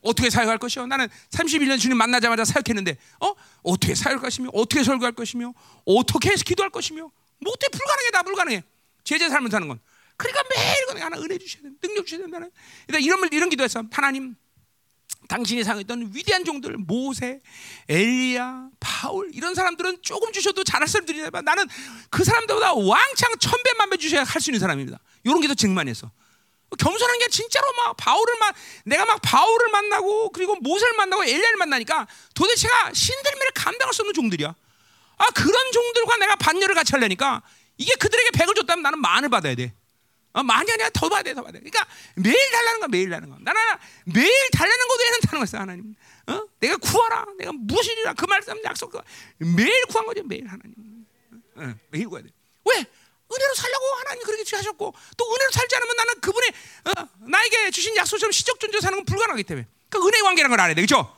어떻게 0.00 0.30
사역할 0.30 0.58
것이요? 0.58 0.86
나는 0.86 1.08
31년 1.30 1.78
주님 1.78 1.96
만나자마자 1.96 2.44
사역했는데, 2.44 2.96
어? 3.20 3.34
어떻게 3.62 3.94
사역할 3.94 4.22
것이며, 4.22 4.50
어떻게 4.52 4.82
설교할 4.82 5.12
것이며, 5.12 5.52
어떻게 5.84 6.34
기도할 6.34 6.70
것이며, 6.70 7.10
못해 7.38 7.66
불가능해, 7.70 8.10
다 8.12 8.22
불가능해. 8.22 8.62
제자 9.04 9.28
삶을 9.28 9.50
사는 9.50 9.66
건. 9.68 9.80
그러니까 10.16 10.42
매일 10.54 11.02
하나 11.02 11.16
은혜 11.18 11.38
주셔야 11.38 11.62
돼, 11.62 11.70
능력 11.80 12.06
주셔야 12.06 12.22
된다는. 12.22 12.50
그러니까 12.86 13.06
이런 13.06 13.28
이런 13.32 13.48
기도했어. 13.48 13.84
하나님, 13.90 14.34
당신이 15.28 15.62
사용했던 15.62 16.12
위대한 16.14 16.44
종들 16.44 16.76
모세, 16.78 17.40
엘리야, 17.88 18.70
바울 18.80 19.30
이런 19.32 19.54
사람들은 19.54 19.98
조금 20.02 20.32
주셔도 20.32 20.64
잘할 20.64 20.88
사람들이지만 20.88 21.44
나는 21.44 21.66
그 22.10 22.24
사람들보다 22.24 22.74
왕창 22.74 23.36
천배만배 23.38 23.98
주셔야 23.98 24.24
할 24.24 24.40
수 24.40 24.50
있는 24.50 24.60
사람입니다. 24.60 24.98
이런 25.24 25.40
게더 25.40 25.54
증만해서 25.54 26.10
겸손한 26.76 27.18
게 27.18 27.28
진짜로 27.28 27.66
막 27.72 27.96
바울을 27.96 28.38
만 28.38 28.52
내가 28.84 29.06
막 29.06 29.20
바울을 29.22 29.68
만나고 29.68 30.30
그리고 30.32 30.56
모세를 30.56 30.94
만나고 30.96 31.24
엘리야를 31.24 31.56
만나니까 31.56 32.06
도대체가 32.34 32.92
신들미를 32.92 33.52
감당할 33.54 33.94
수 33.94 34.02
없는 34.02 34.14
종들이야. 34.14 34.54
아 35.16 35.26
그런 35.30 35.72
종들과 35.72 36.16
내가 36.18 36.36
반열을 36.36 36.74
같이 36.74 36.92
하려니까 36.92 37.42
이게 37.78 37.94
그들에게 37.94 38.30
백을 38.32 38.54
줬다면 38.54 38.82
나는 38.82 39.00
만을 39.00 39.28
받아야 39.28 39.54
돼. 39.54 39.72
어, 40.32 40.42
많이 40.42 40.70
아니라 40.70 40.90
더 40.90 41.08
받아야 41.08 41.22
돼, 41.22 41.34
더 41.34 41.42
받아야 41.42 41.60
돼. 41.62 41.70
그러니까 41.70 41.86
매일 42.14 42.36
달라는 42.52 42.80
거, 42.80 42.88
매일 42.88 43.08
달라는 43.08 43.30
거. 43.30 43.38
나는 43.40 43.60
매일 44.04 44.50
달라는 44.52 44.88
것도 44.88 45.04
해낸다는 45.04 45.38
거였어, 45.38 45.58
하나님. 45.58 45.94
어? 46.26 46.46
내가 46.60 46.76
구하라, 46.76 47.26
내가 47.38 47.52
무엇이라 47.52 48.12
그 48.12 48.26
말씀 48.26 48.62
약속, 48.62 48.92
매일 49.38 49.84
구한 49.86 50.06
거죠, 50.06 50.22
매일 50.24 50.46
하나님. 50.46 50.74
어, 51.56 51.74
매일 51.90 52.08
구해야 52.08 52.24
돼. 52.26 52.30
왜? 52.66 52.84
은혜로 53.30 53.54
살려고 53.54 53.84
하나님 53.98 54.24
그렇게 54.24 54.44
주셨고 54.44 54.94
또 55.16 55.34
은혜로 55.34 55.50
살지 55.50 55.76
않으면 55.76 55.96
나는 55.96 56.20
그분의 56.20 56.52
어, 56.84 57.08
나에게 57.28 57.70
주신 57.70 57.96
약속처럼 57.96 58.32
시적 58.32 58.58
존재 58.58 58.80
사는 58.80 58.96
건 58.96 59.04
불가능하기 59.04 59.44
때문에 59.44 59.66
그 59.90 60.06
은혜 60.06 60.20
관계라는 60.22 60.50
걸 60.50 60.60
알아야 60.60 60.74
돼, 60.74 60.82
그렇죠? 60.82 61.14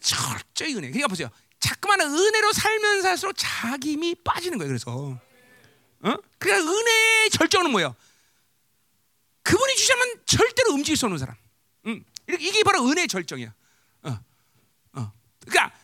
철저히 0.00 0.74
은혜. 0.74 0.88
그러니까 0.88 1.08
보세요. 1.08 1.30
자꾸만 1.60 2.00
은혜로 2.00 2.52
살면 2.52 3.02
살수록 3.02 3.34
자기 3.38 3.92
힘이 3.92 4.14
빠지는 4.16 4.58
거예요. 4.58 4.68
그래서, 4.68 4.90
어? 4.90 6.16
그러니까 6.38 6.72
은혜의 6.72 7.30
절정은 7.30 7.70
뭐예요? 7.70 7.96
그분이 9.42 9.76
주시면 9.76 10.22
절대로 10.26 10.72
움직일 10.72 10.96
수 10.96 11.06
없는 11.06 11.18
사람. 11.18 11.36
음, 11.86 12.04
이게 12.28 12.62
바로 12.64 12.86
은혜의 12.86 13.08
절정이야. 13.08 13.54
어, 14.02 14.18
어. 14.94 15.12
그러니까 15.46 15.76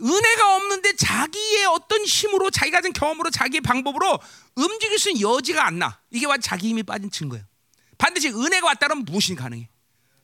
은혜가 0.00 0.56
없는데 0.56 0.96
자기의 0.96 1.66
어떤 1.66 2.04
힘으로 2.04 2.50
자기가 2.50 2.78
가진 2.78 2.92
경험으로 2.92 3.30
자기의 3.30 3.60
방법으로 3.60 4.18
움직일 4.54 4.98
수 4.98 5.10
있는 5.10 5.22
여지가 5.22 5.66
안 5.66 5.78
나. 5.78 6.00
이게 6.10 6.26
와 6.26 6.38
자기 6.38 6.68
힘이 6.68 6.82
빠진 6.82 7.10
증거예요. 7.10 7.44
반드시 7.98 8.28
은혜가 8.28 8.66
왔다면 8.66 9.04
무엇이 9.04 9.34
가능해? 9.34 9.68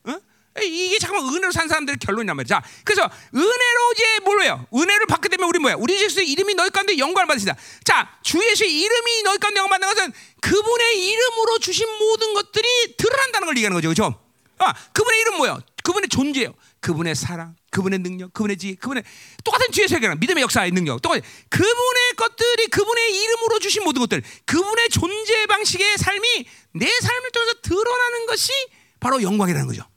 어? 0.05 0.19
이게 0.61 0.99
잠깐만 0.99 1.33
은혜로 1.33 1.51
산 1.51 1.67
사람들의 1.67 1.97
결론이란 1.99 2.35
말이야. 2.35 2.47
자, 2.47 2.67
그래서 2.83 3.09
은혜로 3.33 3.91
이제 3.95 4.19
뭘로요? 4.23 4.67
은혜를 4.73 5.07
받게 5.07 5.29
되면 5.29 5.47
우리 5.49 5.59
뭐야? 5.59 5.75
우리 5.77 6.01
예수의 6.01 6.29
이름이 6.31 6.53
너희 6.55 6.69
가운데 6.69 6.97
영광을 6.97 7.27
받으시다. 7.27 7.55
자, 7.83 8.17
주 8.21 8.37
예수의 8.43 8.71
이름이 8.81 9.23
너희 9.23 9.37
가운데 9.39 9.59
영광 9.59 9.79
받는 9.79 9.95
것은 9.95 10.13
그분의 10.41 11.07
이름으로 11.07 11.59
주신 11.59 11.87
모든 11.97 12.33
것들이 12.35 12.95
드러난다는 12.97 13.47
걸 13.47 13.57
얘기하는 13.57 13.75
거죠, 13.75 13.87
그렇죠? 13.89 14.19
아, 14.59 14.73
그분의 14.93 15.19
이름 15.21 15.37
뭐예요? 15.37 15.59
그분의 15.83 16.09
존재예요. 16.09 16.53
그분의 16.83 17.15
사랑, 17.15 17.55
그분의 17.71 17.99
능력, 17.99 18.33
그분의 18.33 18.57
지혜, 18.57 18.75
그분의 18.75 19.03
똑같은 19.45 19.71
뒤에 19.71 19.87
세계랑 19.87 20.19
믿음의 20.19 20.43
역사의 20.43 20.71
능력, 20.71 21.01
똑같은 21.01 21.23
그분의 21.49 22.13
것들이 22.17 22.67
그분의 22.67 23.23
이름으로 23.23 23.59
주신 23.59 23.85
모든 23.85 24.01
것들, 24.01 24.21
그분의 24.45 24.89
존재 24.89 25.45
방식의 25.45 25.97
삶이 25.97 26.45
내 26.73 26.85
삶을 26.85 27.31
통해서 27.31 27.53
드러나는 27.61 28.25
것이 28.25 28.51
바로 28.99 29.23
영광이라는 29.23 29.65
거죠. 29.65 29.87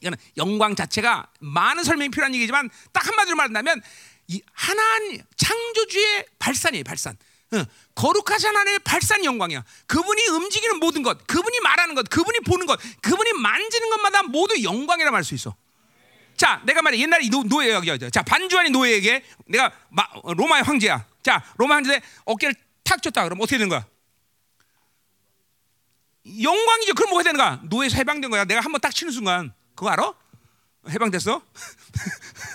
이거는 0.00 0.16
영광 0.36 0.76
자체가 0.76 1.26
많은 1.40 1.82
설명이 1.82 2.10
필요한 2.10 2.32
얘기지만 2.36 2.70
딱 2.92 3.04
한마디로 3.04 3.34
말한다면 3.34 3.82
하나님 4.52 5.20
창조주의 5.36 6.26
발산이에요, 6.38 6.84
발산. 6.84 7.16
어, 7.54 7.64
거룩하신 7.96 8.48
하나님의 8.48 8.78
발산 8.84 9.24
영광이야. 9.24 9.64
그분이 9.88 10.28
움직이는 10.28 10.78
모든 10.78 11.02
것, 11.02 11.26
그분이 11.26 11.58
말하는 11.60 11.96
것, 11.96 12.08
그분이 12.08 12.38
보는 12.46 12.66
것, 12.66 12.78
그분이 13.00 13.32
만지는 13.32 13.90
것마다 13.90 14.22
모두 14.22 14.62
영광이라 14.62 15.10
말할 15.10 15.24
수 15.24 15.34
있어. 15.34 15.56
자, 16.42 16.60
내가 16.64 16.82
말해 16.82 16.98
옛날에 16.98 17.28
노, 17.28 17.44
노예 17.44 17.70
여기 17.70 18.10
자 18.10 18.20
반주환이 18.24 18.70
노예에게 18.70 19.24
내가 19.46 19.70
마, 19.90 20.08
로마의 20.24 20.64
황제야. 20.64 21.06
자, 21.22 21.40
로마 21.56 21.76
황제 21.76 22.02
어깨를 22.24 22.56
탁 22.82 23.00
쳤다. 23.00 23.22
그럼 23.22 23.40
어떻게 23.40 23.58
되는 23.58 23.68
거야? 23.68 23.86
영광이죠. 26.26 26.94
그럼 26.94 27.10
뭐가 27.10 27.22
되는 27.22 27.38
거야? 27.38 27.60
노예에서 27.62 27.96
해방된 27.98 28.28
거야. 28.28 28.44
내가 28.44 28.60
한번 28.60 28.80
딱 28.80 28.92
치는 28.92 29.12
순간 29.12 29.52
그거 29.76 29.90
알아? 29.90 30.14
해방됐어? 30.88 31.40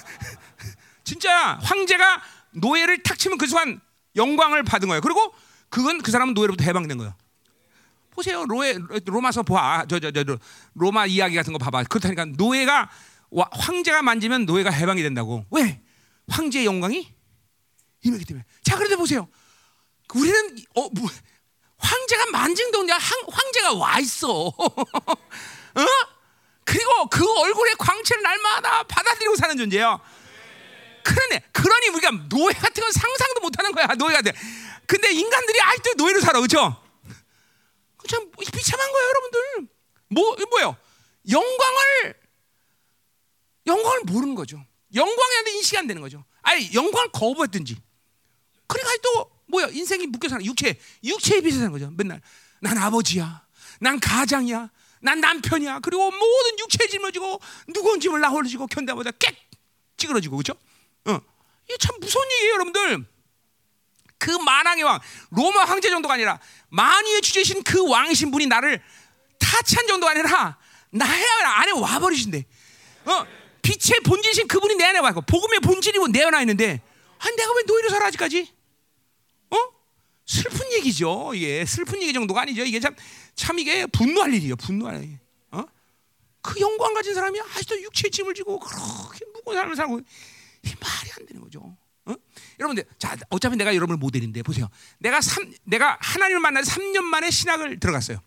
진짜 1.06 1.58
황제가 1.62 2.22
노예를 2.52 3.04
탁 3.04 3.18
치면 3.18 3.38
그 3.38 3.48
순간 3.48 3.80
영광을 4.18 4.64
받은 4.64 4.90
거예요. 4.90 5.00
그리고 5.00 5.34
그건 5.70 6.02
그 6.02 6.12
사람은 6.12 6.34
노예로부터 6.34 6.66
해방된 6.66 6.98
거예요. 6.98 7.16
보세요. 8.10 8.44
로에, 8.44 8.80
로마서 9.06 9.44
봐. 9.44 9.86
저, 9.88 9.98
저, 10.00 10.12
저, 10.12 10.26
저, 10.26 10.38
로마 10.74 11.06
이야기 11.06 11.38
같은 11.38 11.54
거 11.54 11.60
봐봐. 11.60 11.84
그렇다니까 11.84 12.26
노예가 12.26 12.74
와, 12.80 12.90
황제가 13.52 14.02
만지면 14.02 14.46
노예가 14.46 14.70
해방이 14.70 15.04
된다고. 15.04 15.46
왜? 15.52 15.82
황제의 16.30 16.66
영광이 16.66 17.14
임하기 18.04 18.26
때문에. 18.26 18.46
자, 18.64 18.76
그런데 18.76 18.96
보세요. 18.96 19.28
우리는 20.14 20.58
어, 20.76 20.90
뭐, 20.90 21.10
황제가 21.78 22.28
만진 22.32 22.72
동네 22.72 22.94
황제가 22.94 23.74
와 23.74 24.00
있어. 24.00 24.48
어? 24.48 25.86
그리고 26.64 27.08
그 27.08 27.26
얼굴의 27.40 27.76
광채를 27.78 28.24
날마다 28.24 28.84
받아들이고 28.84 29.36
사는 29.36 29.56
존재예요. 29.58 30.00
그러네. 31.04 31.42
그러니 31.54 31.88
우리가 31.90 32.12
노예 32.28 32.54
같은 32.54 32.82
건 32.82 32.92
상상도 32.92 33.42
못 33.42 33.58
하는 33.58 33.72
거야. 33.72 33.88
노예가 33.88 34.22
돼. 34.22 34.34
근데 34.86 35.12
인간들이 35.12 35.62
아직도 35.62 35.94
노예로 35.98 36.20
살아. 36.20 36.40
그렇죠? 36.40 36.84
참 38.08 38.32
비참한 38.52 38.92
거예요, 38.92 39.08
여러분들. 39.08 39.68
뭐 40.10 40.36
뭐예요? 40.50 40.78
영광을 41.30 42.16
영광을 43.68 44.02
모르는 44.06 44.36
거죠. 44.36 44.66
영광에 44.96 45.44
대한 45.44 45.58
인식이 45.58 45.78
안 45.78 45.88
되는 45.88 46.02
거죠. 46.02 46.24
아니 46.42 46.74
영광을 46.74 47.12
거부했든지. 47.12 47.78
그러니까 48.68 48.98
또 49.04 49.32
뭐야? 49.48 49.68
인생이 49.68 50.08
묶여 50.08 50.30
사는 50.30 50.46
육체, 50.46 50.80
육체에 51.04 51.42
비춰 51.42 51.58
사는 51.58 51.72
거죠. 51.72 51.92
맨날 51.96 52.22
난 52.60 52.78
아버지야, 52.78 53.46
난 53.80 54.00
가장이야, 54.00 54.70
난 55.02 55.20
남편이야. 55.20 55.80
그리고 55.80 56.12
모든 56.12 56.60
육체에 56.60 56.88
짊어지고 56.88 57.40
누군 57.74 58.00
짐을 58.00 58.20
나 58.20 58.30
홀리고 58.30 58.68
견다보다 58.68 59.12
깨 59.12 59.36
찌그러지고 59.98 60.38
그렇죠? 60.38 60.54
어. 61.06 61.20
이게 61.66 61.78
참 61.78 61.96
무서운 62.00 62.26
얘기예요, 62.34 62.54
여러분들. 62.54 63.06
그 64.20 64.32
만왕의 64.32 64.84
왕, 64.84 65.00
로마 65.30 65.64
황제 65.66 65.90
정도가 65.90 66.16
아니라 66.16 66.40
만유의 66.70 67.22
주제신 67.22 67.64
그 67.64 67.88
왕이신 67.88 68.32
분이 68.32 68.48
나를 68.48 68.82
타치한 69.38 69.88
정도가 69.88 70.12
아니라 70.12 70.58
나의 70.90 71.26
안에 71.44 71.72
와버리신대. 71.72 72.46
어, 73.06 73.26
빛의 73.68 74.00
본질이신 74.06 74.48
그분이 74.48 74.76
내 74.76 74.86
안에 74.86 75.00
와 75.00 75.10
있고 75.10 75.22
복음의 75.22 75.60
본질이고 75.60 76.08
내 76.08 76.24
안에 76.24 76.42
있는데 76.42 76.82
아 77.20 77.30
내가 77.32 77.54
왜 77.54 77.64
노예로 77.68 77.90
살아 77.90 78.08
아직까지? 78.08 78.54
어? 79.50 79.58
슬픈 80.26 80.72
얘기죠. 80.74 81.34
이게 81.34 81.66
슬픈 81.66 82.02
얘기 82.02 82.14
정도가 82.14 82.42
아니죠. 82.42 82.64
이게 82.64 82.80
참 82.80 82.96
참 83.38 83.60
이게 83.60 83.86
분노할 83.86 84.34
일이에요. 84.34 84.56
분노할 84.56 85.04
일. 85.04 85.20
어? 85.52 85.64
그 86.42 86.60
영광 86.60 86.94
가진 86.94 87.14
사람이 87.14 87.40
아직도 87.40 87.82
육체의 87.84 88.12
짐을 88.12 88.34
지고 88.34 88.60
그렇게 88.60 89.26
무거운 89.34 89.56
삶을 89.56 89.76
살고 89.76 90.00
이 90.00 90.74
말이 90.82 91.12
안 91.18 91.26
되는 91.28 91.42
거죠. 91.42 91.78
어? 92.06 92.16
여러분들, 92.60 92.86
자 92.98 93.16
어차피 93.30 93.56
내가 93.56 93.76
여러분을 93.76 93.98
모델인데 93.98 94.42
보세요. 94.42 94.68
내가 94.98 95.22
삼, 95.22 95.54
내가 95.64 95.98
하나님을 96.02 96.42
만나 96.42 96.62
3년 96.62 97.02
만에 97.02 97.30
신학을 97.30 97.80
들어갔어요. 97.80 98.20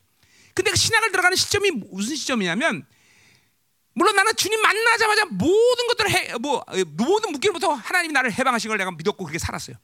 근데 0.54 0.70
그 0.70 0.76
신학을 0.76 1.10
들어가는 1.10 1.36
시점이 1.36 1.70
무슨 1.72 2.14
시점이냐면 2.14 2.86
물론 3.94 4.14
나는 4.14 4.34
주님 4.36 4.60
만나자마자 4.60 5.26
모든 5.26 5.86
것들을 5.88 6.10
해, 6.10 6.34
뭐 6.40 6.64
모든 6.96 7.32
묶임부터 7.32 7.72
하나님이 7.72 8.12
나를 8.12 8.32
해방하신 8.32 8.68
걸 8.68 8.78
내가 8.78 8.90
믿었고 8.92 9.24
그렇게 9.24 9.38
살았어요. 9.38 9.76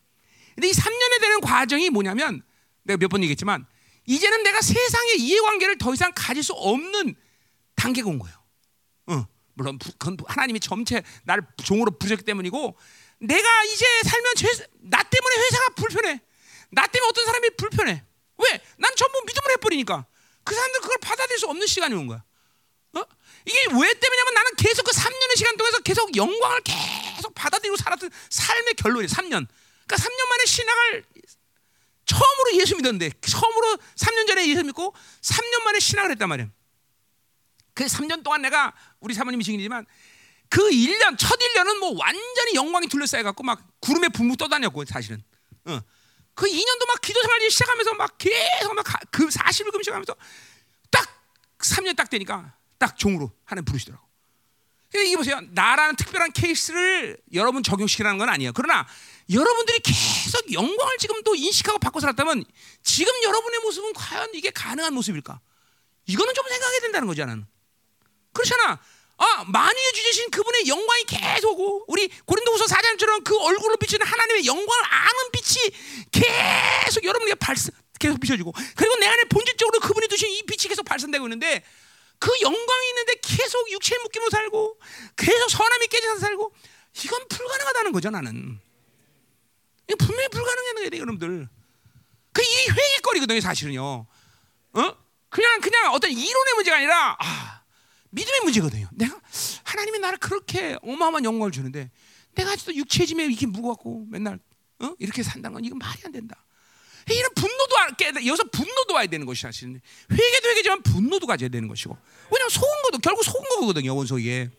근데 0.54 0.68
이 0.68 0.72
3년에 0.72 1.20
되는 1.20 1.40
과정이 1.40 1.90
뭐냐면 1.90 2.42
내가 2.84 2.96
몇 2.98 3.08
번 3.08 3.22
얘기했지만 3.22 3.66
이제는 4.06 4.42
내가 4.44 4.60
세상의 4.60 5.16
이해관계를 5.20 5.78
더 5.78 5.92
이상 5.92 6.12
가질 6.14 6.42
수 6.42 6.52
없는 6.52 7.14
단계가 7.74 8.08
온 8.08 8.18
거예요. 8.18 8.36
어, 9.08 9.26
물론 9.54 9.78
그건 9.78 10.16
하나님이 10.26 10.60
점체 10.60 11.02
나를 11.24 11.42
종으로 11.64 11.90
부르셨기 11.98 12.24
때문이고 12.24 12.76
내가 13.18 13.64
이제 13.64 13.84
살면 14.04 14.34
나 14.82 15.02
때문에 15.02 15.36
회사가 15.36 15.68
불편해. 15.74 16.20
나 16.70 16.86
때문에 16.86 17.08
어떤 17.08 17.24
사람이 17.26 17.50
불편해. 17.56 18.04
왜? 18.38 18.60
난 18.78 18.92
전부 18.96 19.22
믿음을 19.26 19.50
해버리니까 19.52 20.06
그 20.44 20.54
사람들 20.54 20.80
그걸 20.80 20.96
받아들일 21.00 21.38
수 21.38 21.46
없는 21.48 21.66
시간이 21.66 21.94
온 21.94 22.06
거야. 22.06 22.22
어? 22.96 23.06
이게 23.44 23.58
왜 23.66 23.94
때문이냐면 23.94 24.34
나는 24.34 24.50
계속 24.56 24.84
그 24.84 24.90
3년의 24.90 25.36
시간 25.36 25.56
동안서 25.56 25.80
계속 25.80 26.16
영광을 26.16 26.60
계속 26.62 27.34
받아들이고 27.34 27.76
살았던 27.76 28.10
삶의 28.30 28.74
결론이 28.74 29.06
3년. 29.06 29.46
그러니까 29.86 29.96
3년 29.96 30.28
만에 30.28 30.44
신앙을 30.46 31.04
처음으로 32.06 32.60
예수 32.60 32.76
믿었는데 32.76 33.10
처음으로 33.20 33.78
3년 33.96 34.26
전에 34.26 34.48
예수 34.48 34.64
믿고 34.64 34.94
3년 35.20 35.62
만에 35.64 35.78
신앙을 35.80 36.10
했단 36.12 36.28
말이야. 36.28 36.48
그 37.74 37.84
3년 37.84 38.24
동안 38.24 38.42
내가 38.42 38.72
우리 39.00 39.14
사모님이 39.14 39.44
증인이지만 39.44 39.86
그 40.48 40.62
1년 40.70 41.18
첫 41.18 41.38
1년은 41.38 41.78
뭐 41.78 41.96
완전히 41.98 42.54
영광이 42.54 42.88
둘러싸여 42.88 43.22
갖고 43.22 43.42
막 43.42 43.62
구름에 43.80 44.08
붕붕 44.08 44.36
떠다녔고 44.36 44.84
사실은. 44.86 45.22
어. 45.66 45.80
그 46.34 46.46
2년도 46.46 46.86
막 46.86 47.00
기도 47.00 47.20
생활 47.22 47.50
시작하면서 47.50 47.94
막 47.94 48.18
계속 48.18 48.74
막그 48.74 49.28
40일 49.28 49.72
금식하면서 49.72 50.16
딱 50.90 51.24
3년 51.58 51.96
딱 51.96 52.10
되니까 52.10 52.54
딱 52.78 52.96
종으로 52.98 53.32
하나님 53.44 53.64
부르시더라고. 53.64 54.04
근데 54.90 55.06
이게 55.06 55.16
보세요. 55.16 55.40
나라는 55.50 55.96
특별한 55.96 56.32
케이스를 56.32 57.18
여러분 57.34 57.62
적용시키라는 57.62 58.18
건 58.18 58.28
아니에요. 58.28 58.52
그러나 58.52 58.86
여러분들이 59.30 59.80
계속 59.80 60.52
영광을 60.52 60.96
지금도 60.98 61.34
인식하고 61.34 61.78
바꿔 61.78 62.00
살았다면 62.00 62.44
지금 62.82 63.12
여러분의 63.24 63.60
모습은 63.60 63.92
과연 63.94 64.30
이게 64.34 64.50
가능한 64.50 64.94
모습일까? 64.94 65.40
이거는 66.06 66.34
좀 66.34 66.48
생각해야 66.48 66.80
된다는 66.80 67.08
거잖아. 67.08 67.36
그렇잖아. 68.32 68.80
아, 69.18 69.44
만유의 69.46 69.92
주제신 69.94 70.30
그분의 70.30 70.68
영광이 70.68 71.04
계속 71.04 71.58
오고 71.58 71.86
우리 71.88 72.08
고린도후서 72.26 72.66
4장처럼 72.66 73.24
그 73.24 73.36
얼굴로 73.38 73.76
비치는 73.78 74.06
하나님의 74.06 74.46
영광을 74.46 74.84
아는 74.84 75.30
빛이 75.32 75.70
계속 76.12 77.02
여러분에게 77.02 77.34
발사 77.36 77.70
계속 77.98 78.20
비춰지고 78.20 78.52
그리고 78.76 78.96
내 78.96 79.06
안에 79.06 79.24
본질적으로 79.24 79.80
그분이 79.80 80.08
두신 80.08 80.30
이 80.30 80.42
빛이 80.42 80.68
계속 80.68 80.84
발산되고 80.84 81.24
있는데 81.26 81.62
그 82.18 82.30
영광이 82.40 82.88
있는데 82.88 83.14
계속 83.22 83.70
육체의 83.70 84.00
묶임으로 84.02 84.30
살고 84.30 84.80
계속 85.16 85.50
선함이 85.50 85.86
깨져서 85.88 86.18
살고 86.20 86.52
이건 87.04 87.28
불가능하다는 87.28 87.92
거죠 87.92 88.10
나는 88.10 88.58
이거 89.88 89.96
분명히 90.04 90.28
불가능한 90.28 90.74
거예요 90.76 90.90
여러분들 90.92 91.48
그 92.32 92.42
이 92.42 92.70
회개거리거든요 92.70 93.40
사실은요 93.40 94.06
어? 94.76 94.96
그냥 95.28 95.60
그냥 95.60 95.92
어떤 95.92 96.10
이론의 96.10 96.54
문제가 96.54 96.76
아니라 96.76 97.16
아 97.18 97.62
믿음의 98.10 98.40
문제거든요. 98.44 98.88
내가 98.92 99.20
하나님이 99.64 99.98
나를 99.98 100.18
그렇게 100.18 100.78
어마어마한 100.82 101.24
영광을 101.24 101.50
주는데 101.52 101.90
내가 102.34 102.52
아직도 102.52 102.74
육체짐에 102.74 103.24
이렇게 103.24 103.46
무겁고 103.46 104.06
맨날 104.08 104.38
어? 104.78 104.94
이렇게 104.98 105.22
산다는 105.22 105.54
건 105.54 105.64
이건 105.64 105.78
말이 105.78 106.00
안 106.04 106.12
된다. 106.12 106.45
이런 107.14 107.32
분노도 107.34 107.76
깨 107.96 108.08
여기서 108.08 108.44
분노도 108.50 108.94
와야 108.94 109.06
되는 109.06 109.26
것이 109.26 109.42
사실은 109.42 109.80
회개도 110.10 110.48
회개지만 110.48 110.82
분노도 110.82 111.26
가져야 111.26 111.48
되는 111.48 111.68
것이고 111.68 111.96
왜냐면 112.30 112.50
속은 112.50 112.82
것도 112.84 112.98
결국 112.98 113.24
속은 113.24 113.60
거거든요 113.60 113.94
원석이에 113.94 114.50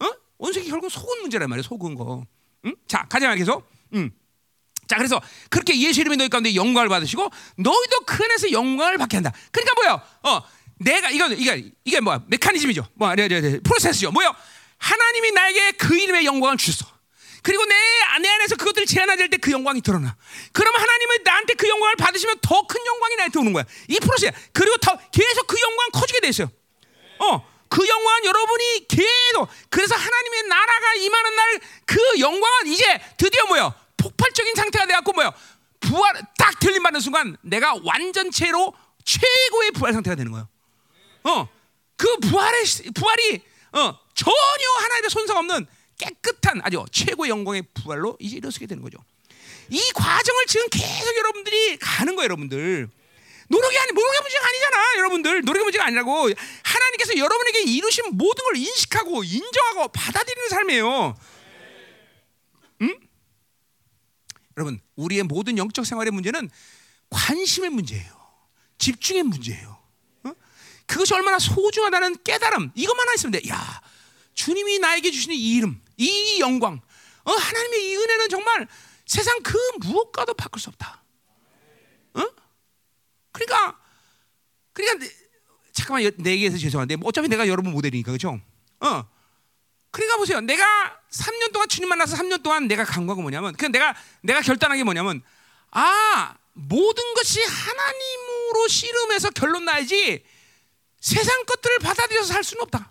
어? 0.00 0.12
원석이 0.38 0.68
결국 0.68 0.90
속은 0.90 1.20
문제란 1.22 1.48
말이에요 1.48 1.62
속은 1.62 1.94
거 1.94 2.26
응? 2.64 2.74
자 2.88 3.06
가자 3.08 3.28
말해서 3.28 3.62
응. 3.94 4.10
자 4.88 4.96
그래서 4.96 5.20
그렇게 5.48 5.80
예수 5.80 6.00
이름이 6.00 6.16
너희 6.16 6.28
가운데 6.28 6.54
영광을 6.54 6.88
받으시고 6.88 7.30
너희도 7.56 8.00
그 8.06 8.24
안에서 8.24 8.50
영광을 8.50 8.98
받게 8.98 9.16
한다 9.18 9.32
그러니까 9.52 9.74
뭐요 9.74 10.02
어 10.22 10.42
내가 10.78 11.10
이건 11.10 11.32
이게 11.38 11.70
이게 11.84 12.00
뭐야 12.00 12.22
메커니즘이죠. 12.26 12.86
뭐 12.94 13.14
네, 13.14 13.28
네, 13.28 13.40
네, 13.40 13.60
프로세스죠. 13.60 14.10
뭐요? 14.12 14.34
하나님이 14.78 15.32
나에게 15.32 15.72
그 15.72 15.98
이름의 15.98 16.24
영광을 16.26 16.56
주셨어. 16.56 16.86
그리고 17.46 17.64
내, 17.64 17.76
내 18.22 18.28
안에서 18.28 18.56
그것들을 18.56 18.86
제한할 18.88 19.16
때그 19.30 19.52
영광이 19.52 19.80
드러나. 19.80 20.16
그러면 20.50 20.80
하나님은 20.80 21.22
나한테 21.22 21.54
그 21.54 21.68
영광을 21.68 21.94
받으시면 21.94 22.40
더 22.42 22.66
큰 22.66 22.84
영광이 22.84 23.14
나한테 23.14 23.38
오는 23.38 23.52
거야. 23.52 23.62
이 23.86 24.00
프로세스. 24.00 24.32
그리고 24.52 24.76
더 24.78 24.98
계속 25.12 25.46
그 25.46 25.56
영광 25.60 25.90
커지게 25.92 26.18
돼 26.18 26.28
있어요. 26.28 26.50
어, 27.20 27.48
그 27.68 27.86
영광은 27.86 28.24
여러분이 28.24 28.88
계속 28.88 29.48
그래서 29.70 29.94
하나님의 29.94 30.42
나라가 30.48 30.94
임하는 30.94 31.36
날 31.36 31.60
그 31.86 32.00
영광은 32.18 32.66
이제 32.66 33.00
드디어 33.16 33.46
뭐요? 33.46 33.72
폭발적인 33.96 34.56
상태가 34.56 34.86
돼갖고 34.86 35.12
뭐요? 35.12 35.32
부활 35.78 36.20
딱 36.36 36.58
들림 36.58 36.82
받는 36.82 36.98
순간 37.00 37.36
내가 37.42 37.76
완전체로 37.84 38.74
최고의 39.04 39.70
부활 39.70 39.92
상태가 39.92 40.16
되는 40.16 40.32
거예요. 40.32 40.48
어, 41.22 41.48
그 41.96 42.16
부활의 42.16 42.64
부활이 42.92 43.40
어, 43.70 43.98
전혀 44.16 44.68
하나님의 44.82 45.10
손상 45.10 45.36
없는 45.36 45.68
깨끗한 45.98 46.60
아주 46.62 46.84
최고의 46.90 47.30
영광의 47.30 47.64
부활로 47.74 48.16
이제 48.20 48.36
이루어지게 48.36 48.66
되는 48.66 48.82
거죠. 48.82 48.98
이 49.70 49.80
과정을 49.94 50.46
지금 50.46 50.68
계속 50.68 51.16
여러분들이 51.16 51.78
가는 51.78 52.14
거예요, 52.14 52.24
여러분들. 52.24 52.88
노력이 53.48 53.78
아니 53.78 53.92
노력의 53.92 54.20
문제가 54.20 54.46
아니잖아, 54.48 54.98
여러분들. 54.98 55.42
노력의 55.42 55.64
문제가 55.64 55.86
아니라고 55.86 56.30
하나님께서 56.62 57.16
여러분에게 57.16 57.62
이루신 57.62 58.04
모든 58.12 58.44
걸 58.44 58.56
인식하고 58.56 59.24
인정하고 59.24 59.88
받아들이는 59.88 60.48
삶이에요. 60.48 61.18
응? 62.82 63.00
여러분, 64.56 64.80
우리의 64.96 65.22
모든 65.24 65.58
영적 65.58 65.86
생활의 65.86 66.10
문제는 66.10 66.50
관심의 67.10 67.70
문제예요. 67.70 68.16
집중의 68.78 69.22
문제예요. 69.24 69.76
그것이 70.86 71.14
얼마나 71.14 71.38
소중하다는 71.38 72.22
깨달음 72.22 72.70
이것만 72.74 73.14
있으면 73.16 73.32
돼. 73.32 73.48
야, 73.48 73.82
주님이 74.36 74.78
나에게 74.78 75.10
주시는 75.10 75.34
이 75.34 75.56
이름, 75.56 75.82
이 75.96 76.38
영광, 76.40 76.80
어, 77.24 77.32
하나님의 77.32 77.88
이 77.88 77.96
은혜는 77.96 78.28
정말 78.28 78.68
세상 79.04 79.42
그 79.42 79.56
무엇과도 79.80 80.34
바꿀 80.34 80.60
수 80.60 80.68
없다. 80.68 81.02
어? 82.14 82.22
그러니까, 83.32 83.80
그러니까 84.72 85.04
내, 85.04 85.10
잠깐만 85.72 86.12
내 86.18 86.32
얘기해서 86.32 86.58
죄송한데 86.58 86.96
뭐 86.96 87.08
어차피 87.08 87.28
내가 87.28 87.48
여러분 87.48 87.72
모델이니까 87.72 88.12
그렇죠? 88.12 88.40
어. 88.80 89.08
그러니까 89.90 90.16
보세요. 90.18 90.40
내가 90.42 91.00
3년 91.10 91.52
동안 91.52 91.68
주님 91.68 91.88
만나서 91.88 92.16
3년 92.16 92.42
동안 92.42 92.68
내가 92.68 92.84
간과가 92.84 93.20
뭐냐면 93.20 93.54
그냥 93.54 93.72
내가 93.72 93.96
내가 94.20 94.42
결단한 94.42 94.76
게 94.76 94.84
뭐냐면 94.84 95.22
아 95.70 96.36
모든 96.52 97.14
것이 97.14 97.42
하나님으로 97.42 98.68
씨름해서 98.68 99.30
결론 99.30 99.64
나야지 99.64 100.22
세상 101.00 101.44
것들을 101.46 101.78
받아들여서 101.78 102.34
살 102.34 102.44
수는 102.44 102.62
없다. 102.64 102.90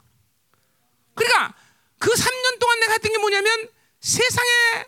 그러니까 1.15 1.53
그 1.97 2.11
3년 2.11 2.59
동안 2.59 2.79
내가 2.81 2.93
했던 2.93 3.11
게 3.11 3.17
뭐냐면 3.17 3.69
세상의 3.99 4.85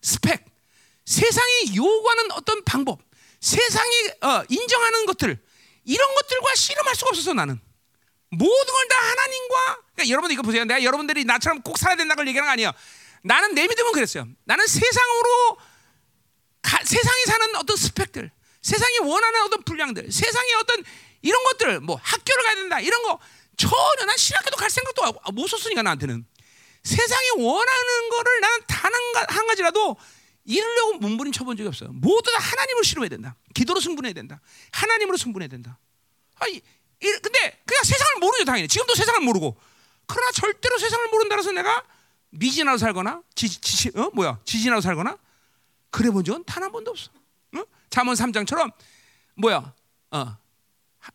스펙, 0.00 0.44
세상이 1.04 1.76
요구하는 1.76 2.30
어떤 2.32 2.64
방법, 2.64 3.00
세상이 3.40 4.10
어, 4.22 4.42
인정하는 4.48 5.06
것들 5.06 5.38
이런 5.84 6.14
것들과 6.14 6.54
씨름할 6.54 6.94
수가 6.94 7.08
없어서 7.10 7.34
나는 7.34 7.60
모든 8.30 8.72
걸 8.72 8.88
다 8.88 8.96
하나님과 8.96 9.78
그러니까 9.94 10.08
여러분 10.12 10.30
이거 10.30 10.42
보세요. 10.42 10.64
내가 10.64 10.82
여러분들이 10.82 11.24
나처럼 11.24 11.62
꼭 11.62 11.78
살아야 11.78 11.96
된다는 11.96 12.16
걸 12.16 12.28
얘기하는 12.28 12.46
거 12.48 12.52
아니에요. 12.52 12.72
나는 13.22 13.54
내 13.54 13.66
믿음은 13.66 13.92
그랬어요. 13.92 14.26
나는 14.44 14.66
세상으로 14.66 15.58
가, 16.62 16.78
세상이 16.84 17.24
사는 17.26 17.56
어떤 17.56 17.76
스펙들, 17.76 18.30
세상이 18.62 18.98
원하는 19.00 19.42
어떤 19.42 19.62
분량들, 19.62 20.10
세상의 20.10 20.54
어떤 20.54 20.82
이런 21.22 21.42
것들, 21.44 21.80
뭐 21.80 21.98
학교를 22.02 22.42
가야 22.44 22.54
된다 22.56 22.80
이런 22.80 23.02
거 23.02 23.18
전혀 23.56 24.04
난 24.06 24.16
신학교도 24.16 24.56
갈 24.56 24.70
생각도 24.70 25.04
아, 25.22 25.30
못 25.32 25.46
썼으니까 25.46 25.82
나한테는 25.82 26.26
세상이 26.82 27.30
원하는 27.38 28.08
거를 28.10 28.40
나는 28.40 28.58
단한 28.66 29.46
가지라도 29.46 29.96
이루려고 30.44 30.94
몸부림 30.98 31.32
쳐 31.32 31.44
본 31.44 31.56
적이 31.56 31.68
없어요. 31.68 31.90
모두 31.92 32.30
다 32.30 32.38
하나님을 32.38 32.84
실험해야 32.84 33.08
된다. 33.08 33.36
기도로 33.54 33.80
승분해야 33.80 34.12
된다. 34.12 34.40
하나님으로 34.72 35.16
승분해야 35.16 35.48
된다. 35.48 35.78
아니, 36.36 36.60
근데 37.00 37.62
그냥 37.64 37.82
세상을 37.84 38.20
모르죠 38.20 38.44
당연히. 38.44 38.68
지금도 38.68 38.94
세상을 38.94 39.20
모르고. 39.20 39.56
그러나 40.06 40.30
절대로 40.32 40.76
세상을 40.78 41.08
모른다 41.08 41.36
해서 41.36 41.50
내가 41.52 41.82
미진하고 42.30 42.76
살거나 42.76 43.22
지, 43.34 43.48
지, 43.48 43.90
어? 43.96 44.10
뭐야 44.12 44.38
지진하고 44.44 44.80
살거나 44.82 45.16
그래 45.90 46.10
본 46.10 46.24
적은 46.24 46.44
단 46.44 46.62
한 46.62 46.70
번도 46.72 46.90
없어. 46.90 47.10
어? 47.56 47.62
잠언 47.88 48.14
3장처럼 48.14 48.70
뭐야 49.36 49.72
어 50.10 50.18
하, 50.98 51.10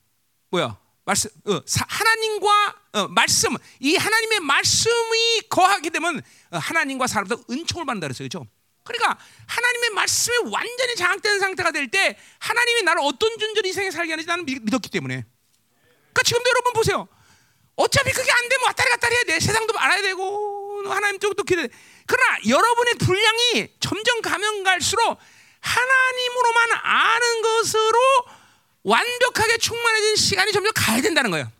뭐야 0.50 0.80
말씀 1.10 1.30
어, 1.47 1.60
사, 1.66 1.84
하나님과 1.89 2.76
어, 2.93 3.07
말씀. 3.07 3.55
이 3.80 3.95
하나님의 3.95 4.41
말씀이 4.41 5.41
거하게 5.49 5.89
되면 5.89 6.22
어, 6.51 6.57
하나님과 6.57 7.07
사람도 7.07 7.45
은총을 7.49 7.86
받는다 7.88 8.05
그랬어요. 8.07 8.28
그렇죠? 8.30 8.45
그러니까 8.84 9.18
하나님의 9.47 9.89
말씀이 9.91 10.38
완전히 10.51 10.95
장악된 10.95 11.39
상태가 11.39 11.72
될 11.72 11.89
때 11.89 12.16
하나님이 12.38 12.84
나를 12.84 13.01
어떤 13.03 13.38
존재로 13.39 13.68
이 13.68 13.74
생에 13.74 13.89
살게 13.89 14.12
하는지 14.14 14.28
나는 14.28 14.45
믿었기 14.45 14.89
때문에. 14.89 15.26
그러니까 16.14 16.24
지금도 16.24 16.47
여러분 16.47 16.74
보세요. 16.74 17.07
어차피 17.76 18.12
그게 18.12 18.32
안 18.32 18.47
되면 18.49 18.66
왔다리 18.68 18.89
갔다리 18.91 19.16
해야 19.16 19.24
돼. 19.24 19.39
세상도 19.39 19.80
알아야 19.80 20.01
되고 20.03 20.84
하나님 20.91 21.20
쪽도 21.20 21.43
기대. 21.43 21.68
그러나 22.05 22.38
여러분의 22.47 22.93
분량이 22.95 23.70
점점 23.80 24.22
가면 24.22 24.64
갈수록 24.64 25.18
하나님으로만 25.62 26.70
아는 26.84 27.41
것으로 27.41 27.97
완벽하게 28.84 29.58
충만해진 29.58 30.16
시간이 30.16 30.52
점점 30.52 30.72
가야 30.74 31.02
된다는 31.02 31.32
거예요. 31.32 31.52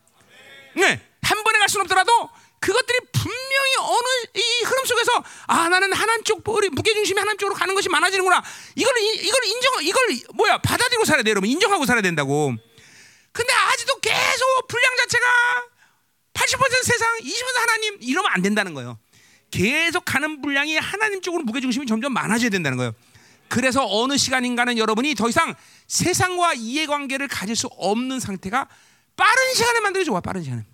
네, 0.76 1.02
한 1.22 1.44
번에 1.44 1.60
갈 1.60 1.68
수는 1.70 1.84
없더라도 1.84 2.30
그것들이 2.60 3.00
분명히 3.14 3.76
어느 3.80 4.40
이 4.42 4.64
흐름 4.66 4.86
속에서 4.86 5.24
아 5.48 5.70
나는 5.70 5.94
하나님 5.94 6.24
쪽 6.24 6.48
우리 6.50 6.70
무게 6.70 6.94
중심이 6.94 7.18
하나님 7.20 7.38
쪽으로 7.38 7.56
가는 7.56 7.74
것이 7.74 7.90
많아지는구나. 7.90 8.44
이걸 8.76 8.98
이걸 8.98 9.46
인정 9.46 9.74
이걸 9.82 10.20
뭐야 10.34 10.58
받아들이고 10.60 11.06
살아야 11.06 11.24
돼 11.24 11.32
여러분 11.32 11.50
인정하고 11.50 11.86
살아야 11.86 12.02
된다고. 12.02 12.54
근데 13.32 13.54
아직도 13.54 14.00
계속 14.00 14.68
분량 14.68 14.96
자체가 14.98 15.26
80% 16.34 16.84
세상 16.84 17.18
20% 17.20 17.60
하나님 17.60 17.98
이러면 18.02 18.32
안 18.32 18.42
된다는 18.42 18.74
거예요. 18.74 18.98
계속 19.52 20.04
가는 20.06 20.42
분량이 20.42 20.78
하나님 20.78 21.22
쪽으로 21.22 21.44
무게 21.44 21.62
중심이 21.62 21.86
점점 21.86 22.14
많아져야 22.14 22.50
된다는 22.50 22.78
거예요. 22.78 22.94
그래서 23.48 23.86
어느 23.88 24.18
시간인가는 24.18 24.78
여러분이 24.78 25.16
더 25.16 25.28
이상 25.28 25.56
세상과 25.90 26.54
이해관계를 26.54 27.28
가질 27.28 27.56
수 27.56 27.68
없는 27.68 28.20
상태가 28.20 28.70
빠른 29.18 29.54
시간에 29.54 29.82
만들어 29.82 30.06
좋아 30.06 30.22
빠른 30.22 30.44
시간에. 30.44 30.66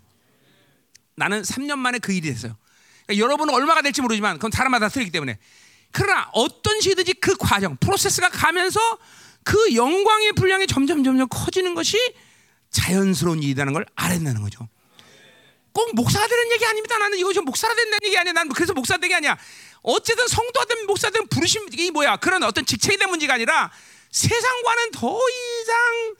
나는 1.15 1.41
3년 1.41 1.77
만에 1.77 1.97
그 1.99 2.11
일이 2.11 2.29
됐어요. 2.29 2.55
그러니까 3.07 3.23
여러분은 3.23 3.53
얼마가 3.53 3.81
될지 3.81 4.01
모르지만 4.01 4.35
그건 4.35 4.51
사람마다 4.51 4.89
틀리기 4.89 5.11
때문에. 5.11 5.39
그러나 5.91 6.29
어떤 6.33 6.81
식이든지 6.81 7.13
그 7.15 7.35
과정, 7.37 7.77
프로세스가 7.77 8.29
가면서 8.29 8.79
그 9.43 9.75
영광의 9.75 10.33
분량이 10.33 10.67
점점 10.67 11.03
점점 11.03 11.27
커지는 11.29 11.73
것이 11.73 11.97
자연스러운 12.69 13.41
일이라는 13.41 13.71
걸 13.71 13.85
알았다는 13.95 14.41
거죠. 14.41 14.67
꼭 15.71 15.95
목사가 15.95 16.27
되는 16.27 16.51
얘기 16.51 16.65
아닙니다. 16.65 16.97
나는 16.97 17.17
이거 17.17 17.31
좀 17.31 17.45
목사가 17.45 17.73
된다는 17.73 17.99
얘기 18.03 18.17
아니야. 18.17 18.33
난 18.33 18.49
그래서 18.49 18.73
목사 18.73 18.97
되게 18.97 19.15
아니야. 19.15 19.37
어쨌든 19.81 20.27
성도가 20.27 20.65
된 20.65 20.85
목사 20.85 21.09
된 21.09 21.25
부르심이 21.27 21.91
뭐야? 21.91 22.17
그런 22.17 22.43
어떤 22.43 22.65
직책이 22.65 22.97
된 22.97 23.09
문제가 23.09 23.35
아니라 23.35 23.71
세상과는 24.15 24.91
더 24.91 25.19
이상 25.29 26.15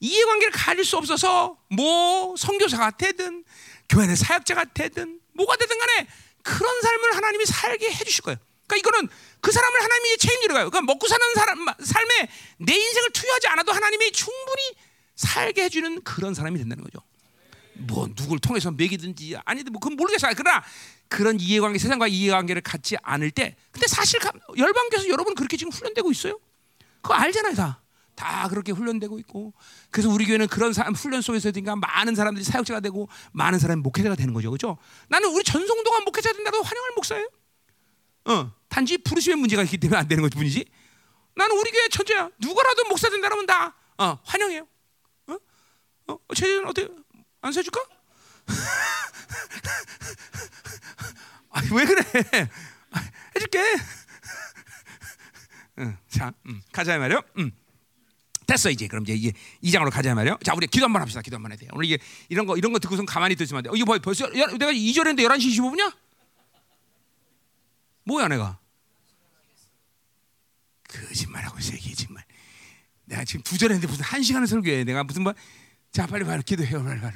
이해관계를 0.00 0.52
가질 0.52 0.86
수 0.86 0.96
없어서 0.96 1.58
뭐 1.68 2.34
선교사가 2.34 2.92
되든 2.92 3.44
교회 3.90 4.08
의 4.08 4.16
사역자가 4.16 4.64
되든 4.72 5.20
뭐가 5.34 5.56
되든 5.56 5.78
간에 5.78 6.08
그런 6.42 6.80
삶을 6.80 7.16
하나님이 7.16 7.44
살게 7.44 7.92
해주실 7.92 8.22
거예요. 8.24 8.38
그러니까 8.66 8.76
이거는 8.76 9.10
그 9.42 9.52
사람을 9.52 9.82
하나님이 9.82 10.16
책임지러 10.16 10.54
가요. 10.54 10.70
그러니까 10.70 10.80
먹고 10.90 11.06
사는 11.06 11.26
사람 11.34 11.66
삶에 11.78 12.28
내 12.56 12.74
인생을 12.74 13.10
투여하지 13.10 13.48
않아도 13.48 13.72
하나님이 13.72 14.12
충분히 14.12 14.74
살게 15.14 15.64
해주는 15.64 16.02
그런 16.04 16.32
사람이 16.32 16.58
된다는 16.58 16.84
거죠. 16.84 17.00
뭐 17.74 18.08
누굴 18.14 18.38
통해서 18.38 18.70
먹이든지 18.70 19.36
아니든 19.44 19.72
뭐 19.72 19.80
그건 19.80 19.96
모르겠어요. 19.96 20.32
그러나 20.34 20.64
그런 21.08 21.38
이해관계 21.38 21.78
세상과 21.78 22.08
이해관계를 22.08 22.62
갖지 22.62 22.96
않을 23.02 23.30
때 23.30 23.56
근데 23.72 23.86
사실 23.88 24.20
열방교에서 24.56 25.08
여러분 25.10 25.34
그렇게 25.34 25.58
지금 25.58 25.70
훈련되고 25.70 26.10
있어요. 26.10 26.40
그거 27.06 27.14
알잖아요 27.14 27.54
다. 27.54 27.82
다 28.16 28.48
그렇게 28.48 28.72
훈련되고 28.72 29.18
있고 29.20 29.52
그래서 29.90 30.08
우리 30.08 30.24
교회는 30.24 30.48
그런 30.48 30.72
사람 30.72 30.94
훈련 30.94 31.20
속에서든가 31.20 31.76
많은 31.76 32.14
사람들이 32.14 32.44
사역자가 32.44 32.80
되고 32.80 33.10
많은 33.32 33.58
사람이 33.58 33.82
목회자가 33.82 34.16
되는 34.16 34.32
거죠 34.32 34.50
그죠 34.50 34.78
나는 35.08 35.28
우리 35.28 35.44
전성도가 35.44 36.00
목회자 36.00 36.32
된다고 36.32 36.62
환영할 36.62 36.92
목사예요 36.96 37.28
어 38.24 38.50
단지 38.70 38.96
부르심의 38.96 39.36
문제가 39.36 39.62
있기 39.64 39.76
때문에 39.76 40.00
안 40.00 40.08
되는 40.08 40.22
것 40.22 40.32
뿐이지 40.32 40.64
나는 41.34 41.58
우리 41.58 41.70
교회 41.70 41.88
천재야 41.88 42.30
누구라도 42.38 42.84
목사 42.88 43.10
된다면 43.10 43.44
다 43.44 43.76
어, 43.98 44.18
환영해요 44.24 44.66
어? 45.26 45.36
어? 46.08 46.18
쟤는 46.34 46.66
어떻게 46.66 46.88
안 47.42 47.52
사줄까? 47.52 47.80
아니, 51.50 51.68
왜 51.72 51.84
그래? 51.84 52.02
해줄게. 53.36 53.62
응, 55.78 55.96
자, 56.08 56.32
음, 56.46 56.60
가자 56.72 56.98
말이요. 56.98 57.22
음. 57.38 57.50
됐어 58.46 58.70
이제 58.70 58.86
그럼 58.86 59.02
이제 59.02 59.14
이제 59.14 59.32
이 59.60 59.70
장으로 59.72 59.90
가자 59.90 60.14
말이요. 60.14 60.38
자 60.44 60.54
우리 60.54 60.66
기도 60.68 60.84
한번 60.84 61.02
합시다. 61.02 61.20
기도 61.20 61.34
한번 61.36 61.50
해야 61.50 61.56
돼. 61.58 61.66
오늘 61.72 61.84
이게 61.86 61.98
이런 62.28 62.46
거 62.46 62.56
이런 62.56 62.72
거 62.72 62.78
듣고선 62.78 63.04
가만히 63.04 63.34
안 63.38 63.62
돼. 63.62 63.70
어, 63.70 63.72
이거 63.74 63.98
벌써 63.98 64.28
내가 64.30 64.72
2절인데 64.72 65.20
11시 65.20 65.58
25분이야? 65.58 65.96
뭐야 68.04 68.28
내가? 68.28 68.58
거짓말하고 70.88 71.60
세기 71.60 71.94
정말. 71.96 72.24
내가 73.06 73.24
지금 73.24 73.42
두 73.42 73.58
절인데 73.58 73.86
무슨 73.88 74.04
한 74.04 74.22
시간을 74.22 74.46
설교해. 74.46 74.84
내가 74.84 75.02
무슨 75.02 75.22
뭐 75.24 75.34
자 75.96 76.06
빨리 76.06 76.26
빨리 76.26 76.42
기도해요 76.42 76.84
빨리 76.84 77.00
빨리. 77.00 77.14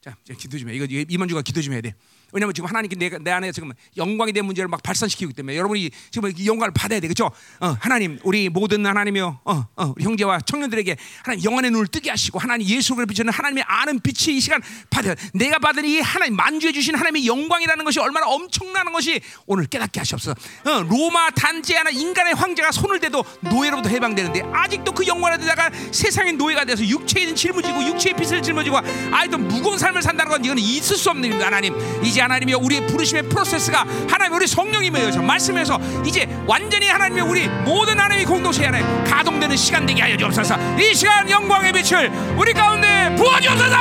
자, 0.00 0.16
기도 0.36 0.58
좀 0.58 0.68
해. 0.68 0.74
이거 0.74 0.84
이만주가 0.90 1.42
기도 1.42 1.62
좀 1.62 1.72
해야 1.74 1.80
돼. 1.80 1.94
왜냐면 2.34 2.52
지금 2.52 2.68
하나님께 2.68 2.96
내가 2.96 3.18
내 3.18 3.30
안에 3.30 3.52
지금 3.52 3.72
영광이 3.96 4.32
된 4.32 4.44
문제를 4.44 4.66
막 4.66 4.82
발산시키기 4.82 5.32
때문에 5.34 5.56
여러분이 5.56 5.88
지금 6.10 6.32
영광을 6.44 6.72
받아야 6.72 6.98
돼, 6.98 7.06
그렇죠? 7.06 7.30
어, 7.60 7.76
하나님, 7.78 8.18
우리 8.24 8.48
모든 8.48 8.84
하나님이요, 8.84 9.40
어, 9.44 9.66
어, 9.76 9.92
우리 9.94 10.04
형제와 10.04 10.40
청년들에게 10.40 10.96
하나님 11.22 11.44
영안의 11.44 11.70
눈을 11.70 11.86
뜨게 11.86 12.10
하시고 12.10 12.40
하나님 12.40 12.66
예수를 12.66 13.06
비추는 13.06 13.32
하나님의 13.32 13.62
아는 13.68 14.00
빛이 14.00 14.36
이 14.36 14.40
시간 14.40 14.60
받아. 14.90 15.14
내가 15.32 15.60
받은 15.60 15.84
이 15.84 16.00
하나님 16.00 16.34
만주해 16.34 16.72
주신 16.72 16.96
하나님의 16.96 17.24
영광이라는 17.24 17.84
것이 17.84 18.00
얼마나 18.00 18.26
엄청나는 18.26 18.92
것이 18.92 19.20
오늘 19.46 19.66
깨닫게 19.66 20.00
하시옵소서. 20.00 20.34
어, 20.64 20.82
로마 20.82 21.30
단지 21.30 21.74
하나 21.74 21.90
인간의 21.90 22.34
황제가 22.34 22.72
손을 22.72 22.98
대도 22.98 23.24
노예로부터 23.42 23.88
해방되는데 23.90 24.42
아직도 24.52 24.90
그 24.90 25.06
영광을 25.06 25.38
대다가 25.38 25.70
세상의 25.92 26.32
노예가 26.32 26.64
돼서 26.64 26.84
육체에 26.84 27.22
있는 27.22 27.36
짊어지고 27.36 27.84
육체의 27.84 28.16
빛을 28.16 28.42
짊어지고 28.42 28.78
아직도 29.12 29.38
무거운 29.38 29.78
삶을 29.78 30.02
산다는 30.02 30.32
건 30.32 30.44
이건 30.44 30.58
있을 30.58 30.96
수 30.96 31.10
없는 31.10 31.26
일입니다, 31.26 31.46
하나님. 31.46 31.74
이제 32.02 32.23
하나님이여 32.24 32.58
우리의 32.58 32.86
부르심의 32.86 33.24
프로세스가 33.24 33.84
하나님 34.10 34.34
우리 34.34 34.46
성령님에 34.46 35.00
의해서 35.00 35.22
말씀에서 35.22 35.78
이제 36.04 36.26
완전히 36.46 36.88
하나님의 36.88 37.22
우리 37.22 37.48
모든 37.64 37.98
하나님의 38.00 38.24
공동체 38.24 38.66
안에 38.66 38.82
가동되는 39.04 39.56
시간 39.56 39.84
되게 39.86 40.00
하여 40.02 40.16
주옵소서. 40.16 40.56
이 40.78 40.94
시간 40.94 41.28
영광의 41.28 41.72
빛을 41.72 42.10
우리 42.36 42.52
가운데 42.52 43.14
부어 43.16 43.40
주옵소서! 43.40 43.76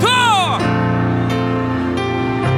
더! 0.00 0.58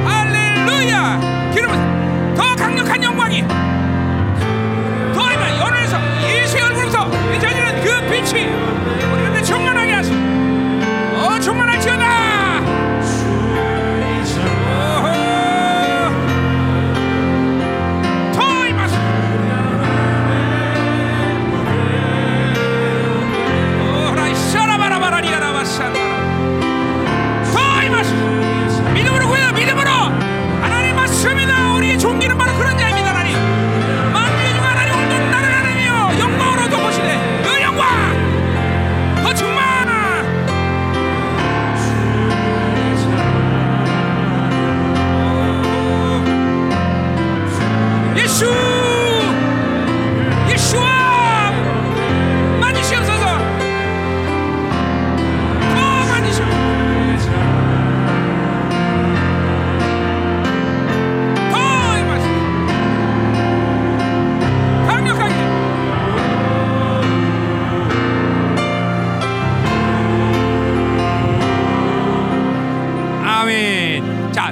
할렐루야! 0.05 1.51
기름 1.53 2.35
더 2.35 2.55
강력한 2.55 3.01
영광이 3.01 3.41
더 3.47 5.31
이만 5.31 5.57
연에서 5.57 5.97
예수의 6.29 6.63
얼굴에서 6.63 7.07
이제는 7.35 7.83
그 7.83 8.01
빛이 8.11 8.45
우리 8.45 9.21
가운데 9.23 9.41
충만하게 9.41 9.91
하소 9.93 10.13
어 11.15 11.39
충만할지어다! 11.39 12.14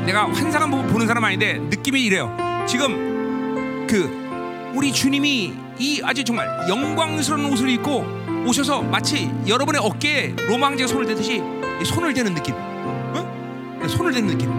내가 0.05 0.29
환상을 0.31 0.69
보고 0.69 0.83
보는 0.83 1.07
사람 1.07 1.23
아닌데 1.23 1.59
느낌이 1.59 2.03
이래요. 2.03 2.35
지금 2.67 3.87
그 3.87 4.71
우리 4.75 4.91
주님이 4.91 5.53
이 5.79 6.01
아주 6.03 6.23
정말 6.23 6.47
영광스러운 6.67 7.45
옷을 7.51 7.69
입고 7.69 8.05
오셔서 8.47 8.81
마치 8.81 9.31
여러분의 9.47 9.81
어깨에 9.83 10.35
로마 10.47 10.67
황제가 10.67 10.87
손을 10.87 11.05
대듯이 11.05 11.41
이 11.81 11.85
손을 11.85 12.13
대는 12.13 12.33
느낌, 12.33 12.53
어? 12.55 13.87
손을 13.87 14.11
대는 14.11 14.27
느낌, 14.27 14.49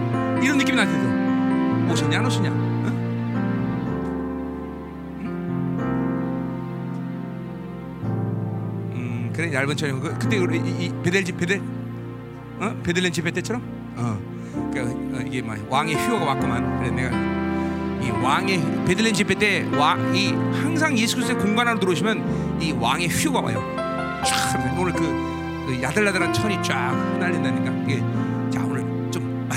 이런 0.43 0.57
느낌이 0.57 0.75
나한테. 0.75 1.25
오셨냐 1.91 2.19
안 2.19 2.25
오셨냐? 2.25 2.49
어? 2.49 2.87
음, 8.93 9.31
그래 9.33 9.53
얇은 9.53 9.77
천이 9.77 9.99
그 9.99 10.17
그때 10.17 10.37
우리 10.37 10.57
이, 10.57 10.85
이 10.85 10.91
베델 11.03 11.23
집 11.23 11.37
베델 11.37 11.61
어 12.59 12.75
베들렌 12.83 13.11
집회 13.11 13.31
때처럼 13.31 13.61
어, 13.95 14.17
그 14.73 14.81
어, 14.81 15.04
이게 15.35 15.45
막 15.45 15.57
왕의 15.69 15.95
휴거가 15.95 16.27
왔구만. 16.27 16.79
그래 16.79 16.91
내가 16.91 17.09
이 18.01 18.09
왕의 18.23 18.85
베들렌 18.85 19.13
집회 19.13 19.35
때왕이 19.35 20.31
항상 20.61 20.97
예수 20.97 21.17
그리스도의 21.17 21.43
공간 21.43 21.67
안으로 21.67 21.81
들어오시면 21.81 22.61
이 22.61 22.71
왕의 22.71 23.09
휴가 23.09 23.41
와요. 23.41 23.61
쫙 24.25 24.79
오늘 24.79 24.93
그, 24.93 25.01
그 25.67 25.81
야들야들한 25.81 26.31
천이 26.31 26.63
쫙 26.63 26.91
흩날린다니까. 27.15 27.83
이게 27.83 27.97
좀 27.97 28.34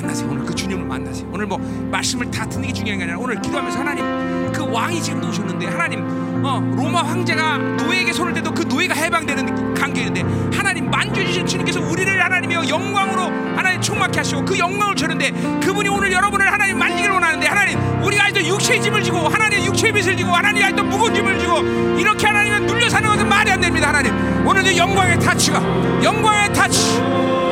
만나세요. 0.01 0.28
오늘 0.30 0.44
그 0.44 0.55
주님을 0.55 0.84
만나세요. 0.84 1.28
오늘 1.32 1.46
뭐 1.46 1.59
말씀을 1.90 2.30
다 2.30 2.46
듣는 2.49 2.68
게 2.68 2.72
중요한 2.72 2.99
게 2.99 3.05
아니라 3.05 3.18
오늘 3.18 3.40
기도하면서 3.40 3.78
하나님 3.78 4.53
그 4.53 4.64
왕이 4.70 5.03
지금 5.03 5.28
오셨는데 5.28 5.66
하나님 5.66 6.05
어, 6.44 6.61
로마 6.76 7.03
황제가 7.03 7.59
노예에게 7.59 8.12
손을 8.12 8.32
대도 8.32 8.53
그 8.55 8.62
노예가 8.62 8.94
해방되는 8.94 9.74
관계인데 9.74 10.22
하나님 10.55 10.88
만져주신 10.88 11.46
주님께서 11.46 11.80
우리를 11.80 12.24
하나님의 12.24 12.68
영광으로 12.68 13.22
하나님 13.57 13.80
충만케 13.80 14.18
하시고 14.18 14.44
그 14.44 14.57
영광을 14.57 14.94
주는데 14.94 15.32
그분이 15.61 15.88
오늘 15.88 16.12
여러분을 16.12 16.51
하나님 16.51 16.78
만지기를 16.78 17.12
원하는데 17.14 17.46
하나님 17.46 17.78
우리가 18.03 18.24
아직도 18.24 18.46
육체의 18.46 18.80
짐을 18.80 19.03
지고 19.03 19.18
하나님 19.28 19.64
육체의 19.64 19.92
빚을 19.92 20.16
지고 20.16 20.30
하나님 20.30 20.62
아직도 20.62 20.84
무거운 20.84 21.12
짐을 21.12 21.38
지고 21.40 21.59
이렇게 21.99 22.26
하나님은 22.26 22.66
눌려 22.66 22.88
사는 22.88 23.09
것은 23.09 23.28
말이 23.28 23.51
안 23.51 23.61
됩니다 23.61 23.88
하나님. 23.88 24.46
오늘도 24.46 24.76
영광의 24.76 25.18
타치가 25.18 25.61
영광의 26.03 26.53
타치 26.55 26.99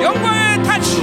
영광의 0.01 0.63
타치 0.63 1.03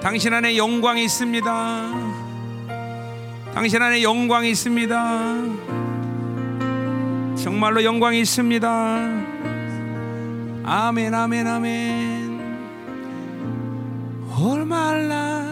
당신 0.00 0.32
안에 0.32 0.56
영광이 0.56 1.04
있습니다. 1.04 1.90
당신 3.54 3.82
안에 3.82 4.02
영광이 4.02 4.50
있습니다. 4.50 5.34
정말로 7.36 7.84
영광이 7.84 8.20
있습니다. 8.20 8.68
아멘 10.64 11.14
아멘 11.14 11.46
아멘. 11.46 12.00
life 15.10 15.49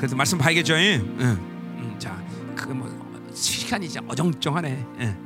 그래도 0.00 0.16
말씀 0.16 0.38
봐야겠죠. 0.38 0.74
예? 0.78 0.96
응. 0.96 1.20
음, 1.20 1.96
자, 1.98 2.16
그뭐 2.56 2.88
시간이 3.34 3.86
진짜 3.86 4.00
어정쩡하네. 4.08 4.86
예. 5.00 5.16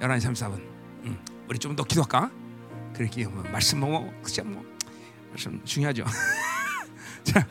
11시 0.00 0.26
34분. 0.32 0.54
음. 1.04 1.18
우리 1.48 1.58
좀 1.58 1.74
더 1.74 1.82
기도할까? 1.82 2.30
그렇게 2.94 3.26
뭐 3.26 3.42
말씀 3.50 3.80
뭐 3.80 4.08
진짜 4.24 4.44
뭐 4.44 4.64
말씀 5.30 5.60
중요하죠. 5.64 6.04
자, 7.24 7.44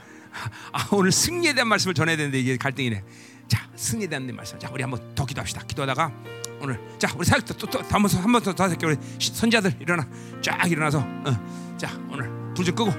아, 0.72 0.88
오늘 0.94 1.12
승리에 1.12 1.54
대한 1.54 1.68
말씀을 1.68 1.94
전해야 1.94 2.16
되는데 2.16 2.40
이게 2.40 2.56
갈등이네. 2.56 3.04
자, 3.50 3.68
승리에 3.76 4.08
대한 4.08 4.34
말씀. 4.34 4.58
자, 4.58 4.70
우리 4.72 4.82
한번 4.82 5.14
더 5.14 5.26
기도합시다. 5.26 5.62
기도하다가 5.68 6.10
오늘 6.62 6.80
자, 6.98 7.10
우리 7.18 7.26
사역 7.26 7.46
또또 7.46 7.80
한번 7.90 8.10
한번 8.12 8.42
더 8.42 8.54
다섯 8.54 8.78
개 8.78 8.86
우리 8.88 8.96
시- 9.20 9.34
선자들 9.36 9.76
일어나 9.82 10.08
쫙 10.42 10.66
일어나서 10.72 11.00
어. 11.00 11.76
자, 11.78 11.92
오늘 12.10 12.30
불 12.56 12.64
좀 12.64 12.74
끄고 12.76 12.92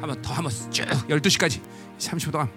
한번 0.00 0.20
더 0.20 0.34
한번 0.34 0.52
쭉 0.70 0.84
12시까지 1.08 1.62
30분 1.98 2.30
동안 2.32 2.48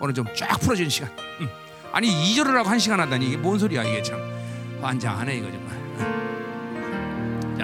오늘 0.00 0.14
좀 0.14 0.26
쫙 0.34 0.58
풀어지는 0.60 0.90
시간. 0.90 1.10
음. 1.40 1.48
아니 1.92 2.08
2절을 2.08 2.52
하고 2.54 2.68
1시간 2.70 2.96
하다니 2.96 3.26
이게 3.26 3.36
뭔 3.36 3.58
소리야 3.58 3.84
이게 3.84 4.02
참 4.02 4.18
환장하네 4.82 5.36
이거 5.36 5.48
정말. 5.50 5.76
어. 5.98 7.56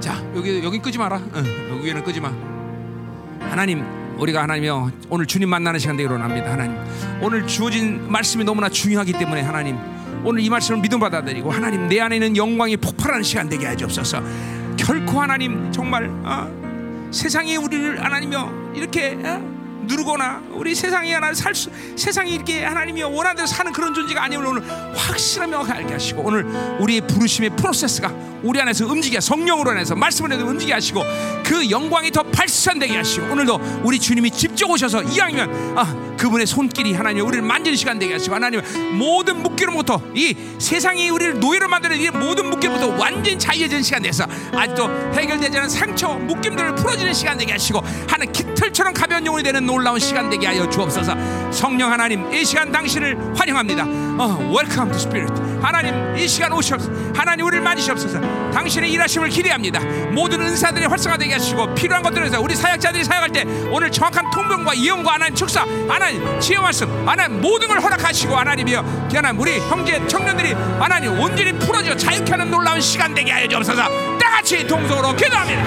자 0.00 0.24
여기 0.36 0.62
여기 0.62 0.78
끄지 0.78 0.98
마라. 0.98 1.16
어, 1.16 1.42
여기 1.70 1.86
위에는 1.86 2.04
끄지 2.04 2.20
마. 2.20 2.32
하나님 3.40 3.84
우리가 4.18 4.42
하나님이여 4.42 4.90
오늘 5.10 5.26
주님 5.26 5.48
만나는 5.48 5.78
시간 5.78 5.96
되기로 5.96 6.18
합니다 6.18 6.52
하나님 6.52 6.76
오늘 7.20 7.46
주어진 7.46 8.10
말씀이 8.10 8.44
너무나 8.44 8.68
중요하기 8.68 9.12
때문에 9.12 9.42
하나님 9.42 9.76
오늘 10.24 10.42
이 10.42 10.48
말씀을 10.48 10.80
믿음 10.80 10.98
받아들이고 11.00 11.50
하나님 11.50 11.88
내 11.88 12.00
안에 12.00 12.16
있는 12.16 12.36
영광이 12.36 12.76
폭발하는 12.78 13.22
시간 13.22 13.48
되게 13.48 13.66
하옵소서 13.66 14.22
결코 14.76 15.20
하나님 15.20 15.70
정말 15.72 16.08
어, 16.24 17.08
세상이 17.10 17.56
우리를 17.56 18.04
하나님이여 18.04 18.72
이렇게 18.74 19.18
어, 19.22 19.53
누르거나 19.86 20.42
우리 20.52 20.74
세상이 20.74 21.12
하나 21.12 21.32
살 21.32 21.54
수, 21.54 21.70
세상이 21.96 22.32
이렇게 22.32 22.64
하나님이여 22.64 23.08
원하는 23.08 23.36
대로 23.36 23.46
사는 23.46 23.72
그런 23.72 23.94
존재가 23.94 24.22
아님을 24.24 24.46
오늘 24.46 24.62
확실하며 24.96 25.64
알게 25.64 25.92
하시고 25.92 26.22
오늘 26.22 26.44
우리의 26.80 27.02
부르심의 27.06 27.50
프로세스가 27.50 28.34
우리 28.42 28.60
안에서 28.60 28.86
움직여 28.86 29.20
성령으로 29.20 29.70
안에서 29.70 29.94
해서 29.94 30.44
움직여 30.44 30.74
하시고 30.74 31.02
그 31.44 31.70
영광이 31.70 32.10
더 32.10 32.22
발산되게 32.22 32.96
하시고 32.96 33.32
오늘도 33.32 33.82
우리 33.84 33.98
주님이 33.98 34.30
직접 34.30 34.70
오셔서 34.70 35.02
이왕이면 35.02 35.78
아 35.78 36.14
그분의 36.16 36.46
손길이 36.46 36.94
하나님 36.94 37.26
우리를 37.26 37.42
만지는 37.42 37.76
시간 37.76 37.98
되게 37.98 38.12
하시고 38.14 38.34
하나님 38.34 38.60
모든 38.98 39.42
묶기로부터 39.42 40.00
이 40.14 40.36
세상이 40.58 41.10
우리를 41.10 41.40
노예로 41.40 41.68
만드는 41.68 41.98
이 41.98 42.10
모든 42.10 42.50
묶기로부터 42.50 42.88
완전히 42.96 43.38
자유해지는 43.38 43.82
시간 43.82 44.02
돼서 44.02 44.24
아직도 44.54 44.88
해결되지 45.14 45.56
않은 45.58 45.68
상처 45.68 46.08
묶임들을 46.14 46.74
풀어지는 46.76 47.12
시간 47.12 47.36
되게 47.36 47.52
하시고 47.52 47.80
하는 48.08 48.30
깃털처럼 48.32 48.94
가벼운 48.94 49.26
영혼이 49.26 49.42
되는 49.42 49.64
놀라운 49.74 49.98
시간 49.98 50.30
되게 50.30 50.46
하여 50.46 50.68
주옵소서. 50.68 51.16
성령 51.50 51.90
하나님, 51.90 52.32
이 52.32 52.44
시간 52.44 52.70
당신을 52.70 53.34
환영합니다. 53.36 53.82
어, 53.82 54.38
Welcome 54.54 54.92
to 54.92 54.96
Spirit. 54.96 55.34
하나님, 55.60 56.16
이 56.16 56.28
시간 56.28 56.52
오시옵소서. 56.52 56.92
하나님 57.14 57.46
우리를 57.46 57.62
만지시옵소서. 57.64 58.20
당신의 58.52 58.92
일하심을 58.92 59.30
기대합니다. 59.30 59.80
모든 60.12 60.40
은사들이 60.42 60.86
활성화되게 60.86 61.32
하시고 61.32 61.74
필요한 61.74 62.02
것들에서 62.02 62.40
우리 62.40 62.54
사역자들이 62.54 63.02
사역할 63.02 63.30
때 63.30 63.44
오늘 63.70 63.90
정확한 63.90 64.30
통병과 64.30 64.74
이용과 64.74 65.14
하나님 65.14 65.34
축사, 65.34 65.62
하나님 65.88 66.38
지혜 66.38 66.58
말씀, 66.58 67.08
하나님 67.08 67.40
모든 67.40 67.66
걸 67.66 67.80
허락하시고 67.80 68.36
하나님이여, 68.36 69.08
하나님 69.12 69.40
우리 69.40 69.58
형제 69.68 70.06
청년들이 70.06 70.52
하나님 70.78 71.18
온전히 71.18 71.52
풀어져 71.58 71.96
자유케 71.96 72.30
하는 72.30 72.50
놀라운 72.50 72.80
시간 72.80 73.12
되게 73.12 73.32
하여 73.32 73.48
주옵소서. 73.48 73.82
다 74.18 74.30
같이 74.36 74.64
동성으로 74.66 75.16
기도합니다. 75.16 75.62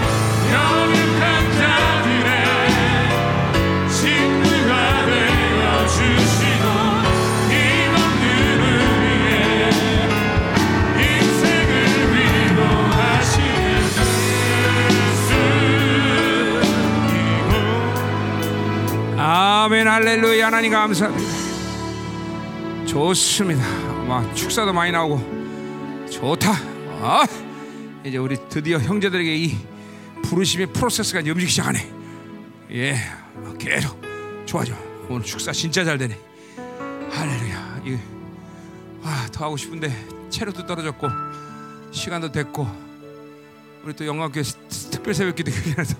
아멘 19.29 19.89
할렐루야. 19.89 20.45
하나님 20.45 20.71
감사합니다. 20.71 21.29
좋습니다. 22.85 23.61
막 24.07 24.33
축사도 24.33 24.71
많이 24.71 24.93
나오고. 24.93 26.07
좋다. 26.09 26.53
아, 27.01 27.27
이제 28.05 28.15
우리 28.19 28.37
드디어 28.47 28.79
형제들에게 28.79 29.35
이 29.35 29.57
부르심의 30.23 30.67
프로세스가 30.67 31.19
움직이기 31.19 31.47
시작하네. 31.47 31.91
예 32.71 32.95
계속 33.59 34.01
좋아져. 34.45 34.73
오늘 35.09 35.25
축사 35.25 35.51
진짜 35.51 35.83
잘 35.83 35.97
되네. 35.97 36.17
할렐루야. 37.11 37.81
이거 37.83 37.97
와더 39.03 39.43
하고 39.43 39.57
싶은데 39.57 39.91
체력도 40.29 40.65
떨어졌고 40.65 41.05
시간도 41.91 42.31
됐고 42.31 42.65
우리 43.83 43.93
또 43.93 44.05
영광교회 44.05 44.41
특별 44.89 45.13
새벽기도 45.13 45.51
그래서 45.75 45.95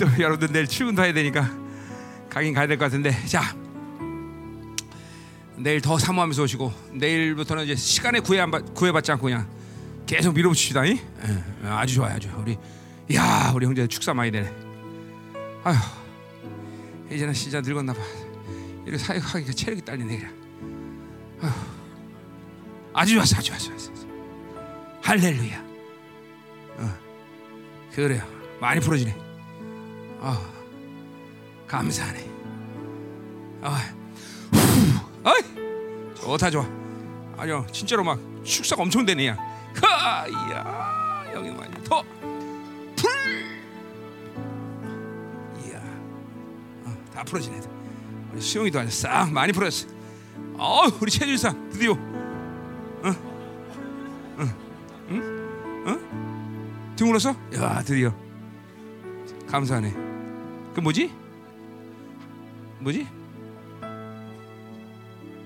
또 0.00 0.06
여러분들 0.18 0.52
내일 0.52 0.66
출근도 0.66 1.04
해야 1.04 1.12
되니까 1.12 1.50
가긴 2.30 2.54
가야 2.54 2.66
될 2.66 2.78
것 2.78 2.86
같은데. 2.86 3.10
자 3.26 3.54
내일 5.56 5.80
더 5.82 5.98
사모하면서 5.98 6.42
오시고 6.44 6.72
내일부터는 6.92 7.64
이제 7.64 7.74
시간에 7.76 8.20
구애 8.20 8.40
안 8.40 8.50
받, 8.50 8.72
구애받지 8.74 9.12
않고 9.12 9.24
그냥 9.24 9.46
계속 10.06 10.34
밀어붙입시다 10.34 10.86
이? 10.86 10.92
예, 11.62 11.68
아주 11.68 11.94
좋아요 11.96 12.14
아주. 12.14 12.30
우리 12.38 12.56
야 13.14 13.52
우리 13.54 13.66
형제 13.66 13.86
축사 13.86 14.14
많이 14.14 14.30
되네. 14.30 14.50
아휴 15.64 15.76
이제는 17.14 17.34
진짜 17.34 17.60
늙었나 17.60 17.92
봐. 17.92 18.00
이렇게 18.86 18.96
사역하기가 18.96 19.52
체력이 19.52 19.82
딸리네 19.84 20.16
그냥. 20.16 20.34
아휴 21.42 21.52
아주 22.94 23.14
좋았어 23.14 23.36
아주 23.36 23.48
좋았어, 23.50 23.72
아주 23.74 23.86
좋았어. 23.86 24.06
할렐루야. 25.02 25.64
어, 26.78 26.94
그래요. 27.94 28.22
많이 28.60 28.80
풀어지네 28.80 29.29
아, 30.22 30.38
감사하네. 31.66 32.30
아, 33.62 33.78
후, 34.52 35.28
어이, 35.28 36.14
좋다 36.16 36.50
좋아. 36.50 36.66
아니요, 37.38 37.66
진짜로 37.72 38.04
막 38.04 38.18
축사가 38.44 38.82
엄청 38.82 39.06
되네 39.06 39.28
야. 39.28 39.36
하, 39.82 40.26
이야, 40.26 41.24
여기 41.34 41.50
많이 41.50 41.72
더 41.84 42.02
풀. 42.96 43.10
이야, 45.64 45.80
어, 46.84 46.96
다 47.14 47.24
풀어지네. 47.24 47.60
우리 48.32 48.40
수영이도 48.42 48.78
아주 48.80 48.90
싹 48.90 49.32
많이 49.32 49.52
풀었어. 49.52 49.88
어, 50.58 50.82
우리 51.00 51.10
최준사 51.10 51.54
드디어, 51.70 51.92
어, 51.92 51.96
응, 53.04 54.54
응, 55.10 55.84
응, 55.86 56.94
등울었어? 56.96 57.34
야, 57.54 57.82
드디어. 57.82 58.12
감사하네. 59.48 60.09
그 60.74 60.80
뭐지? 60.80 61.12
뭐지? 62.80 63.06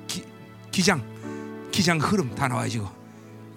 기, 0.07 0.25
기장. 0.71 1.15
기장 1.73 1.99
흐름 1.99 2.35
다 2.35 2.47
나와야지 2.49 2.79
이거. 2.79 2.93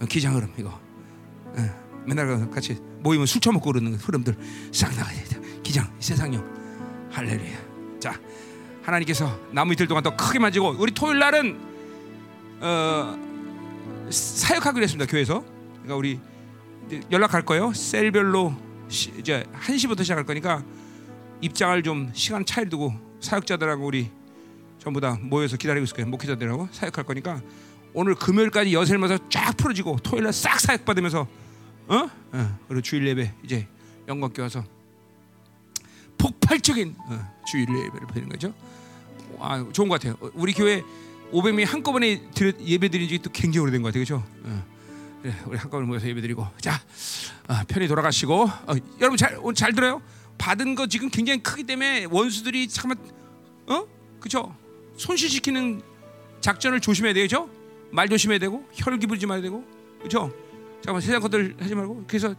어, 0.02 0.06
기장 0.06 0.36
흐름 0.36 0.52
이거. 0.58 0.70
어, 0.70 2.04
맨날 2.06 2.28
그 2.28 2.50
같이 2.50 2.80
모이면 3.02 3.26
술 3.26 3.42
처먹고 3.42 3.72
그러는 3.72 3.92
그 3.98 3.98
흐름들 3.98 4.36
싹 4.72 4.96
나가야 4.96 5.24
돼 5.26 5.62
기장 5.62 5.88
세상용 6.00 6.44
할렐루야. 7.12 8.00
자 8.00 8.20
하나님께서 8.84 9.40
나무 9.52 9.74
이틀 9.74 9.88
동안 9.88 10.04
더 10.04 10.16
크게 10.16 10.40
만지고 10.40 10.76
우리 10.80 10.92
토요일 10.94 11.20
날은 11.20 11.60
어, 12.62 14.08
사역하기로 14.10 14.84
했습니다 14.84 15.10
교회에서. 15.10 15.44
그러니까 15.84 15.96
우리 15.96 16.20
연락할 17.12 17.44
거예요. 17.44 17.74
셀별로 17.74 18.56
시, 18.88 19.12
이제 19.20 19.46
1시부터 19.62 20.02
시작할 20.02 20.26
거니까 20.26 20.64
입장을 21.42 21.82
좀 21.84 22.12
시간 22.14 22.46
차이를 22.46 22.70
두고 22.70 22.94
사역자들하고 23.20 23.86
우리 23.86 24.10
전부 24.80 25.02
다 25.02 25.18
모여서 25.22 25.58
기다리고 25.58 25.84
있을 25.84 25.96
거예요. 25.96 26.10
목회자들하고 26.10 26.70
사역할 26.72 27.04
거니까 27.04 27.42
오늘 27.94 28.16
금요일까지 28.16 28.74
여슬면서 28.74 29.18
쫙 29.30 29.56
풀어지고 29.58 29.98
토요일날 29.98 30.34
싹 30.34 30.60
사역 30.60 30.86
받으면서 30.86 31.28
어? 31.88 32.10
어. 32.32 32.60
그리고 32.68 32.82
주일 32.82 33.08
예배 33.08 33.34
이제 33.44 33.68
영광교 34.08 34.42
와서 34.42 34.64
폭발적인 36.18 36.96
어, 36.98 37.34
주일 37.46 37.68
예배를 37.70 38.08
드리는 38.14 38.30
거죠. 38.30 38.54
아, 39.40 39.66
좋은 39.72 39.88
것 39.88 40.00
같아요. 40.00 40.16
우리 40.34 40.54
교회 40.54 40.82
500명이 41.32 41.66
한꺼번에 41.66 42.22
예배 42.62 42.90
드린 42.90 43.08
적이 43.08 43.20
또 43.20 43.30
굉장히 43.32 43.64
오래된 43.64 43.82
것 43.82 43.90
같아요. 43.90 44.04
그렇죠? 44.06 44.24
어. 44.44 44.78
우리 45.48 45.58
한꺼번에 45.58 45.88
모여서 45.88 46.08
예배 46.08 46.22
드리고 46.22 46.48
자 46.62 46.80
어, 47.48 47.56
편히 47.68 47.88
돌아가시고 47.88 48.44
어, 48.44 48.74
여러분 49.00 49.18
잘 49.18 49.38
오늘 49.42 49.56
잘 49.56 49.74
들어요? 49.74 50.02
받은 50.38 50.76
거 50.76 50.88
지금 50.88 51.10
굉장히 51.10 51.42
크기 51.42 51.64
때문에 51.64 52.06
원수들이 52.06 52.68
잠깐만 52.68 52.98
어? 53.68 53.86
그죠 54.20 54.56
손실시키는 54.98 55.82
작전을 56.42 56.80
조심해야 56.80 57.14
되죠? 57.14 57.50
말 57.92 58.10
조심해야 58.10 58.40
되고 58.40 58.68
혈기 58.74 59.08
부리지 59.08 59.26
말아야 59.26 59.42
되고 59.42 59.64
그죠 60.02 60.32
잠깐만 60.82 61.02
세상 61.02 61.20
것들 61.22 61.56
하지 61.60 61.76
말고. 61.76 62.06
그래서 62.08 62.36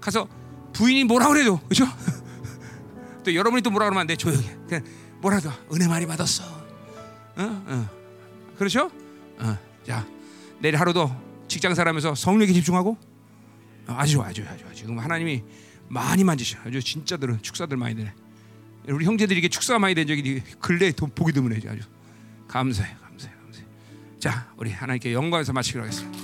가서 0.00 0.28
부인이 0.72 1.04
뭐라 1.04 1.28
그래도 1.28 1.58
그죠 1.68 1.84
또 3.24 3.34
여러분이 3.34 3.62
또 3.62 3.70
뭐라 3.70 3.86
그러면 3.86 4.02
안돼? 4.02 4.16
조용히 4.16 4.46
그냥 4.66 4.84
뭐라도 5.20 5.50
은혜 5.74 5.86
많이 5.86 6.06
받았어. 6.06 6.42
어? 6.44 7.64
어. 7.66 7.90
그렇죠? 8.56 8.90
어. 9.38 9.58
자 9.86 10.06
내일 10.60 10.76
하루도 10.76 11.10
직장 11.48 11.74
살아면서 11.74 12.14
성령에 12.14 12.52
집중하고? 12.52 12.96
어, 13.88 13.94
아주 13.96 14.14
좋아 14.14 14.26
아주 14.26 14.44
아주 14.48 14.64
지금 14.74 14.98
하나님이 14.98 15.42
많이 15.90 16.24
만지셔. 16.24 16.58
아주 16.64 16.80
진짜들은 16.80 17.42
축사들 17.42 17.76
많이 17.76 17.94
되네. 17.96 18.12
우리 18.88 19.04
형제들이 19.04 19.38
이게 19.38 19.48
축사가 19.48 19.78
많이 19.78 19.94
된 19.94 20.06
적이 20.06 20.40
근래 20.60 20.90
보기 20.92 21.32
드문해 21.32 21.58
아주 21.68 21.82
감사해, 22.48 22.96
감사해, 23.02 23.34
감사해. 23.34 23.64
자, 24.18 24.50
우리 24.56 24.70
하나님께 24.70 25.12
영광에서 25.12 25.52
마치기로 25.52 25.82
하겠습니다. 25.82 26.19